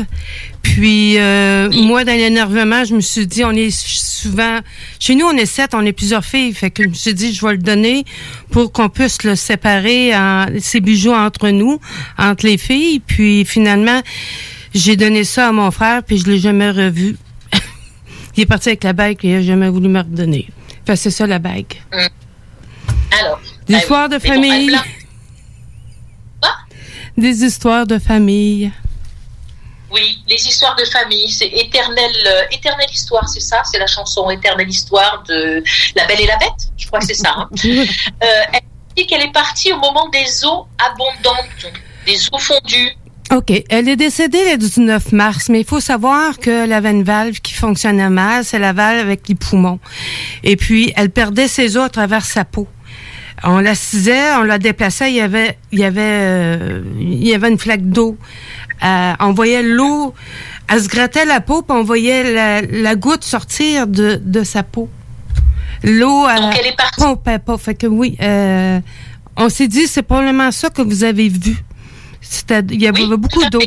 [0.72, 4.60] Puis, euh, moi, dans l'énervement, je me suis dit, on est souvent...
[4.98, 6.54] Chez nous, on est sept, on est plusieurs filles.
[6.54, 8.06] Fait que je me suis dit, je vais le donner
[8.50, 11.78] pour qu'on puisse le séparer, en, ces bijoux entre nous,
[12.16, 13.00] entre les filles.
[13.00, 14.00] Puis, finalement,
[14.74, 17.18] j'ai donné ça à mon frère, puis je l'ai jamais revu.
[18.38, 20.48] il est parti avec la bague, et il a jamais voulu me redonner.
[20.86, 21.74] Fait que c'est ça, la bague.
[21.92, 23.42] Alors.
[23.66, 24.16] Des ben histoires oui.
[24.16, 24.78] de bon, famille.
[27.18, 28.72] Des histoires de famille.
[29.92, 34.30] Oui, les histoires de famille, c'est éternelle, euh, éternelle histoire, c'est ça, c'est la chanson
[34.30, 35.62] Éternelle histoire de
[35.96, 37.34] La Belle et la Bête, je crois que c'est ça.
[37.36, 37.48] hein.
[37.64, 38.60] Euh, elle
[38.96, 41.72] dit qu'elle est partie au moment des eaux abondantes,
[42.06, 42.92] des eaux fondues.
[43.32, 43.50] OK.
[43.70, 47.54] Elle est décédée le 19 mars, mais il faut savoir qu'elle avait une valve qui
[47.54, 49.80] fonctionnait mal, c'est la valve avec les poumons.
[50.42, 52.68] Et puis, elle perdait ses os à travers sa peau.
[53.44, 57.48] On l'assisait, on la déplaçait, il y avait, il y avait, euh, il y avait
[57.48, 58.16] une flaque d'eau.
[58.84, 60.14] Euh, on voyait l'eau,
[60.68, 64.62] elle se grattait la peau, puis on voyait la, la goutte sortir de, de sa
[64.62, 64.88] peau.
[65.84, 67.00] L'eau, Donc, elle est partie.
[67.00, 67.58] pompait pas.
[67.58, 68.80] Fait que oui, euh,
[69.36, 71.56] on s'est dit, c'est probablement ça que vous avez vu.
[72.70, 73.60] Il y avait beaucoup d'eau.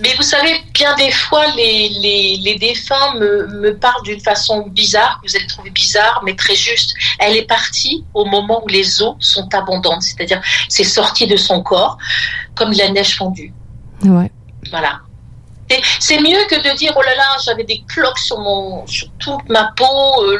[0.00, 4.66] Mais vous savez, bien des fois, les, les, les défunts me, me parlent d'une façon
[4.68, 6.94] bizarre, que vous allez trouver bizarre, mais très juste.
[7.20, 11.62] Elle est partie au moment où les eaux sont abondantes, c'est-à-dire c'est sorti de son
[11.62, 11.96] corps
[12.56, 13.52] comme de la neige fondue.
[14.02, 14.30] Ouais.
[14.70, 15.00] Voilà.
[15.70, 19.08] C'est- C'est mieux que de dire oh là là j'avais des cloques sur mon sur
[19.18, 20.38] toute ma peau, euh,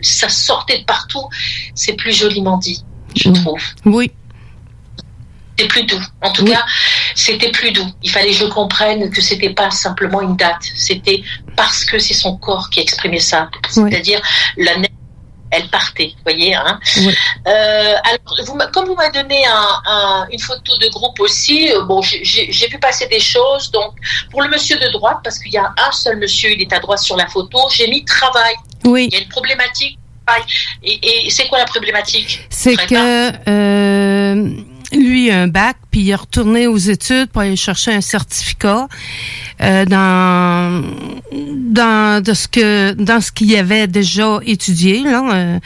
[0.00, 1.28] ça sortait de partout.
[1.74, 2.82] C'est plus joliment dit,
[3.16, 3.60] je trouve.
[3.84, 4.12] Oui.
[5.58, 6.00] C'était plus doux.
[6.22, 6.62] En tout cas,
[7.14, 7.86] c'était plus doux.
[8.02, 10.62] Il fallait que je comprenne que c'était pas simplement une date.
[10.76, 11.22] C'était
[11.56, 13.48] parce que c'est son corps qui exprimait ça.
[13.68, 14.20] C'est-à-dire
[14.56, 14.88] la neige,
[15.50, 16.12] elle partait.
[16.16, 16.54] Vous voyez.
[16.54, 16.80] Hein
[17.46, 21.82] Euh, alors, vous, comme vous m'avez donné un- un- une photo de groupe aussi, euh,
[21.84, 23.70] bon, j'ai- vu passer des choses.
[23.72, 23.92] Donc,
[24.30, 26.78] pour le monsieur de droite, parce qu'il y a un seul monsieur, il est à
[26.80, 28.54] droite sur la photo, j'ai mis travail.
[28.84, 29.08] Oui.
[29.12, 29.98] Il y a une problématique.
[30.82, 32.46] Et, et c'est quoi la problématique?
[32.48, 34.50] C'est que euh,
[34.92, 38.88] lui un bac, puis il est retourné aux études pour aller chercher un certificat
[39.60, 40.82] euh, dans
[41.32, 45.22] dans de ce que dans ce qu'il avait déjà étudié là.
[45.34, 45.58] euh,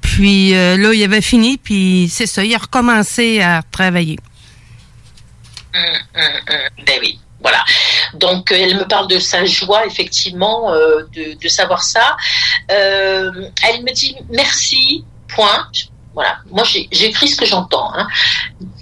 [0.00, 4.18] puis euh, là, il avait fini, puis c'est ça, il a recommencé à travailler.
[5.72, 5.82] Hum,
[6.16, 6.84] hum, hum.
[6.84, 7.64] Ben oui, voilà.
[8.14, 12.16] Donc, euh, elle me parle de sa joie, effectivement, euh, de, de savoir ça.
[12.72, 13.30] Euh,
[13.68, 15.68] elle me dit merci, point.
[16.20, 16.36] Voilà.
[16.50, 17.90] Moi, écrit ce que j'entends.
[17.94, 18.06] hein.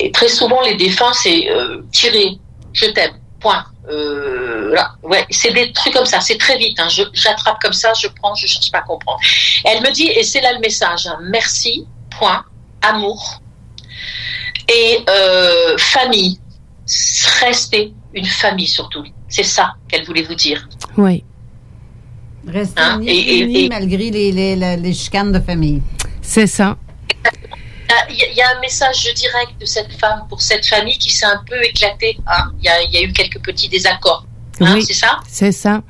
[0.01, 2.37] Et très souvent, les défunts, c'est euh, tirer,
[2.73, 3.65] je t'aime, point.
[3.89, 4.75] Euh.
[5.05, 6.77] Ouais, c'est des trucs comme ça, c'est très vite.
[6.81, 6.89] hein.
[7.13, 9.21] J'attrape comme ça, je prends, je cherche pas à comprendre.
[9.65, 11.87] Elle me dit, et c'est là le message, hein, merci,
[12.19, 12.45] point,
[12.83, 13.41] amour
[14.69, 16.41] et euh, famille.
[17.41, 19.05] Rester une famille surtout.
[19.29, 20.69] C'est ça qu'elle voulait vous dire.
[20.97, 21.23] Oui.
[22.47, 25.83] Rester Hein, unis, et- et- unis et- malgré les, les, les, les chicanes de famille.
[26.23, 26.77] C'est ça.
[28.11, 30.99] Il y, a- il y a un message direct de cette femme pour cette famille
[30.99, 32.19] qui s'est un peu éclatée.
[32.27, 32.53] hein.
[32.59, 34.27] Il y, a, il y a eu quelques petits désaccords.
[34.61, 34.83] Hein, Oui.
[34.85, 35.21] C'est ça?
[35.27, 35.83] C'est ça.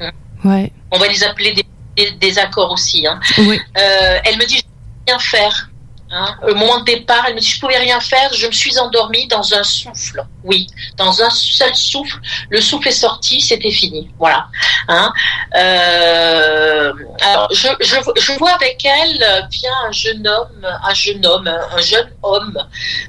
[0.00, 0.10] Hum.
[0.44, 0.72] Ouais.
[0.90, 1.64] On va les appeler des,
[1.96, 3.06] des désaccords aussi.
[3.06, 3.20] hein.
[3.38, 3.58] Oui.
[3.78, 5.70] Euh, elle me dit, je ne peux rien faire.
[6.14, 6.36] Hein.
[6.48, 8.78] Au moment de départ, elle me dit, je ne pouvais rien faire, je me suis
[8.78, 10.24] endormie dans un souffle.
[10.44, 10.66] Oui,
[10.96, 12.18] dans un seul souffle.
[12.50, 14.10] Le souffle est sorti, c'était fini.
[14.18, 14.46] Voilà.
[14.88, 15.12] Hein.
[15.56, 16.92] Euh,
[17.22, 21.80] alors, je, je, vois avec elle euh, vient un jeune homme, un jeune homme, un
[21.80, 22.58] jeune homme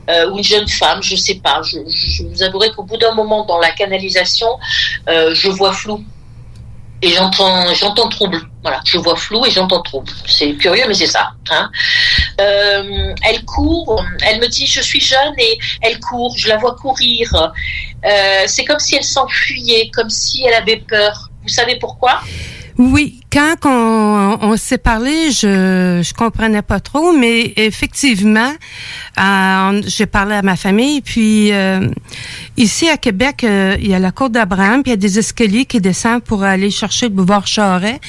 [0.09, 1.61] euh, ou une jeune femme, je sais pas.
[1.63, 4.47] Je, vous avouerai qu'au bout d'un moment dans la canalisation,
[5.09, 6.03] euh, je vois flou
[7.01, 8.41] et j'entends j'entends trouble.
[8.61, 10.11] Voilà, je vois flou et j'entends trouble.
[10.27, 11.31] C'est curieux, mais c'est ça.
[11.49, 11.69] Hein.
[12.41, 16.35] Euh, elle court, elle me dit je suis jeune et elle court.
[16.37, 17.53] Je la vois courir.
[18.05, 21.29] Euh, c'est comme si elle s'enfuyait, comme si elle avait peur.
[21.43, 22.21] Vous savez pourquoi?
[22.77, 28.51] Oui, quand on, on s'est parlé, je je comprenais pas trop, mais effectivement,
[29.17, 31.87] euh, j'ai parlé à ma famille, puis euh,
[32.57, 35.19] ici à Québec, euh, il y a la côte d'Abraham, puis il y a des
[35.19, 38.01] escaliers qui descendent pour aller chercher le boulevard Charret,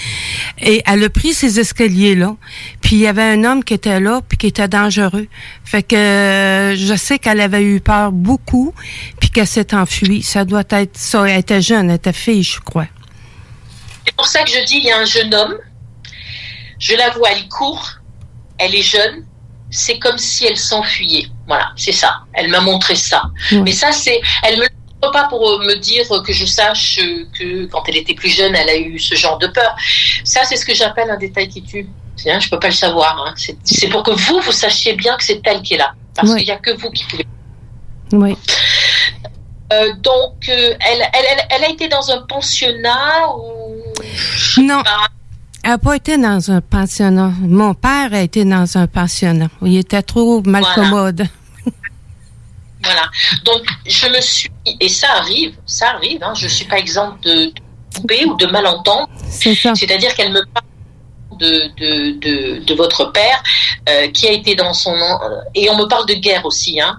[0.60, 2.34] et elle a pris ces escaliers-là,
[2.80, 5.28] puis il y avait un homme qui était là, puis qui était dangereux.
[5.64, 8.74] Fait que euh, je sais qu'elle avait eu peur beaucoup,
[9.20, 10.22] puis qu'elle s'est enfuie.
[10.22, 11.28] Ça doit être ça.
[11.28, 12.86] Elle était jeune, elle était fille, je crois.
[14.06, 15.58] C'est pour ça que je dis il y a un jeune homme.
[16.78, 17.88] Je la vois, elle court,
[18.58, 19.24] elle est jeune.
[19.70, 21.26] C'est comme si elle s'enfuyait.
[21.46, 22.18] Voilà, c'est ça.
[22.34, 23.22] Elle m'a montré ça.
[23.64, 24.68] Mais ça, c'est, elle me le
[25.02, 26.98] montre pas pour euh, me dire que je sache
[27.38, 29.74] que quand elle était plus jeune, elle a eu ce genre de peur.
[30.24, 31.88] Ça, c'est ce que j'appelle un détail qui tue.
[32.16, 33.18] Je peux pas le savoir.
[33.26, 33.34] hein.
[33.64, 35.92] C'est- pour que vous, vous sachiez bien que c'est elle qui est là.
[36.14, 37.26] Parce qu'il y a que vous qui pouvez.
[38.12, 38.36] Oui.
[39.72, 43.82] Euh, donc, euh, elle, elle, elle, elle a été dans un pensionnat ou
[44.58, 44.82] Non.
[45.62, 47.32] Elle n'a pas été dans un pensionnat.
[47.40, 49.48] Mon père a été dans un pensionnat.
[49.62, 50.74] Il était trop mal Voilà.
[50.74, 51.26] commode.
[52.84, 53.10] Voilà.
[53.44, 54.48] Donc, je me suis.
[54.80, 57.52] Et ça arrive, ça arrive, hein, je ne suis pas exempte de, de
[57.96, 59.08] couper ou de malentendre.
[59.28, 60.65] C'est-à-dire qu'elle me parle
[61.38, 63.42] de, de, de, votre père
[63.88, 64.94] euh, qui a été dans son.
[64.94, 66.80] euh, Et on me parle de guerre aussi.
[66.80, 66.98] Hein.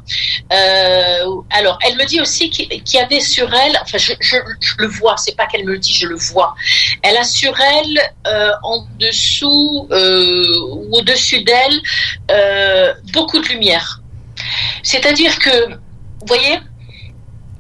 [0.52, 3.78] Euh, alors, elle me dit aussi qu'il y avait sur elle.
[3.82, 4.38] Enfin, je,
[4.80, 6.56] le vois, c'est pas qu'elle me le dit, je le vois.
[7.02, 8.00] Elle a sur elle,
[8.64, 11.82] en dessous ou au-dessus d'elle,
[13.14, 14.02] beaucoup de lumière.
[14.84, 16.60] C'est-à-dire que, vous voyez,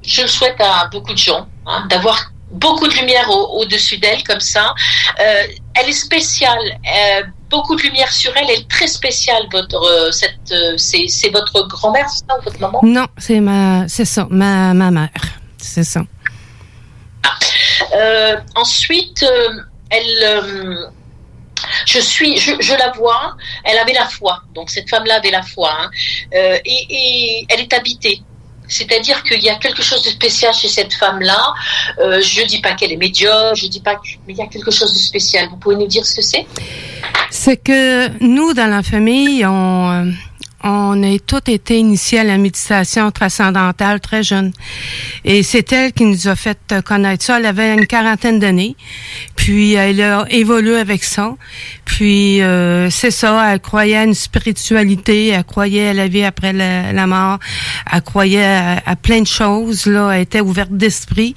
[0.05, 4.23] je le souhaite à beaucoup de gens, hein, d'avoir beaucoup de lumière au- au-dessus d'elle,
[4.23, 4.73] comme ça.
[5.19, 5.43] Euh,
[5.75, 6.79] elle est spéciale.
[6.97, 8.45] euh, beaucoup de lumière sur elle.
[8.49, 12.79] Elle est très spéciale, votre, euh, cette, c'est, votre grand-mère, c'est ça, votre maman?
[12.83, 15.09] Non, c'est ma, c'est ça, ma, ma mère.
[15.57, 16.01] C'est ça.
[17.93, 19.25] Euh, ensuite,
[19.89, 20.89] elle,
[21.85, 23.35] je suis, je, je la vois.
[23.63, 24.41] Elle avait la foi.
[24.53, 25.71] Donc cette femme-là avait la foi.
[25.79, 25.89] hein.
[26.33, 28.21] Euh, et, et elle est habitée.
[28.67, 31.53] C'est-à-dire qu'il y a quelque chose de spécial chez cette femme-là.
[31.99, 34.71] Euh, je dis pas qu'elle est médiocre, je dis pas, mais il y a quelque
[34.71, 35.47] chose de spécial.
[35.49, 36.45] Vous pouvez nous dire ce que c'est?
[37.29, 40.11] C'est que nous, dans la famille, on, euh,
[40.67, 44.51] on a tous été initiés à la méditation transcendantale très jeune.
[45.23, 47.39] Et c'est elle qui nous a fait connaître ça.
[47.39, 48.75] Elle avait une quarantaine d'années.
[49.35, 51.35] Puis elle a évolué avec ça.
[51.85, 56.51] Puis euh, c'est ça, elle croyait à une spiritualité, elle croyait à la vie après
[56.51, 57.39] la, mort,
[57.91, 58.43] elle croyait
[58.85, 59.85] à, plein de choses.
[59.85, 61.33] Là, elle était ouverte d'esprit.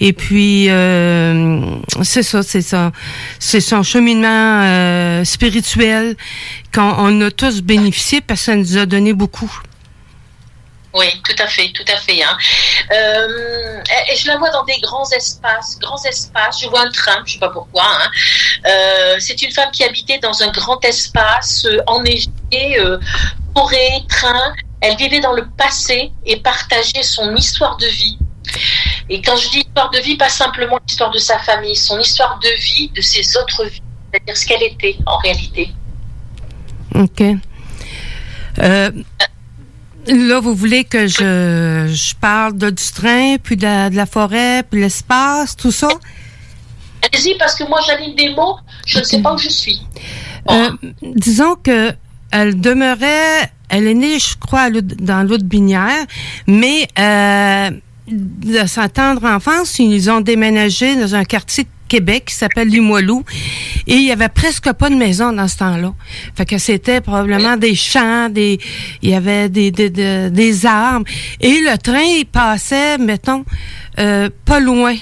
[0.00, 1.60] Et puis euh,
[2.02, 2.92] c'est ça, c'est ça,
[3.40, 6.16] c'est son cheminement euh, spirituel
[6.72, 9.50] qu'on on a tous bénéficié parce nous a donné beaucoup.
[10.94, 12.22] Oui, tout à fait, tout à fait.
[12.22, 12.36] Hein.
[12.92, 16.60] Euh, et je la vois dans des grands espaces, grands espaces.
[16.62, 17.84] Je vois un train, je sais pas pourquoi.
[17.84, 18.10] Hein.
[18.66, 22.30] Euh, c'est une femme qui habitait dans un grand espace euh, enneigé,
[22.78, 22.98] euh,
[23.54, 24.54] forêt, train.
[24.80, 28.18] Elle vivait dans le passé et partageait son histoire de vie.
[29.10, 32.38] Et quand je dis histoire de vie, pas simplement l'histoire de sa famille, son histoire
[32.38, 35.70] de vie, de ses autres vies, c'est-à-dire ce qu'elle était en réalité.
[36.94, 37.22] OK.
[38.60, 38.90] Euh,
[40.06, 44.06] là, vous voulez que je, je parle de, du train, puis de la, de la
[44.06, 45.88] forêt, puis l'espace, tout ça?
[47.02, 48.56] Allez-y, parce que moi j'anime des mots,
[48.86, 49.80] je ne sais pas où je suis.
[50.50, 50.70] Euh,
[51.02, 51.92] disons que
[52.30, 56.04] elle demeurait, elle est née, je crois, dans l'autre binière,
[56.46, 57.70] mais euh,
[58.08, 63.24] de sa tendre enfance, ils ont déménagé dans un quartier de Québec qui s'appelle Limoilou
[63.86, 65.94] et il y avait presque pas de maison dans ce temps-là.
[66.36, 68.58] Fait que c'était probablement des champs, des
[69.02, 71.06] il y avait des des, des, des arbres
[71.40, 73.44] et le train il passait mettons
[73.98, 74.94] euh, pas loin.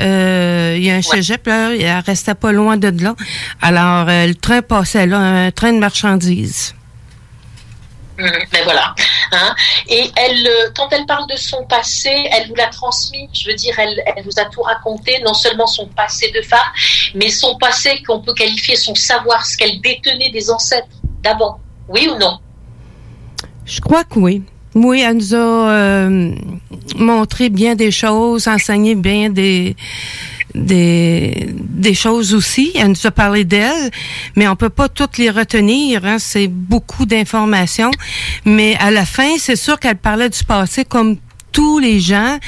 [0.00, 3.14] Euh, il y a un cégep là, il restait pas loin de là.
[3.62, 6.74] Alors euh, le train passait là, un train de marchandises.
[8.18, 8.94] Mhm, Ben voilà.
[9.32, 9.54] Hein.
[9.88, 13.28] Et elle, euh, quand elle parle de son passé, elle vous l'a transmis.
[13.32, 16.60] Je veux dire, elle, elle vous a tout raconté, non seulement son passé de femme,
[17.14, 20.86] mais son passé qu'on peut qualifier son savoir, ce qu'elle détenait des ancêtres
[21.22, 21.58] d'avant.
[21.88, 22.38] Oui ou non?
[23.66, 24.42] Je crois que oui.
[24.74, 26.34] Oui, elle nous a euh,
[26.96, 29.76] montré bien des choses, enseigné bien des
[30.54, 32.72] des des choses aussi.
[32.74, 33.90] Elle nous a parlé d'elle,
[34.36, 36.04] mais on peut pas toutes les retenir.
[36.04, 37.90] Hein, c'est beaucoup d'informations.
[38.44, 41.16] Mais à la fin, c'est sûr qu'elle parlait du passé comme
[41.54, 42.38] tous les gens,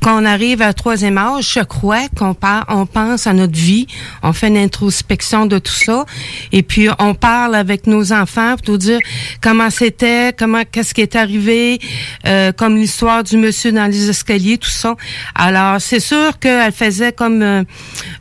[0.00, 3.86] quand on arrive à troisième âge, je crois qu'on par- on pense à notre vie,
[4.22, 6.06] on fait une introspection de tout ça,
[6.50, 9.00] et puis on parle avec nos enfants pour nous dire
[9.42, 11.78] comment c'était, comment qu'est-ce qui est arrivé,
[12.26, 14.94] euh, comme l'histoire du monsieur dans les escaliers, tout ça.
[15.34, 17.64] Alors c'est sûr qu'elle faisait comme euh,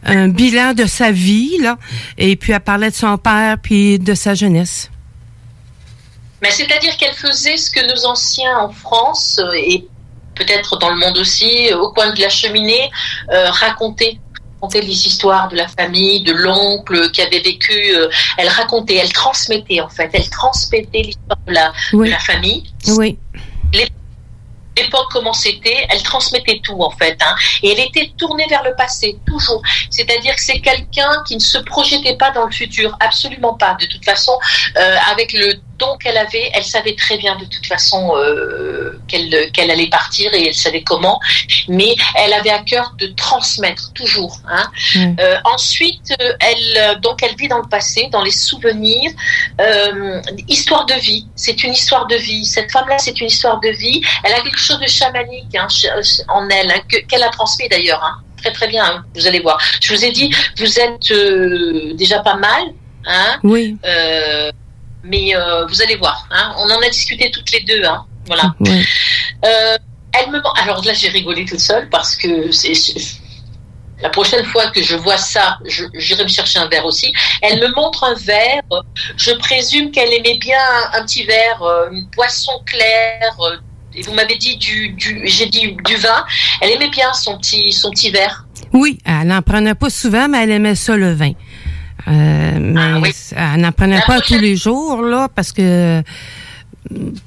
[0.04, 1.78] un bilan de sa vie là,
[2.18, 4.92] et puis elle parlait de son père puis de sa jeunesse.
[6.42, 9.88] Mais c'est-à-dire qu'elle faisait ce que nos anciens en France euh, et
[10.38, 12.90] peut-être dans le monde aussi, euh, au coin de la cheminée,
[13.32, 14.20] euh, racontaient
[14.60, 17.96] racontaient les histoires de la famille, de l'oncle qui avait vécu.
[17.96, 22.64] euh, elle racontait, elle transmettait en fait, elle transmettait l'histoire de la, de la famille.
[22.88, 23.20] Oui.
[24.80, 27.18] L'époque, comment c'était, elle transmettait tout en fait.
[27.26, 29.62] Hein, et elle était tournée vers le passé, toujours.
[29.90, 33.76] C'est-à-dire que c'est quelqu'un qui ne se projetait pas dans le futur, absolument pas.
[33.80, 34.34] De toute façon,
[34.78, 39.52] euh, avec le don qu'elle avait, elle savait très bien de toute façon euh, qu'elle
[39.52, 41.20] qu'elle allait partir et elle savait comment.
[41.68, 44.38] Mais elle avait à cœur de transmettre toujours.
[44.50, 44.70] Hein.
[45.20, 49.12] Euh, ensuite, elle donc elle vit dans le passé, dans les souvenirs.
[49.62, 52.46] Euh, histoire de vie, c'est une histoire de vie.
[52.46, 54.02] Cette femme-là, c'est une histoire de vie.
[54.24, 55.68] Elle a quelque chose de chamanique hein,
[56.30, 58.22] en elle, hein, que- qu'elle a transmis d'ailleurs.
[58.38, 59.58] Très très bien, vous allez voir.
[59.82, 61.12] Je vous ai dit, vous êtes
[61.96, 62.64] déjà pas mal.
[63.10, 63.78] Hein, Oui.
[63.86, 64.52] euh,
[65.08, 66.28] mais euh, vous allez voir.
[66.32, 67.84] Hein, on en a discuté toutes les deux.
[67.86, 68.54] Hein, voilà.
[69.46, 69.78] Euh,
[70.14, 72.74] elle me alors là j'ai rigolé toute seule parce que c'est
[74.02, 75.58] la prochaine fois que je vois ça,
[75.96, 77.12] j'irai me chercher un verre aussi.
[77.42, 78.62] Elle me montre un verre.
[79.18, 80.60] Je présume qu'elle aimait bien
[80.94, 83.36] un, un petit verre, euh, une boisson claire.
[83.40, 83.58] euh,
[83.96, 86.26] et vous m'avez dit du, du j'ai dit du vin.
[86.62, 88.46] Elle aimait bien son petit son petit verre.
[88.74, 91.32] Oui, elle n'en prenait pas souvent, mais elle aimait ça le vin.
[92.08, 96.04] Euh, mais elle n'en prenait pas tous les jours là parce que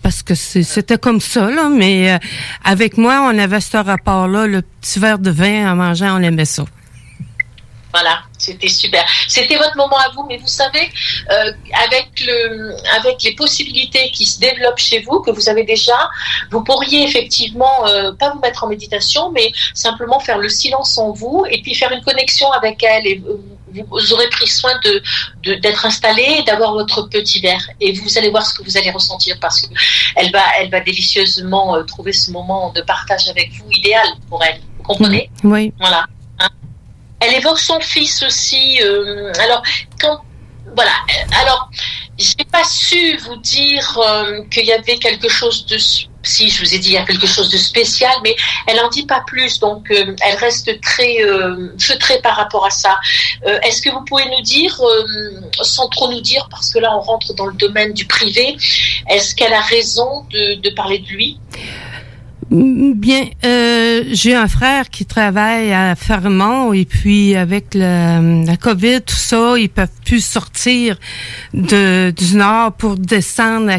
[0.03, 1.69] parce que c'était comme ça là.
[1.69, 2.19] Mais euh,
[2.65, 6.45] avec moi, on avait ce rapport-là, le petit verre de vin en mangeant, on aimait
[6.45, 6.65] ça.
[7.93, 9.05] Voilà, c'était super.
[9.27, 10.89] C'était votre moment à vous, mais vous savez,
[11.31, 11.53] euh,
[11.85, 16.09] avec le, avec les possibilités qui se développent chez vous, que vous avez déjà,
[16.53, 21.11] vous pourriez effectivement euh, pas vous mettre en méditation, mais simplement faire le silence en
[21.11, 23.41] vous et puis faire une connexion avec elle et vous,
[23.89, 25.03] vous aurez pris soin de
[25.57, 27.65] d'être installé et d'avoir votre petit verre.
[27.81, 29.69] Et vous allez voir ce que vous allez ressentir parce que
[30.17, 34.43] elle va, elle va délicieusement euh, trouver ce moment de partage avec vous idéal pour
[34.45, 34.61] elle.
[34.79, 35.31] Vous comprenez?
[35.45, 35.73] Oui.
[35.79, 36.07] Voilà.
[36.39, 36.49] Hein.
[37.21, 38.81] Elle évoque son fils aussi.
[38.83, 39.63] euh, alors,
[40.01, 40.21] quand.
[40.75, 40.93] Voilà.
[41.11, 41.71] euh, Alors,
[42.19, 45.77] j'ai pas su vous dire euh, qu'il y avait quelque chose de.
[46.23, 48.37] Si, je vous ai dit, il y a quelque chose de spécial, mais
[48.67, 49.59] elle en dit pas plus.
[49.59, 52.99] Donc, euh, elle reste très euh, feutrée par rapport à ça.
[53.47, 54.79] Euh, Est-ce que vous pouvez nous dire,
[55.63, 58.57] sans trop nous dire, parce que là, on rentre dans le domaine du privé,
[59.09, 61.39] est-ce qu'elle a raison de, parler de lui?
[62.51, 63.27] Bien,
[64.13, 69.69] j'ai un frère qui travaille à Fermont et puis avec la COVID, tout ça, ils
[69.71, 70.97] peuvent plus sortir
[71.55, 73.79] de, du nord pour descendre à-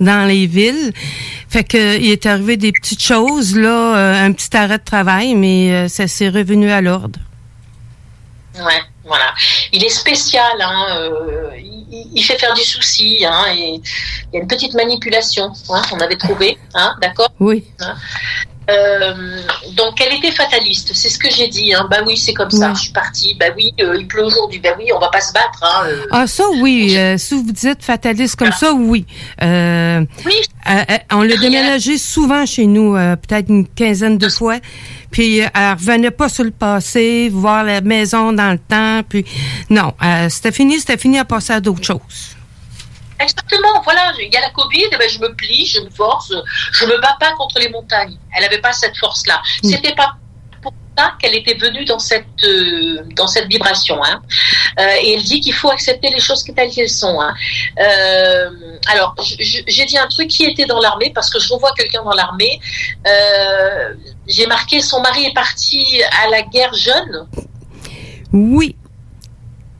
[0.00, 0.92] dans les villes.
[1.48, 5.34] Fait que il est arrivé des petites choses là, euh, un petit arrêt de travail,
[5.34, 7.18] mais euh, ça s'est revenu à l'ordre.
[8.54, 9.34] Ouais, voilà.
[9.72, 14.40] Il est spécial, hein, euh, il, fait faire du souci, hein, et il y a
[14.40, 17.30] une petite manipulation, hein, on avait trouvé, hein, d'accord?
[17.40, 17.64] Oui.
[18.68, 18.72] Hein.
[18.72, 19.40] Euh,
[19.76, 21.72] donc elle était fataliste, c'est ce que j'ai dit.
[21.74, 21.86] Hein.
[21.90, 22.72] Bah oui, c'est comme ça.
[22.74, 23.34] Je suis partie.
[23.38, 24.60] Bah oui, euh, il pleut aujourd'hui.
[24.60, 25.62] Bah oui, on va pas se battre.
[25.62, 25.86] Hein.
[25.86, 26.06] euh.
[26.10, 29.06] Ah ça oui, si vous dites fataliste comme ça, oui.
[29.42, 30.34] Euh, oui.
[31.12, 34.56] on l'a déménagé souvent chez nous, peut-être une quinzaine de fois.
[35.10, 39.02] Puis elle revenait pas sur le passé, voir la maison dans le temps.
[39.08, 39.24] Puis
[39.70, 39.94] non,
[40.28, 42.37] c'était fini, c'était fini à passer à d'autres choses.
[43.20, 43.80] Exactement.
[43.82, 44.88] Voilà, il y a la Covid.
[44.98, 46.32] ben, je me plie, je me force.
[46.72, 48.16] Je me bats pas contre les montagnes.
[48.36, 49.42] Elle avait pas cette force-là.
[49.62, 50.14] C'était pas
[50.62, 54.02] pour ça qu'elle était venue dans cette euh, dans cette vibration.
[54.04, 54.22] Hein.
[54.78, 57.20] Euh, et elle dit qu'il faut accepter les choses telles qu'elles sont.
[57.20, 57.34] Hein.
[57.80, 58.50] Euh,
[58.88, 62.14] alors, j'ai dit un truc qui était dans l'armée parce que je revois quelqu'un dans
[62.14, 62.60] l'armée.
[64.28, 67.26] J'ai marqué son mari est parti à la guerre jeune.
[68.32, 68.76] Oui.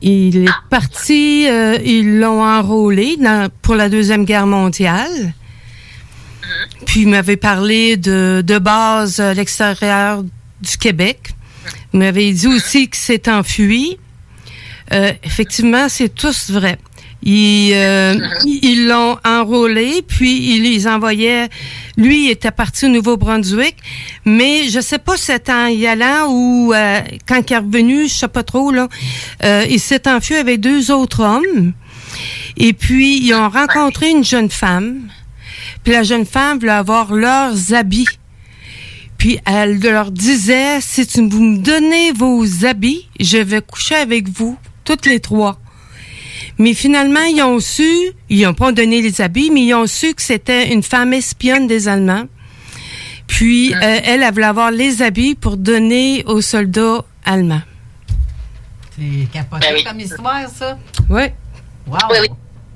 [0.01, 3.17] Il est parti, euh, ils l'ont enrôlé
[3.61, 5.33] pour la Deuxième Guerre mondiale.
[6.85, 11.31] Puis il m'avait parlé de, de base à l'extérieur du Québec.
[11.93, 13.97] Il m'avait dit aussi qu'il s'est enfui.
[14.91, 16.77] Euh, effectivement, c'est tous vrai.
[17.21, 18.15] Ils euh,
[18.45, 21.49] ils l'ont enrôlé, puis ils les envoyaient.
[21.97, 23.75] Lui il était parti au Nouveau-Brunswick,
[24.25, 28.07] mais je sais pas si c'était en y allant ou euh, quand il est revenu,
[28.07, 28.87] je sais pas trop là.
[29.43, 31.73] euh, il s'est enfui avec deux autres hommes,
[32.55, 35.09] et puis ils ont rencontré une jeune femme.
[35.83, 38.07] Puis la jeune femme voulait avoir leurs habits.
[39.17, 44.29] Puis elle leur disait, si tu vous me donnez vos habits, je vais coucher avec
[44.29, 45.59] vous, toutes les trois.
[46.57, 47.89] Mais finalement, ils ont su,
[48.29, 51.67] ils n'ont pas donné les habits, mais ils ont su que c'était une femme espionne
[51.67, 52.25] des Allemands.
[53.27, 57.61] Puis euh, elle, elle voulait avoir les habits pour donner aux soldats allemands.
[58.97, 59.83] C'est capoté Ben oui.
[59.83, 60.77] comme histoire, ça.
[61.09, 61.23] Oui.
[61.87, 61.97] Wow.
[62.11, 62.27] Oui, oui.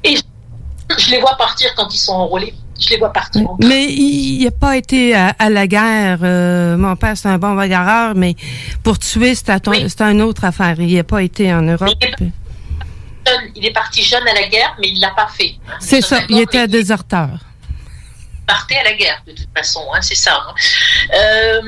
[0.03, 2.53] Et je, je les vois partir quand ils sont enrôlés.
[2.79, 3.41] Je les vois partir.
[3.63, 6.19] Mais il n'a pas été à, à la guerre.
[6.23, 8.35] euh, mon père, c'est un bon bagarreur, mais
[8.83, 9.53] pour tuer, c'était
[10.11, 10.79] une autre affaire.
[10.79, 11.89] Il n'a pas été en Europe.
[13.41, 15.55] Jeune, Il est parti jeune à la guerre, mais il l'a pas fait.
[15.67, 15.73] hein.
[15.79, 17.29] C'est ça, il était un déserteur.
[18.45, 20.33] partait à la guerre de toute façon, hein, c'est ça.
[20.45, 20.53] hein.
[21.15, 21.61] Euh,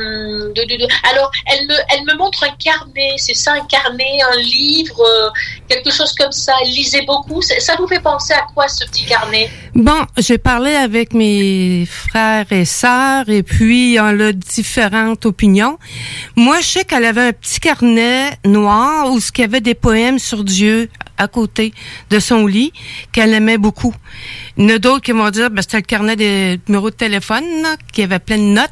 [0.53, 4.17] de- de- de- Alors, elle me, elle me montre un carnet, c'est ça, un carnet,
[4.33, 5.29] un livre, euh,
[5.69, 6.51] quelque chose comme ça.
[6.61, 7.41] Elle lisait beaucoup.
[7.41, 9.49] Ça, ça vous fait penser à quoi ce petit carnet?
[9.73, 15.79] Bon, j'ai parlé avec mes frères et sœurs et puis on a différentes opinions.
[16.35, 19.75] Moi, je sais qu'elle avait un petit carnet noir où ce qu'il y avait des
[19.75, 21.73] poèmes sur Dieu à côté
[22.09, 22.73] de son lit
[23.11, 23.93] qu'elle aimait beaucoup.
[24.57, 26.95] Il y en a d'autres qui vont dire ben c'était le carnet des numéros de
[26.95, 28.71] téléphone là, qui avait plein de notes.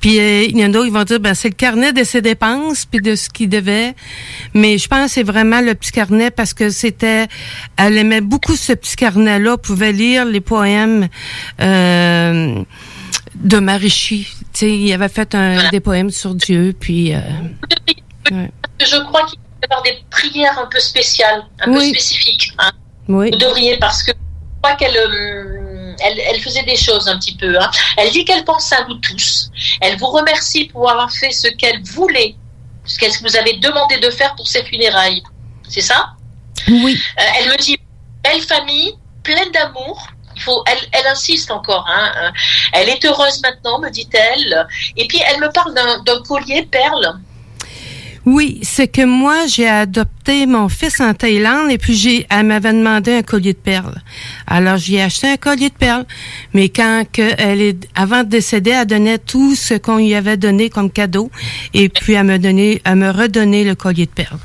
[0.00, 2.04] Puis euh, il y en a d'autres qui vont dire ben c'est le carnet de
[2.04, 3.94] ses dépenses puis de ce qu'il devait.
[4.54, 7.28] Mais je pense que c'est vraiment le petit carnet parce que c'était
[7.76, 11.08] elle aimait beaucoup ce petit carnet là, pouvait lire les poèmes
[11.60, 12.62] euh,
[13.34, 14.28] de Marichi.
[14.62, 17.20] Il avait fait un, des poèmes sur Dieu puis euh,
[18.30, 18.50] ouais.
[18.80, 21.78] Je crois qu'il avoir des prières un peu spéciales, un Oui.
[21.78, 22.52] peu spécifiques.
[22.58, 22.70] hein.
[23.08, 23.30] Oui.
[23.30, 27.36] Vous devriez, parce que je crois qu'elle euh, elle, elle faisait des choses un petit
[27.36, 27.58] peu.
[27.58, 27.70] hein.
[27.96, 29.50] Elle dit qu'elle pense à vous tous.
[29.80, 32.34] Elle vous remercie pour avoir fait ce qu'elle voulait,
[32.84, 35.22] ce qu'elle vous avez demandé de faire pour ses funérailles.
[35.68, 36.10] C'est ça?
[36.68, 37.00] Oui.
[37.18, 37.78] Euh, elle me dit
[38.22, 40.06] belle famille, pleine d'amour.
[40.34, 41.86] Il faut, elle, elle insiste encore.
[41.88, 42.30] Hein, euh,
[42.74, 44.66] elle est heureuse maintenant, me dit-elle.
[44.96, 47.18] Et puis elle me parle d'un collier perle.
[48.26, 52.72] Oui, c'est que moi, j'ai adopté mon fils en Thaïlande et puis j'ai, elle m'avait
[52.72, 54.02] demandé un collier de perles.
[54.48, 56.04] Alors, j'ai acheté un collier de perles.
[56.52, 60.36] Mais quand que elle est, avant de décéder, elle donnait tout ce qu'on lui avait
[60.36, 61.30] donné comme cadeau
[61.72, 64.38] et puis elle me donnait, elle me redonnait le collier de perles.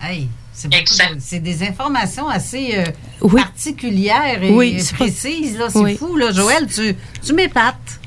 [0.00, 5.58] Hey, C'est beaucoup de- c'est des informations assez euh, particulières et Oui, précises.
[5.58, 5.66] là.
[5.68, 5.96] C'est Oui.
[5.96, 6.66] fou, là, Joël.
[6.72, 6.94] Tu,
[7.24, 7.98] tu m'épates.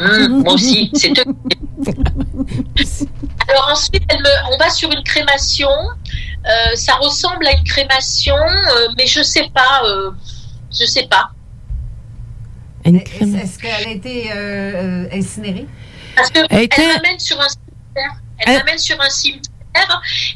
[0.00, 1.12] Hum, moi aussi, c'est.
[3.48, 5.68] Alors ensuite, elle me- on va sur une crémation.
[6.46, 9.82] Euh, ça ressemble à une crémation, euh, mais je sais pas.
[9.84, 10.10] euh,
[10.76, 11.30] je sais pas.
[12.84, 15.66] Est-ce qu'elle a été euh, euh, incinérée?
[16.16, 18.20] Parce que Elle elle, était- m'amène sur un cimetière.
[18.38, 19.53] Elle, Elle- m'amène sur un cimetière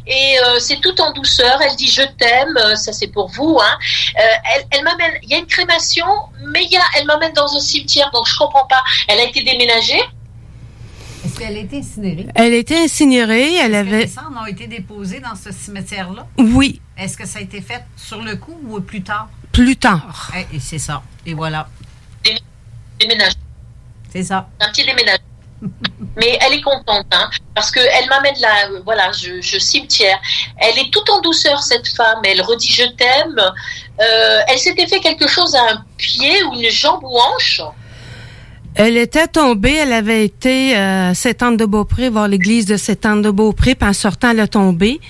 [0.06, 1.60] et euh, c'est tout en douceur.
[1.62, 3.59] Elle dit je t'aime, euh, ça c'est pour vous.
[3.62, 3.78] Hein.
[4.16, 4.20] Euh,
[4.56, 5.12] elle, elle m'amène.
[5.23, 6.06] Il y a une crémation,
[6.52, 8.82] mais il y a, elle m'amène dans un cimetière, donc je comprends pas.
[9.09, 10.01] Elle a été déménagée.
[11.24, 12.27] Est-ce qu'elle a été incinérée?
[12.35, 14.01] Elle était incinérée, elle Est-ce que avait...
[14.02, 16.27] les cendres ont été déposées dans ce cimetière-là?
[16.39, 19.28] Oui, Est-ce que ça a été fait sur le coup ou plus tard?
[19.52, 20.31] plus tard.
[20.36, 21.02] Eh, et c'est ça.
[21.27, 21.69] Et voilà.
[23.01, 23.32] Déménage.
[24.12, 24.48] C'est ça.
[24.60, 25.24] Un petit déménagement.
[26.16, 30.18] Mais elle est contente, hein, parce qu'elle m'amène là, euh, voilà, je, cimetière.
[30.56, 32.20] Elle est tout en douceur, cette femme.
[32.24, 33.39] Elle redit je t'aime.
[34.01, 37.60] Euh, elle s'était fait quelque chose à un pied ou une jambe ou hanche.
[38.74, 44.30] Elle était tombée, elle avait été à Saint-Anne-de-Beaupré, voir l'église de Saint-Anne-de-Beaupré, puis en sortant,
[44.30, 45.01] elle a tombé.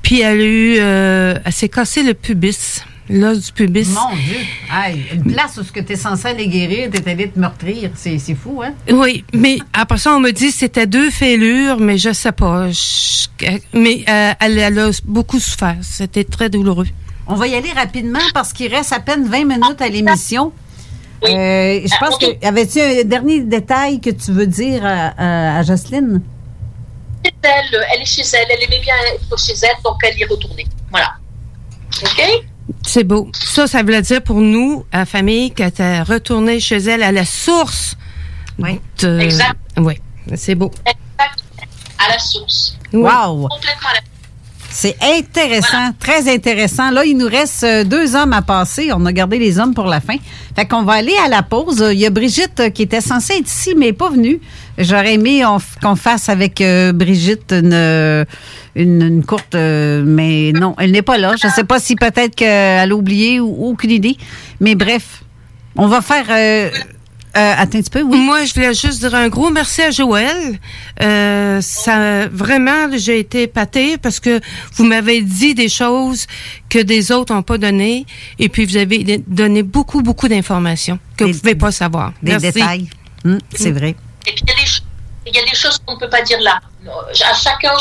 [0.00, 0.76] Puis elle a eu...
[0.78, 3.88] euh, elle s'est cassé le pubis, l'os du pubis.
[3.88, 4.36] Mon Dieu.
[4.70, 7.90] Hey, une place où tu es censé aller guérir, tu es allé te meurtrir.
[7.94, 8.74] C'est fou, hein?
[8.90, 12.70] Oui, mais après ça, on me dit que c'était deux fêlures, mais je sais pas.
[12.70, 13.26] Je-
[13.72, 15.76] mais euh, elle, elle a beaucoup souffert.
[15.82, 16.86] C'était très douloureux.
[17.26, 20.52] On va y aller rapidement parce qu'il reste à peine 20 minutes à l'émission.
[21.24, 22.46] Euh, je pense que.
[22.46, 26.22] Avais-tu un dernier détail que tu veux dire à, à- à Jocelyne?
[27.24, 28.46] C'est elle, elle est chez elle.
[28.50, 30.66] Elle aimait bien être chez elle, donc elle y est retournée.
[30.90, 31.14] Voilà.
[32.02, 32.22] OK?
[32.86, 33.30] C'est beau.
[33.32, 37.12] Ça, ça voulait dire pour nous, à la famille, qu'elle était retournée chez elle à
[37.12, 37.96] la source.
[38.58, 38.80] Oui.
[39.02, 39.56] Exact.
[39.76, 40.00] Oui,
[40.34, 40.70] c'est beau.
[41.98, 42.76] À la source.
[42.92, 43.48] Wow!
[43.48, 44.00] Complètement à la
[44.70, 46.90] C'est intéressant, très intéressant.
[46.90, 48.90] Là, il nous reste euh, deux hommes à passer.
[48.94, 50.16] On a gardé les hommes pour la fin.
[50.54, 51.84] Fait qu'on va aller à la pause.
[51.90, 54.40] Il y a Brigitte euh, qui était censée être ici, mais pas venue.
[54.76, 55.42] J'aurais aimé
[55.82, 58.26] qu'on fasse avec euh, Brigitte une,
[58.76, 59.54] une, courte...
[59.54, 61.34] mais non, elle n'est pas là.
[61.40, 64.16] Je ne sais pas si peut-être qu'elle a oublié ou aucune idée.
[64.60, 65.24] Mais bref,
[65.76, 66.26] on va faire...
[67.36, 68.18] euh, attends un petit peu, oui.
[68.18, 70.58] Moi, je voulais juste dire un gros merci à Joël.
[71.02, 74.40] Euh, ça, vraiment, j'ai été épatée parce que
[74.74, 76.26] vous m'avez dit des choses
[76.68, 78.06] que des autres n'ont pas données
[78.38, 82.12] et puis vous avez donné beaucoup, beaucoup d'informations que vous ne pouvez pas savoir.
[82.22, 82.52] Des Merci.
[82.52, 82.88] détails.
[83.24, 83.94] Hum, c'est vrai.
[84.26, 84.82] Et puis il y a des ch-
[85.26, 86.58] il y a des choses qu'on ne peut pas dire là.
[87.30, 87.72] À chacun,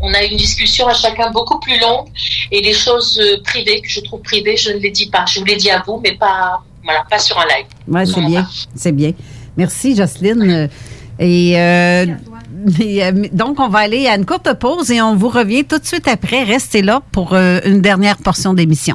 [0.00, 2.08] on a une discussion à chacun beaucoup plus longue
[2.50, 5.24] et des choses euh, privées que je trouve privées, je ne les dis pas.
[5.26, 7.66] Je vous les dis à vous, mais pas, voilà, pas sur un live.
[7.88, 8.48] Oui, c'est bien.
[8.74, 9.12] C'est bien.
[9.56, 10.68] Merci, Jocelyne.
[11.18, 12.06] Et euh,
[12.80, 15.78] et, euh, donc, on va aller à une courte pause et on vous revient tout
[15.78, 16.44] de suite après.
[16.44, 18.94] Restez là pour euh, une dernière portion d'émission.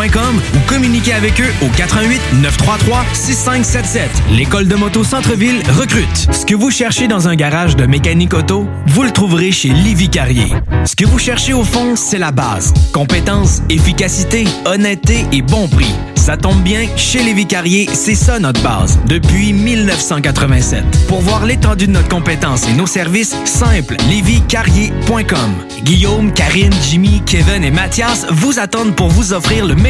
[0.00, 4.10] ou communiquez avec eux au 88 933 6577.
[4.30, 6.26] L'école de moto Centre-ville recrute.
[6.32, 10.08] Ce que vous cherchez dans un garage de mécanique auto, vous le trouverez chez Livy
[10.08, 10.54] Carrier.
[10.86, 12.72] Ce que vous cherchez au fond, c'est la base.
[12.94, 15.94] Compétence, efficacité, honnêteté et bon prix.
[16.14, 20.84] Ça tombe bien, chez Lévi Carrier, c'est ça notre base, depuis 1987.
[21.08, 25.54] Pour voir l'étendue de notre compétence et nos services, simple, lévicarrier.com.
[25.82, 29.89] Guillaume, Karine, Jimmy, Kevin et Mathias vous attendent pour vous offrir le meilleur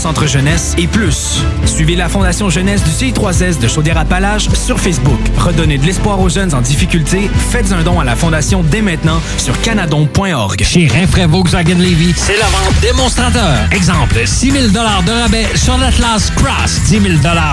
[0.00, 1.42] centre jeunesse et plus.
[1.66, 5.20] Suivez la Fondation Jeunesse du CI3S de Chaudière-Appalaches sur Facebook.
[5.36, 7.30] Redonnez de l'espoir aux jeunes en difficulté.
[7.50, 10.62] Faites un don à la Fondation dès maintenant sur canadon.org.
[10.62, 13.58] Chez Rinfraie Volkswagen Levy, c'est la vente démonstrateur.
[13.72, 17.04] Exemple, 6 000 de rabais sur l'Atlas Cross, 10 000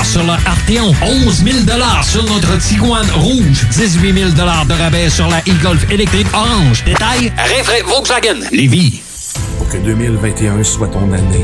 [0.06, 1.58] sur le Arteon, 11 000
[2.02, 6.86] sur notre Tiguan Rouge, 18 000 de rabais sur la e-Golf électrique orange.
[6.86, 9.02] Détail, Rinfraie Volkswagen Levy.
[9.58, 11.44] Pour que 2021 soit ton année.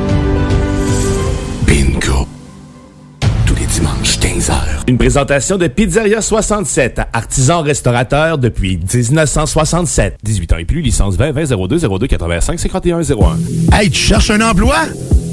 [4.41, 4.53] Dimanches, 15h.
[4.87, 10.17] Une présentation de Pizzeria 67, artisan restaurateur depuis 1967.
[10.23, 13.37] 18 ans et plus, licence 20 20 02 02 85 51 01.
[13.73, 14.77] Hey, tu cherches un emploi?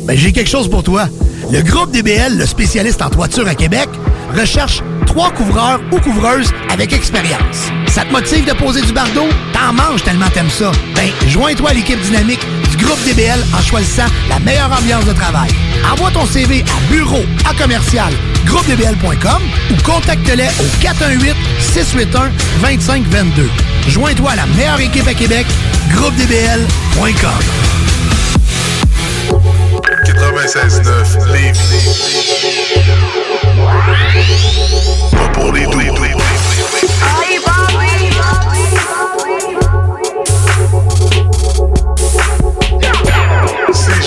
[0.06, 1.06] Ben, j'ai quelque chose pour toi.
[1.52, 3.88] Le groupe DBL, le spécialiste en toiture à Québec,
[4.34, 7.70] recherche trois couvreurs ou couvreuses avec expérience.
[7.88, 9.28] Ça te motive de poser du bardeau?
[9.52, 10.70] T'en manges tellement t'aimes ça.
[10.94, 12.40] Ben, joins-toi à l'équipe dynamique
[12.70, 15.50] du groupe DBL en choisissant la meilleure ambiance de travail.
[15.90, 18.12] Envoie ton CV à bureau à commercial
[18.44, 22.30] groupedbl.com ou contacte-les au 418 681
[22.62, 23.48] 2522.
[23.88, 25.46] Joins-toi à la meilleure équipe à Québec,
[25.90, 27.30] groupedbl.com.
[30.04, 31.58] 96.9 Lévis.
[35.12, 35.78] Pas pour les doux.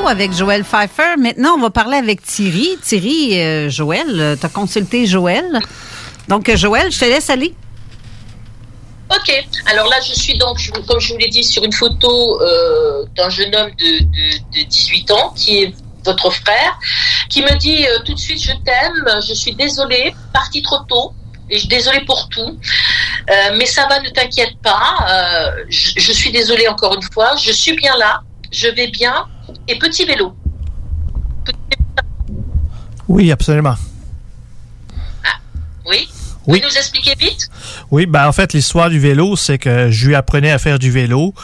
[0.00, 1.16] Avec Joël Pfeiffer.
[1.18, 2.76] Maintenant, on va parler avec Thierry.
[2.82, 5.60] Thierry, euh, Joël, tu as consulté Joël?
[6.28, 7.54] Donc, euh, Joël, je te laisse aller.
[9.14, 10.58] Ok, alors là je suis donc,
[10.88, 14.66] comme je vous l'ai dit, sur une photo euh, d'un jeune homme de, de- de
[14.66, 15.74] 18 ans qui est
[16.06, 16.78] votre frère,
[17.28, 21.12] qui me dit euh, tout de suite je t'aime, je suis désolée, parti trop tôt,
[21.50, 22.58] et je suis désolée pour tout,
[23.30, 27.36] Euh, mais ça va, ne t'inquiète pas, euh, je, je suis désolée encore une fois,
[27.36, 29.26] je suis bien là, je vais bien,
[29.68, 30.34] et petit vélo.
[33.08, 33.74] Oui, absolument.
[35.86, 36.08] Oui
[36.46, 36.60] Oui?
[36.60, 37.48] Vous nous expliquer vite?
[37.90, 40.90] Oui, ben en fait, l'histoire du vélo, c'est que je lui apprenais à faire du
[40.90, 41.34] vélo.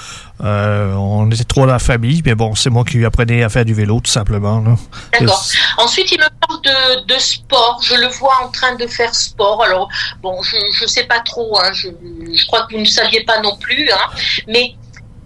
[0.42, 3.48] Euh, on était trois dans la famille, mais bon, c'est moi qui lui apprenais à
[3.48, 4.64] faire du vélo, tout simplement.
[5.12, 5.44] D'accord.
[5.78, 7.80] Ensuite, il me parle de, de sport.
[7.84, 9.62] Je le vois en train de faire sport.
[9.62, 9.88] Alors,
[10.22, 11.58] bon, je ne sais pas trop.
[11.60, 11.70] hein.
[11.72, 11.88] Je,
[12.34, 13.88] je crois que vous ne saviez pas non plus.
[13.92, 14.10] hein.
[14.48, 14.74] Mais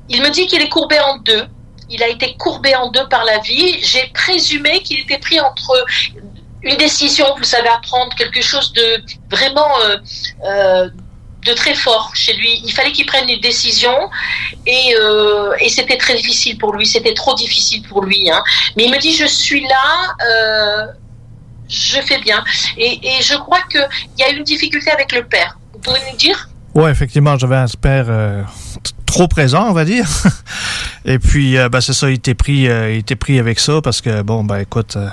[0.08, 1.44] il me dit qu'il est courbé en deux.
[1.92, 3.78] Il a été courbé en deux par la vie.
[3.82, 5.84] J'ai présumé qu'il était pris entre
[6.62, 9.96] une décision, vous savez, à prendre, quelque chose de vraiment euh,
[10.46, 10.88] euh,
[11.44, 12.62] de très fort chez lui.
[12.64, 13.94] Il fallait qu'il prenne une décision
[14.66, 16.86] et, euh, c'était très difficile pour lui.
[16.86, 18.30] C'était trop difficile pour lui.
[18.30, 18.42] hein.
[18.76, 20.94] Mais il me dit, je suis là,
[21.68, 22.42] je fais bien.
[22.78, 23.86] Et, et je crois qu'il
[24.18, 25.58] y a une difficulté avec le père.
[25.74, 26.48] Vous pouvez nous dire?
[26.74, 28.06] Ouais, effectivement, j'avais un père
[29.12, 30.08] trop présent, on va dire.
[31.04, 33.80] Et puis, euh, ben, c'est ça, il était pris, euh, il était pris avec ça
[33.82, 35.08] parce que bon, ben écoute, euh,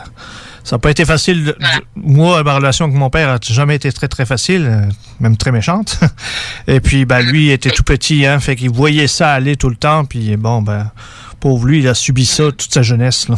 [0.63, 1.43] ça n'a pas été facile.
[1.45, 1.57] de-
[1.95, 4.89] Moi, ma relation avec mon père a jamais été très très facile, euh,
[5.19, 5.99] même très méchante.
[6.67, 9.69] Et puis, ben lui il était tout petit, hein, fait qu'il voyait ça aller tout
[9.69, 10.05] le temps.
[10.05, 10.91] Puis bon, ben
[11.41, 13.27] pauvre lui, il a subi ça toute sa jeunesse.
[13.27, 13.35] Là.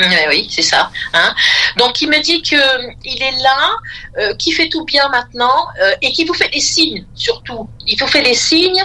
[0.00, 0.90] Oui, oui, c'est ça.
[1.12, 1.34] Hein.
[1.76, 2.56] Donc il me dit que
[3.04, 3.70] il est là,
[4.18, 7.68] euh, qui fait tout bien maintenant euh, et qui vous fait des signes surtout.
[7.86, 8.82] Il vous fait des signes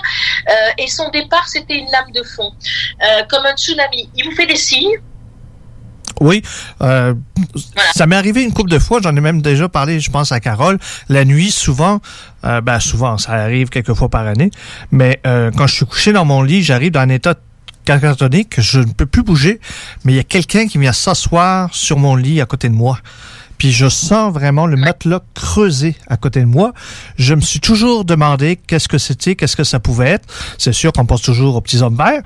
[0.49, 4.09] euh, et son départ c'était une lame de fond, euh, comme un tsunami.
[4.15, 4.97] Il vous fait des signes?
[6.19, 6.41] Oui,
[6.79, 8.99] ça m'est arrivé une couple de fois.
[9.03, 10.79] J'en ai même déjà parlé, je pense, à Carole.
[11.09, 11.99] La nuit, souvent,
[12.41, 14.49] ben souvent, ça arrive quelques fois par année.
[14.89, 17.35] Mais quand je suis couché dans mon lit, j'arrive dans un état
[17.87, 19.61] catatonique, je ne peux plus bouger,
[20.03, 22.99] mais il y a quelqu'un qui vient s'asseoir sur mon lit à côté de moi.
[23.57, 26.73] Puis je sens vraiment le matelas creusé à côté de moi.
[27.17, 30.27] Je me suis toujours demandé qu'est-ce que c'était, qu'est-ce que ça pouvait être.
[30.57, 32.23] C'est sûr qu'on pense toujours aux petits hommes verts,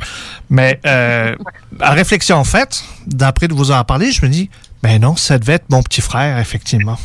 [0.49, 1.35] mais euh,
[1.79, 4.49] à réflexion faite, d'après de vous en parler, je me dis,
[4.81, 6.97] ben non, ça devait être mon petit frère, effectivement.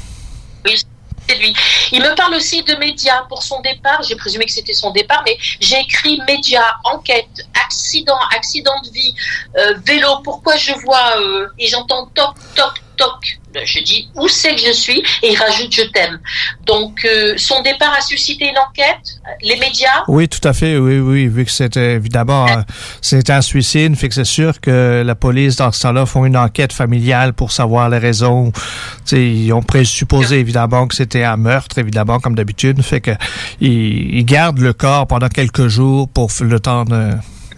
[0.65, 0.83] Oui,
[1.29, 1.53] c'est lui.
[1.93, 4.03] Il me parle aussi de médias pour son départ.
[4.03, 9.15] J'ai présumé que c'était son départ, mais j'ai écrit médias, enquête, accident, accident de vie,
[9.57, 10.19] euh, vélo.
[10.25, 13.39] Pourquoi je vois euh, et j'entends toc, toc, toc.
[13.65, 16.19] Je dis où c'est que je suis et il rajoute je t'aime.
[16.67, 19.21] Donc euh, son départ a suscité une enquête.
[19.43, 20.05] Les médias?
[20.09, 20.77] Oui, tout à fait.
[20.79, 22.63] Oui, oui, vu que c'était évidemment euh,
[23.01, 26.37] c'était un suicide, fait que c'est sûr que la police dans ce temps-là font une
[26.37, 28.53] enquête familiale pour savoir les raisons.
[28.53, 28.61] Tu
[29.05, 33.13] sais, ils ont présupposé évidemment que c'était un meurtre, évidemment comme d'habitude, fait que
[33.61, 37.11] ils, ils gardent le corps pendant quelques jours pour le temps de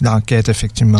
[0.02, 0.98] l'enquête effectivement.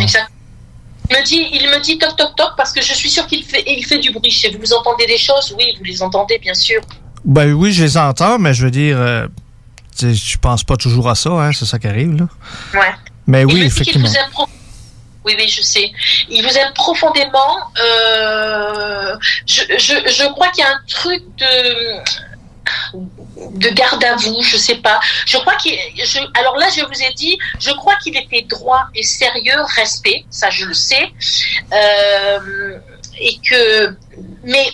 [1.10, 3.44] Il me dit, il me dit toc toc toc parce que je suis sûr qu'il
[3.44, 4.58] fait, il fait du bruit chez vous.
[4.60, 5.54] Vous entendez des choses?
[5.56, 6.80] Oui, vous les entendez bien sûr.
[7.24, 9.26] Ben oui, je les entends, mais je veux dire, euh,
[10.00, 12.28] je pense pas toujours à ça, hein, c'est ça qui arrive là.
[12.78, 12.94] Ouais.
[13.26, 14.08] Mais Il oui, dit qu'il effectivement.
[14.08, 14.48] vous aime pro-
[15.24, 15.90] Oui, oui, je sais.
[16.30, 17.56] Il vous aime profondément.
[17.82, 19.16] Euh,
[19.46, 21.98] je, je, je crois qu'il y a un truc de
[22.94, 25.00] de garde à vous, je sais pas.
[25.26, 25.78] Je crois qu'il,
[26.34, 30.50] alors là, je vous ai dit, je crois qu'il était droit et sérieux, respect, ça
[30.50, 31.12] je le sais,
[31.72, 32.78] euh,
[33.20, 33.96] et que,
[34.44, 34.70] mais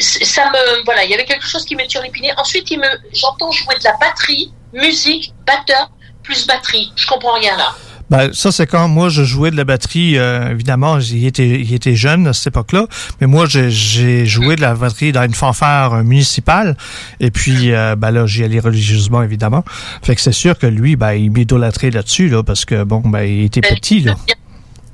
[0.00, 2.32] ça me, voilà, il y avait quelque chose qui me turlupinait.
[2.36, 5.90] Ensuite, il me, j'entends jouer de la batterie, musique, batteur
[6.22, 6.92] plus batterie.
[6.96, 7.74] Je comprends rien là.
[8.10, 10.18] Ben, ça, c'est quand moi, je jouais de la batterie.
[10.18, 12.86] euh, évidemment, il était, il était jeune à cette époque-là.
[13.20, 16.76] Mais moi, j'ai- joué de la batterie dans une fanfare euh, municipale.
[17.20, 19.64] Et puis, euh, ben là, j'y allais religieusement, évidemment.
[20.02, 23.22] Fait que c'est sûr que lui, ben, il m'idolâtrait là-dessus, là, parce que, bon, ben,
[23.22, 24.14] il était petit, là.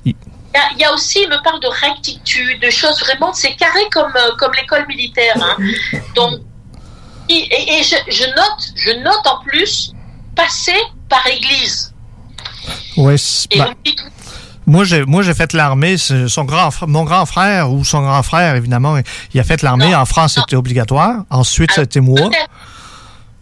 [0.05, 3.33] Il y, a, il y a aussi, il me parle de rectitude, de choses vraiment,
[3.33, 5.35] c'est carré comme, comme l'école militaire.
[5.37, 5.57] Hein.
[6.15, 6.41] Donc,
[7.29, 9.93] et, et- et je, je note, je note en plus,
[10.35, 10.77] passer
[11.09, 11.93] par église.
[13.51, 13.67] Et ben,
[14.67, 15.97] Moi, j'ai moi j'ai fait l'armée.
[15.97, 18.97] Son grand mon grand frère ou son grand frère évidemment,
[19.33, 21.25] il a fait l'armée en France, c'était obligatoire.
[21.31, 22.31] Ensuite, c'était moi.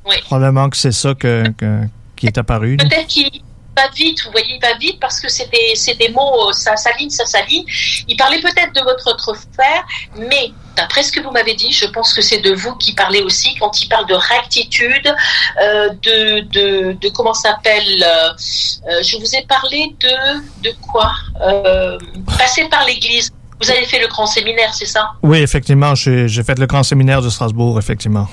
[0.06, 0.16] oui.
[0.26, 1.80] Probablement que c'est ça que, que-
[2.16, 2.76] qui est apparu.
[2.76, 3.30] Peut-être qu'il
[3.76, 6.52] va vite, vous voyez, il va vite parce que c'est des, c'est des mots, euh,
[6.52, 7.64] ça s'aligne, ça s'aligne.
[8.08, 9.84] Il parlait peut-être de votre autre frère,
[10.16, 13.20] mais d'après ce que vous m'avez dit, je pense que c'est de vous qui parlez
[13.22, 15.14] aussi quand il parle de rectitude,
[15.62, 21.12] euh, de, de, de comment ça s'appelle, euh, je vous ai parlé de, de quoi
[21.42, 21.98] euh,
[22.38, 23.30] Passer par l'église.
[23.60, 25.12] Vous avez fait le grand séminaire, c'est ça?
[25.22, 28.28] Oui, effectivement, j'ai j'ai fait le grand séminaire de Strasbourg, effectivement.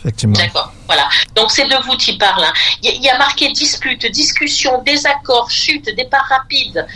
[0.00, 0.34] Effectivement.
[0.36, 1.08] D'accord, voilà.
[1.36, 2.42] Donc c'est de vous qui parle.
[2.44, 2.52] hein.
[2.82, 6.86] Il y, a- marqué dispute, discussion, désaccord, chute, départ rapide,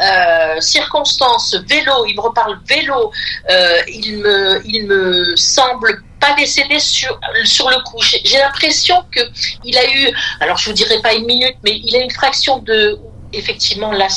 [0.00, 2.04] euh, circonstances, vélo.
[2.06, 3.10] Il me reparle vélo.
[3.50, 8.00] Euh, il me, me semble pas décédé sur le coup.
[8.24, 9.20] J'ai l'impression que
[9.64, 10.10] il a eu,
[10.40, 12.98] alors je vous dirai pas une minute, mais il a une fraction de
[13.32, 14.08] effectivement là,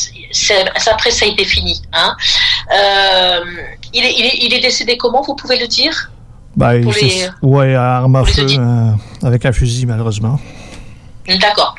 [0.87, 1.81] après ça a été fini.
[1.93, 2.15] Hein.
[2.73, 3.43] Euh,
[3.93, 6.11] il est décédé comment Vous pouvez le dire?
[6.61, 8.91] Ben, Pour c'est- les- ouais, à arme à feu, euh,
[9.23, 10.39] avec un fusil, malheureusement.
[11.39, 11.75] D'accord.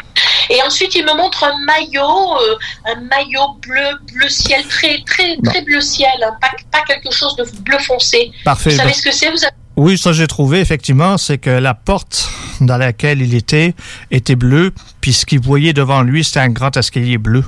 [0.51, 5.37] Et ensuite, il me montre un maillot, euh, un maillot bleu, bleu ciel, très, très,
[5.45, 8.31] très bleu ciel, hein, pas, pas quelque chose de bleu foncé.
[8.45, 8.71] Parfait.
[8.71, 11.49] Vous savez Ben- ce que c'est Vous avez- Oui, ça j'ai trouvé effectivement, c'est que
[11.51, 12.29] la porte
[12.61, 13.75] dans laquelle il était
[14.11, 17.45] était bleue, puis ce qu'il voyait devant lui, c'était un grand escalier bleu.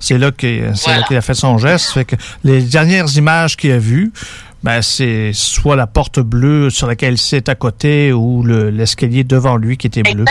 [0.00, 1.92] C'est là que- c'est là qu'il a fait son geste.
[1.92, 4.12] Fait que les dernières images qu'il a vues,
[4.64, 9.56] ben, c'est soit la porte bleue sur laquelle c'est à côté ou le- l'escalier devant
[9.56, 10.24] lui qui était bleu.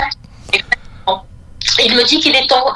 [1.86, 2.74] Il me dit qu'il est en,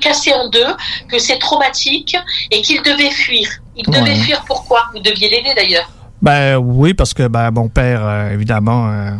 [0.00, 0.66] cassé en deux,
[1.08, 2.16] que c'est traumatique
[2.50, 3.48] et qu'il devait fuir.
[3.76, 4.80] Il devait fuir pourquoi?
[4.94, 5.90] Vous deviez l'aider d'ailleurs.
[6.20, 9.10] Ben oui, parce que ben, mon père, euh, évidemment, euh,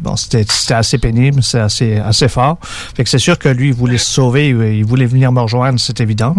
[0.00, 0.44] bon, c'était
[0.74, 2.58] assez pénible, c'est assez, assez fort.
[2.96, 5.78] Fait que c'est sûr que lui, il voulait se sauver, il voulait venir me rejoindre,
[5.78, 6.34] c'est évident.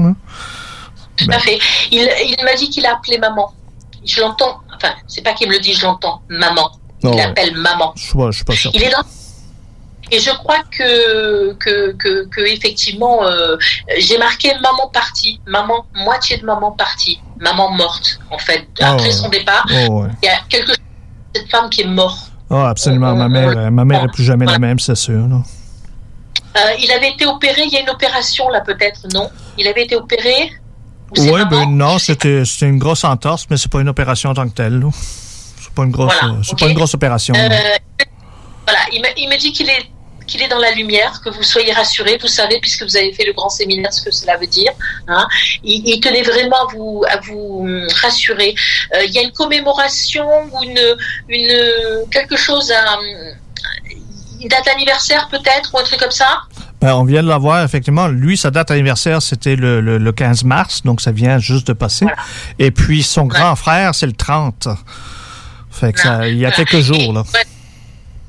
[1.17, 1.59] Tout à fait.
[1.91, 3.53] Il, il m'a dit qu'il a appelé maman.
[4.05, 4.59] Je l'entends.
[4.75, 6.21] Enfin, c'est pas qu'il me le dit, je l'entends.
[6.29, 6.71] Maman.
[7.03, 7.21] Il Oh, ouais.
[7.21, 7.93] appelle maman.
[7.95, 8.71] Je je suis pas sûr.
[8.73, 9.03] Il est dans.
[10.11, 13.57] Et je crois que, que, que, que effectivement, euh,
[13.97, 18.67] j'ai marqué maman partie, maman, moitié de maman partie, maman morte, en fait.
[18.79, 20.09] Ah Après son départ, Oh, ouais.
[20.21, 20.77] il y a quelque chose
[21.35, 22.31] cette femme qui est morte.
[22.51, 23.15] Ah, absolument.
[23.15, 25.27] Ma mère, euh, ma mère est plus jamais la même, c'est sûr.
[25.27, 25.37] là.
[26.57, 29.29] Euh, il avait été opéré, il y a une opération là peut-être, non?
[29.57, 30.51] Il avait été opéré?
[31.17, 34.53] Oui, ben non, c'était une grosse entorse, mais c'est pas une opération en tant que
[34.53, 34.83] telle.
[35.61, 37.33] C'est pas une grosse, Voilà, euh, pas une grosse opération.
[37.35, 37.49] Euh,
[38.67, 39.89] voilà, il me, il me dit qu'il est
[40.27, 43.25] qu'il est dans la lumière, que vous soyez rassurés, vous savez, puisque vous avez fait
[43.25, 44.71] le grand séminaire, ce que cela veut dire.
[45.07, 45.27] Hein.
[45.63, 48.55] Il, il tenait vraiment à vous, à vous hum, rassurer.
[48.95, 50.97] Euh, il y a une commémoration ou une,
[51.29, 52.97] une, quelque chose, à,
[54.41, 56.41] une date d'anniversaire peut-être, ou un truc comme ça?
[56.85, 58.07] Ben, on vient de l'avoir, effectivement.
[58.07, 61.73] Lui, sa date anniversaire, c'était le, le, le 15 mars, donc ça vient juste de
[61.73, 62.05] passer.
[62.59, 64.67] Et puis, son grand frère, c'est le 30.
[65.71, 67.23] Fait que ça, il y a quelques jours, là.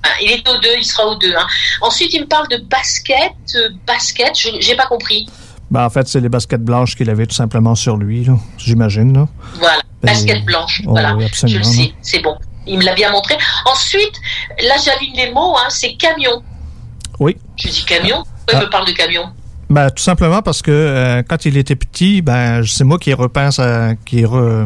[0.05, 1.35] Hein, Il est au 2, il sera au 2.
[1.37, 1.47] hein.
[1.81, 3.33] Ensuite, il me parle de basket.
[3.57, 5.27] euh, basket, je j'ai pas compris.
[5.71, 8.27] Ben, en fait, c'est les baskets blanches qu'il avait tout simplement sur lui,
[8.57, 9.13] j'imagine.
[9.13, 9.29] là.
[9.55, 10.83] Voilà, Ben, basket blanche.
[10.87, 12.37] oh, voilà, oui, je absolument, le sais, c'est bon.
[12.69, 13.37] Il me l'a bien montré.
[13.67, 14.15] Ensuite,
[14.63, 16.43] là, j'aligne les mots, hein, c'est camion.
[17.19, 17.37] Oui.
[17.57, 18.25] Je dis camion?
[18.47, 18.67] Pourquoi il Ah.
[18.67, 19.25] me parle de camion?
[19.69, 23.59] Ben, tout simplement parce que euh, quand il était petit, ben, c'est moi qui repense
[23.59, 24.65] à, qui, re-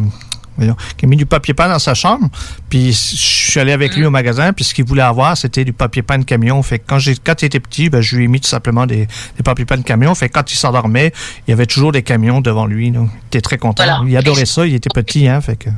[0.58, 2.28] voyons, qui ai mis du papier peint dans sa chambre.
[2.68, 5.72] Puis je suis allé avec lui au magasin, puis ce qu'il voulait avoir, c'était du
[5.72, 6.62] papier peint de camion.
[6.62, 8.84] Fait que quand j'ai, quand il était petit, ben, je lui ai mis tout simplement
[8.84, 9.06] des,
[9.38, 10.14] des papiers peints de camion.
[10.14, 11.14] Fait que quand il s'endormait,
[11.46, 12.90] il y avait toujours des camions devant lui.
[12.90, 13.00] là.
[13.00, 13.84] Il était très content.
[13.84, 14.02] Voilà.
[14.06, 14.66] Il adorait ça.
[14.66, 15.70] Il était petit, hein, fait que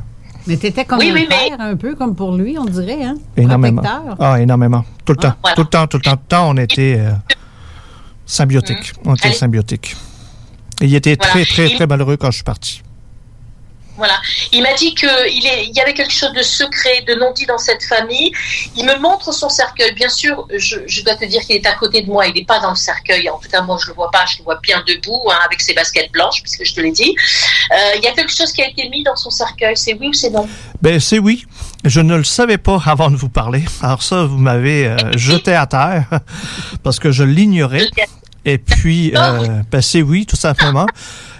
[0.47, 3.05] Mais t'étais comme Oui, un oui, mais- père, un peu comme pour lui, on dirait,
[3.05, 3.15] hein?
[3.37, 3.81] énormément.
[3.81, 4.17] Protecteur.
[4.19, 4.83] Ah, énormément.
[5.05, 5.55] Tout le temps, voilà.
[5.55, 7.11] tout le temps, tout le temps, tout le temps, on était euh,
[9.05, 9.35] On était Allez.
[9.35, 9.95] symbiotiques.
[10.81, 11.31] Et il était Voilà.
[11.31, 12.81] très, très, Il- très malheureux quand je suis parti.
[13.95, 14.15] Voilà.
[14.51, 17.59] Il m'a dit qu'il il y avait quelque chose de secret, de non dit dans
[17.59, 18.31] cette famille.
[18.75, 19.93] Il me montre son cercueil.
[19.93, 22.25] Bien sûr, je, je dois te dire qu'il est à côté de moi.
[22.25, 23.29] Il n'est pas dans le cercueil.
[23.29, 24.25] En tout cas, moi, je le vois pas.
[24.25, 27.15] Je le vois bien debout, hein, avec ses baskets blanches, puisque je te l'ai dit.
[27.71, 29.77] Euh, il y a quelque chose qui a été mis dans son cercueil.
[29.77, 30.49] C'est oui ou c'est non?
[30.81, 31.45] Ben, c'est oui.
[31.85, 33.63] Je ne le savais pas avant de vous parler.
[33.83, 36.07] Alors ça, vous m'avez euh, jeté à terre
[36.81, 37.87] parce que je l'ignorais.
[38.45, 40.85] Et puis, euh, c'est oui, tout simplement.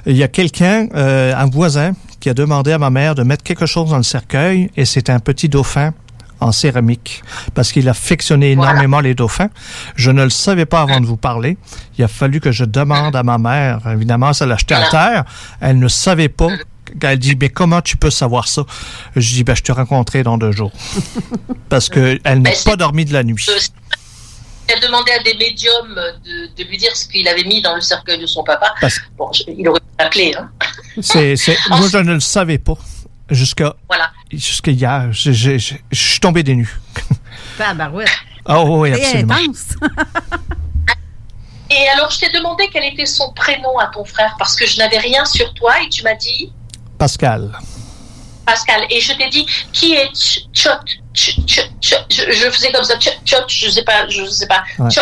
[0.05, 3.43] Il y a quelqu'un, euh, un voisin, qui a demandé à ma mère de mettre
[3.43, 5.93] quelque chose dans le cercueil et c'est un petit dauphin
[6.39, 7.21] en céramique
[7.53, 9.49] parce qu'il affectionnait énormément les dauphins.
[9.95, 11.57] Je ne le savais pas avant de vous parler.
[11.97, 13.81] Il a fallu que je demande à ma mère.
[13.91, 15.25] Évidemment, ça l'a jeté à terre.
[15.59, 16.47] Elle ne savait pas.
[17.01, 18.63] Elle dit, mais comment tu peux savoir ça?
[19.15, 20.71] Je dis, ben, je te rencontrerai dans deux jours.
[21.69, 23.45] Parce qu'elle n'a Ben, pas dormi de la nuit.
[24.69, 27.75] Il a demandé à des médiums de, de lui dire ce qu'il avait mis dans
[27.75, 28.73] le cercueil de son papa.
[28.79, 30.35] Parce- Bon, je- il aurait pu l'appeler.
[30.37, 30.49] Hein.
[31.01, 32.75] C'est, c'est, moi, je ne le savais pas.
[33.29, 34.11] Jusqu'à, Voilà.
[34.31, 35.07] jusqu'à hier.
[35.11, 36.79] Je, je- je- je suis tombé des nues.
[37.59, 39.35] Ah oui, C'est absolument.
[39.35, 39.67] intense.
[41.69, 44.77] Et alors, je t'ai demandé quel était son prénom à ton frère parce que je
[44.77, 46.51] n'avais rien sur toi et tu m'as dit
[46.97, 47.57] Pascal.
[48.45, 48.81] Pascal.
[48.89, 50.69] Et je t'ai dit qui est Ch- Chot
[51.13, 52.99] Ch- Ch- Ch- je, faisais comme ça.
[52.99, 54.63] Ch- Chot, je sais pas, je sais pas.
[54.79, 54.89] Ouais.
[54.91, 55.01] Chot.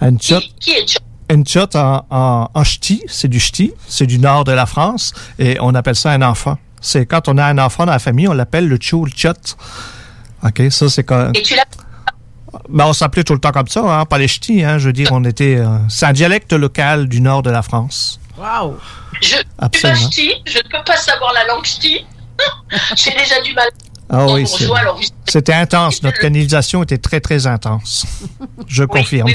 [0.00, 0.98] Un shot, Qui est Chot?
[1.28, 5.12] Un shot en, en, en ch'ti, c'est du ch'ti, c'est du nord de la France,
[5.40, 6.56] et on appelle ça un enfant.
[6.80, 9.32] C'est quand on a un enfant dans la famille, on l'appelle le chou, le chot.
[10.44, 11.32] OK, ça c'est quand.
[11.34, 11.64] Et tu l'as.
[12.68, 14.78] Ben, on s'appelait tout le temps comme ça, hein, pas les ch'tis, hein.
[14.78, 15.56] Je veux dire, on était.
[15.56, 18.20] euh, c'est un dialecte local du nord de la France.
[18.38, 18.78] Wow.
[19.20, 20.10] Je suis pas Absolument.
[20.10, 22.04] ch'ti, je ne peux pas savoir la langue ch'ti.
[22.96, 23.68] J'ai déjà du mal.
[24.08, 24.46] Ah oui,
[25.26, 26.02] c'était intense.
[26.02, 28.06] Notre canalisation était très, très intense.
[28.68, 29.28] Je confirme.
[29.28, 29.34] Oui,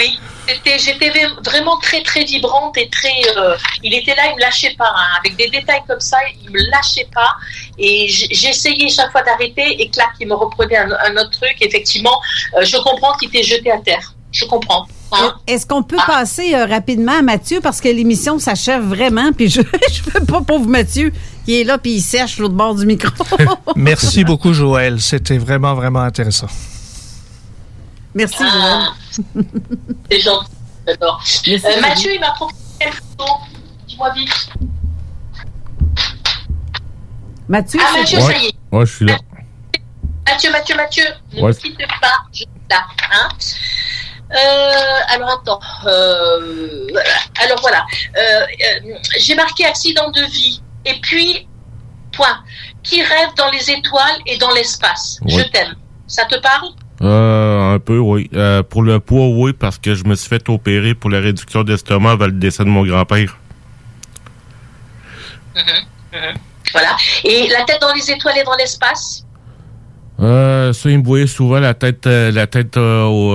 [0.00, 0.18] oui,
[0.78, 1.08] J'étais
[1.44, 3.08] vraiment très, très vibrante et très.
[3.36, 4.92] euh, il était là, il me lâchait pas.
[4.94, 5.18] hein.
[5.18, 7.30] Avec des détails comme ça, il me lâchait pas.
[7.78, 11.56] Et j'essayais chaque fois d'arrêter et clac, il me reprenait un, un autre truc.
[11.60, 12.20] Effectivement,
[12.56, 14.12] euh, je comprends qu'il t'ait jeté à terre.
[14.32, 14.86] Je comprends.
[15.12, 15.34] hein.
[15.46, 17.60] Est-ce qu'on peut passer euh, rapidement à Mathieu?
[17.60, 19.60] Parce que l'émission s'achève vraiment puis je
[19.92, 21.12] je veux pas pauvre Mathieu
[21.44, 23.10] qui est là puis il sèche l'autre bord du micro.
[23.76, 25.00] Merci beaucoup, Joël.
[25.00, 26.48] C'était vraiment, vraiment intéressant.
[28.14, 28.92] Merci Ah.
[29.34, 29.44] Joël.
[30.10, 30.50] C'est gentil.
[30.86, 31.22] J'adore.
[31.46, 31.80] Merci, Euh.
[31.80, 33.24] Mathieu, il m'a proposé quelle photo
[33.88, 34.48] Dis-moi vite.
[37.48, 38.54] Mathieu, Ah, c'est- Mathieu, ça y est.
[38.72, 39.18] Ouais, je suis là.
[40.26, 41.04] Mathieu, Mathieu, Mathieu,
[41.34, 41.48] ne Ouais.
[41.48, 42.84] me quitte pas, je suis là.
[43.12, 43.28] Hein
[44.32, 45.60] Euh, alors attends.
[45.86, 46.88] Euh,
[47.40, 47.84] alors voilà.
[48.16, 50.60] Euh, euh, J'ai marqué accident de vie.
[50.86, 51.46] Et puis,
[52.12, 52.38] point.
[52.82, 55.18] Qui rêve dans les étoiles et dans l'espace?
[55.26, 55.74] Je t'aime.
[56.06, 56.68] Ça te parle?
[57.02, 58.30] Euh, un peu, oui.
[58.34, 61.64] Euh, pour le poids, oui, parce que je me suis fait opérer pour la réduction
[61.64, 63.36] d'estomac avant le décès de mon grand-père.
[66.72, 66.96] Voilà.
[67.24, 69.24] Et la tête dans les étoiles et dans l'espace?
[70.20, 73.34] Euh, ça, il me voyait souvent la tête, euh, la tête euh, au,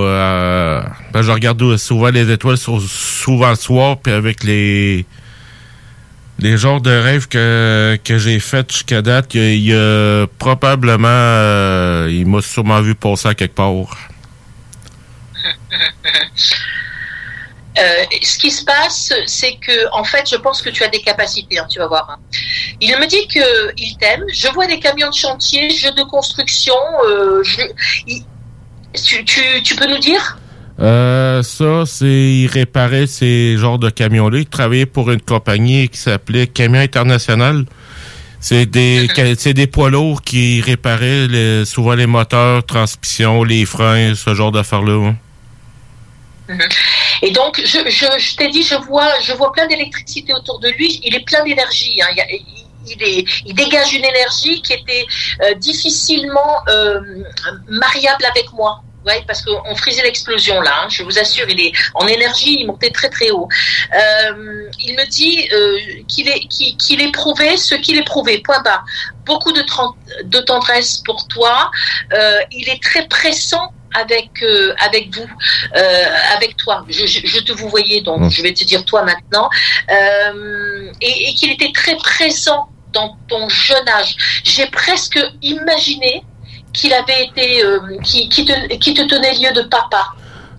[1.12, 5.04] ben, je regarde souvent les étoiles souvent le soir, puis avec les
[6.40, 12.08] les genres de rêves que, que j'ai fait jusqu'à date, il y a, probablement, euh,
[12.10, 13.96] il m'a sûrement vu passer à quelque part.
[17.78, 21.00] Euh, ce qui se passe, c'est que, en fait, je pense que tu as des
[21.00, 22.10] capacités, hein, tu vas voir.
[22.10, 22.18] hein.
[22.80, 24.24] Il me dit que il t'aime.
[24.34, 26.74] Je vois des camions de chantier, jeux de construction.
[27.06, 27.42] euh,
[28.92, 30.36] tu peux nous dire?
[30.80, 34.38] Euh, ça, c'est, il réparait ces genres de camions-là.
[34.38, 37.64] Il travaillait pour une compagnie qui s'appelait Camion International.
[38.40, 39.08] C'est des,
[39.38, 44.52] c'est des poids lourds qui réparaient les- souvent les moteurs, transmissions, les freins, ce genre
[44.52, 45.14] d'affaires-là.
[47.22, 50.68] Et donc, je, je, je t'ai dit, je vois, je vois plein d'électricité autour de
[50.70, 51.00] lui.
[51.04, 52.00] Il est plein d'énergie.
[52.02, 52.08] hein.
[52.86, 55.04] Il, est, il dégage une énergie qui était
[55.44, 56.98] euh, difficilement euh,
[57.68, 58.82] mariable avec moi.
[59.06, 60.82] Ouais, parce qu'on frisait l'explosion là.
[60.82, 63.48] hein, je vous assure, il est en énergie, il montait très très haut.
[63.94, 68.38] Euh, il me dit euh, qu'il est qu'il éprouvait ce qu'il éprouvait.
[68.38, 68.82] Point bas.
[69.24, 71.70] Beaucoup de tendresse pour toi.
[72.12, 75.28] Euh, il est très pressant avec euh, avec vous,
[75.76, 76.04] euh,
[76.36, 76.84] avec toi.
[76.88, 78.30] Je, je, je te vous voyais donc.
[78.30, 79.48] Je vais te dire toi maintenant.
[79.90, 84.14] Euh, et et qu'il était très présent dans ton jeune âge.
[84.44, 86.22] J'ai presque imaginé
[86.72, 90.14] qu'il avait été, euh, qui, qui, te, qui te tenait lieu de papa.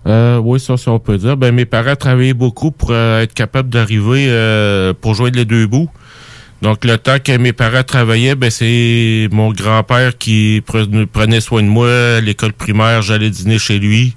[0.06, 1.36] Euh, oui, ça, ça, on peut dire.
[1.36, 4.26] Ben, mes parents travaillaient beaucoup pour euh, être capables d'arriver
[5.00, 5.90] pour joindre les deux bouts.
[6.60, 11.62] Donc, le temps que mes parents travaillaient, ben, c'est mon grand-père qui pre- prenait soin
[11.62, 11.88] de moi.
[12.16, 14.14] À l'école primaire, j'allais dîner chez lui.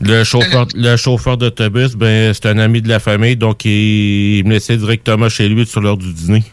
[0.00, 4.44] Le chauffeur, le chauffeur d'autobus, ben, c'est un ami de la famille, donc il, il
[4.44, 6.44] me laissait directement chez lui sur l'heure du dîner.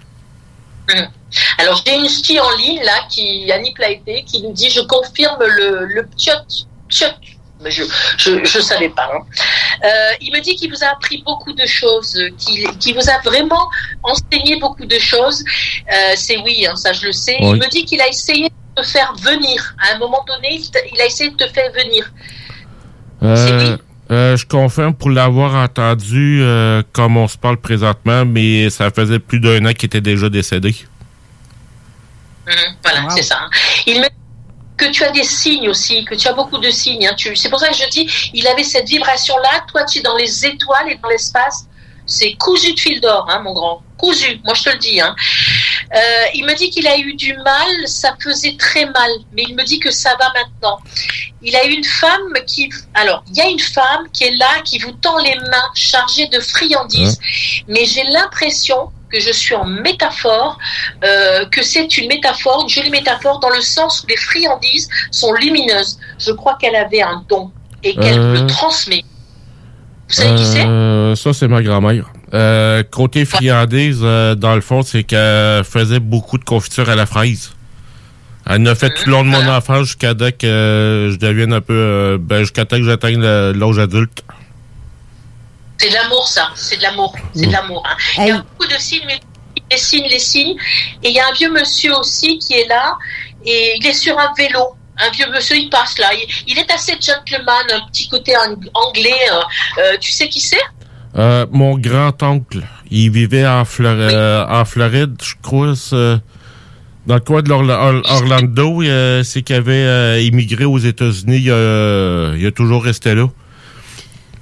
[1.58, 5.40] Alors, j'ai une fille en ligne, là, qui, Annie Plaité, qui nous dit Je confirme
[5.44, 6.34] le, le ptiot,
[6.90, 7.08] ptiot.
[7.62, 7.84] Mais je
[8.18, 9.10] je, je savais pas.
[9.14, 9.22] hein.
[9.86, 13.70] Euh, il me dit qu'il vous a appris beaucoup de choses, qu'il vous a vraiment
[14.04, 15.42] enseigné beaucoup de choses.
[15.92, 17.38] Euh, c'est oui, hein, ça je le sais.
[17.40, 17.52] Oui.
[17.52, 19.76] Il me dit qu'il a essayé de te faire venir.
[19.80, 20.60] À un moment donné,
[20.94, 22.12] il a essayé de te faire venir.
[23.24, 23.78] Euh,
[24.12, 29.20] euh, je confirme pour l'avoir entendu euh, comme on se parle présentement, mais ça faisait
[29.20, 30.76] plus d'un an qu'il était déjà décédé.
[32.48, 33.38] Mhm, voilà, c'est ça.
[33.42, 33.50] hein.
[33.86, 34.16] Il me dit
[34.78, 37.08] que tu as des signes aussi, que tu as beaucoup de signes.
[37.08, 37.14] hein.
[37.16, 39.66] Tu- C'est pour ça que je dis, il avait cette vibration-là.
[39.72, 41.66] Toi, tu es dans les étoiles et dans l'espace.
[42.06, 43.82] C'est cousu de fil d'or, hein, mon grand.
[43.98, 45.00] Cousu, moi je te le dis.
[45.00, 45.16] Hein.
[45.96, 46.00] Euh,
[46.34, 49.64] il me dit qu'il a eu du mal, ça faisait très mal, mais il me
[49.64, 50.80] dit que ça va maintenant.
[51.42, 52.70] Il a une femme qui...
[52.94, 56.28] Alors, il y a une femme qui est là, qui vous tend les mains chargées
[56.28, 57.18] de friandises,
[57.70, 60.58] mais j'ai l'impression que je suis en métaphore,
[61.04, 65.32] euh, que c'est une métaphore, une jolie métaphore, dans le sens où les friandises sont
[65.34, 66.00] lumineuses.
[66.18, 67.52] Je crois qu'elle avait un don
[67.84, 68.42] et qu'elle Euh.
[68.42, 69.04] le transmet.
[70.10, 70.66] Vous savez qui c'est?
[70.66, 72.06] Euh, ça, c'est ma grand-mère.
[72.34, 77.52] Euh, côté friandise, dans le fond, c'est qu'elle faisait beaucoup de confiture à la fraise.
[78.46, 81.62] Elle en a fait tout le long de mon enfance jusqu'à que je devienne un
[81.62, 82.18] peu...
[82.20, 84.24] ben, jusqu'à temps que j'atteigne l'âge adulte.
[85.78, 86.50] C'est de l'amour, ça.
[86.56, 87.16] C'est de l'amour.
[87.34, 87.84] C'est de l'amour.
[87.90, 87.96] hein.
[88.20, 89.20] Il y a beaucoup de signes, mais
[89.72, 90.56] les signes, les signes.
[91.04, 92.98] Et il y a un vieux monsieur aussi qui est là,
[93.46, 94.76] et il est sur un vélo.
[95.00, 96.10] Un vieux monsieur, il passe là.
[96.14, 99.10] Il, il est assez gentleman, un petit côté ang- anglais.
[99.32, 100.62] euh, euh, tu sais qui c'est?
[101.18, 105.74] Euh, mon grand-oncle, il vivait en, Flor- euh, en Floride, je crois,
[107.06, 108.82] dans le coin de Orlando.
[108.84, 111.38] euh, c'est qu'il avait euh, immigré aux États-Unis.
[111.38, 113.28] Il, il a toujours resté là.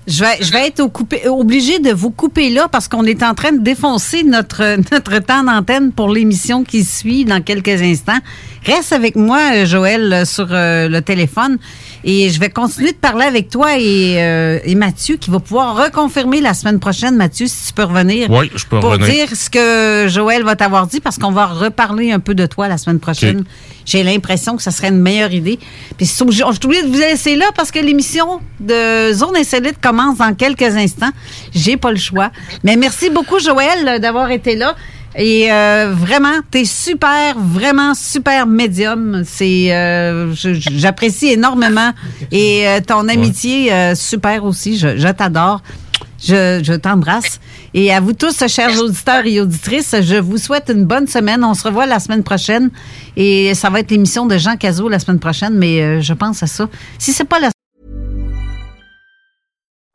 [0.08, 3.36] Je vais, je vais être coupé- obligée de vous couper là parce qu'on est en
[3.36, 8.18] train de défoncer notre, notre temps d'antenne pour l'émission qui suit dans quelques instants.
[8.66, 11.58] Reste avec moi, euh, Joël, euh, sur euh, le téléphone
[12.04, 15.76] et je vais continuer de parler avec toi et, euh, et Mathieu qui va pouvoir
[15.76, 17.16] reconfirmer la semaine prochaine.
[17.16, 18.30] Mathieu, si tu peux revenir.
[18.30, 19.28] Oui, je peux pour revenir.
[19.28, 22.68] dire ce que Joël va t'avoir dit parce qu'on va reparler un peu de toi
[22.68, 23.44] la semaine prochaine.
[23.86, 25.60] J'ai l'impression que ça serait une meilleure idée.
[25.98, 30.18] Puis je suis obligée de vous laisser là parce que l'émission de Zone Insolite commence
[30.18, 31.12] dans quelques instants.
[31.54, 32.32] J'ai pas le choix.
[32.64, 34.76] Mais merci beaucoup, Joël, d'avoir été là.
[35.16, 39.24] Et euh, vraiment, t'es super, vraiment super médium.
[39.26, 41.92] C'est, euh, j'apprécie énormément.
[42.32, 44.78] Et euh, ton amitié, euh, super aussi.
[44.78, 45.62] Je, je t'adore.
[46.24, 47.40] Je, je t'embrasse.
[47.74, 51.44] Et à vous tous, chers auditeurs et auditrices, je vous souhaite une bonne semaine.
[51.44, 52.70] On se revoit la semaine prochaine.
[53.18, 56.44] Et ça va être l'émission de Jean Cazot la semaine prochaine, mais euh, je pense
[56.44, 56.70] à ça.
[57.00, 57.50] Si c'est pas la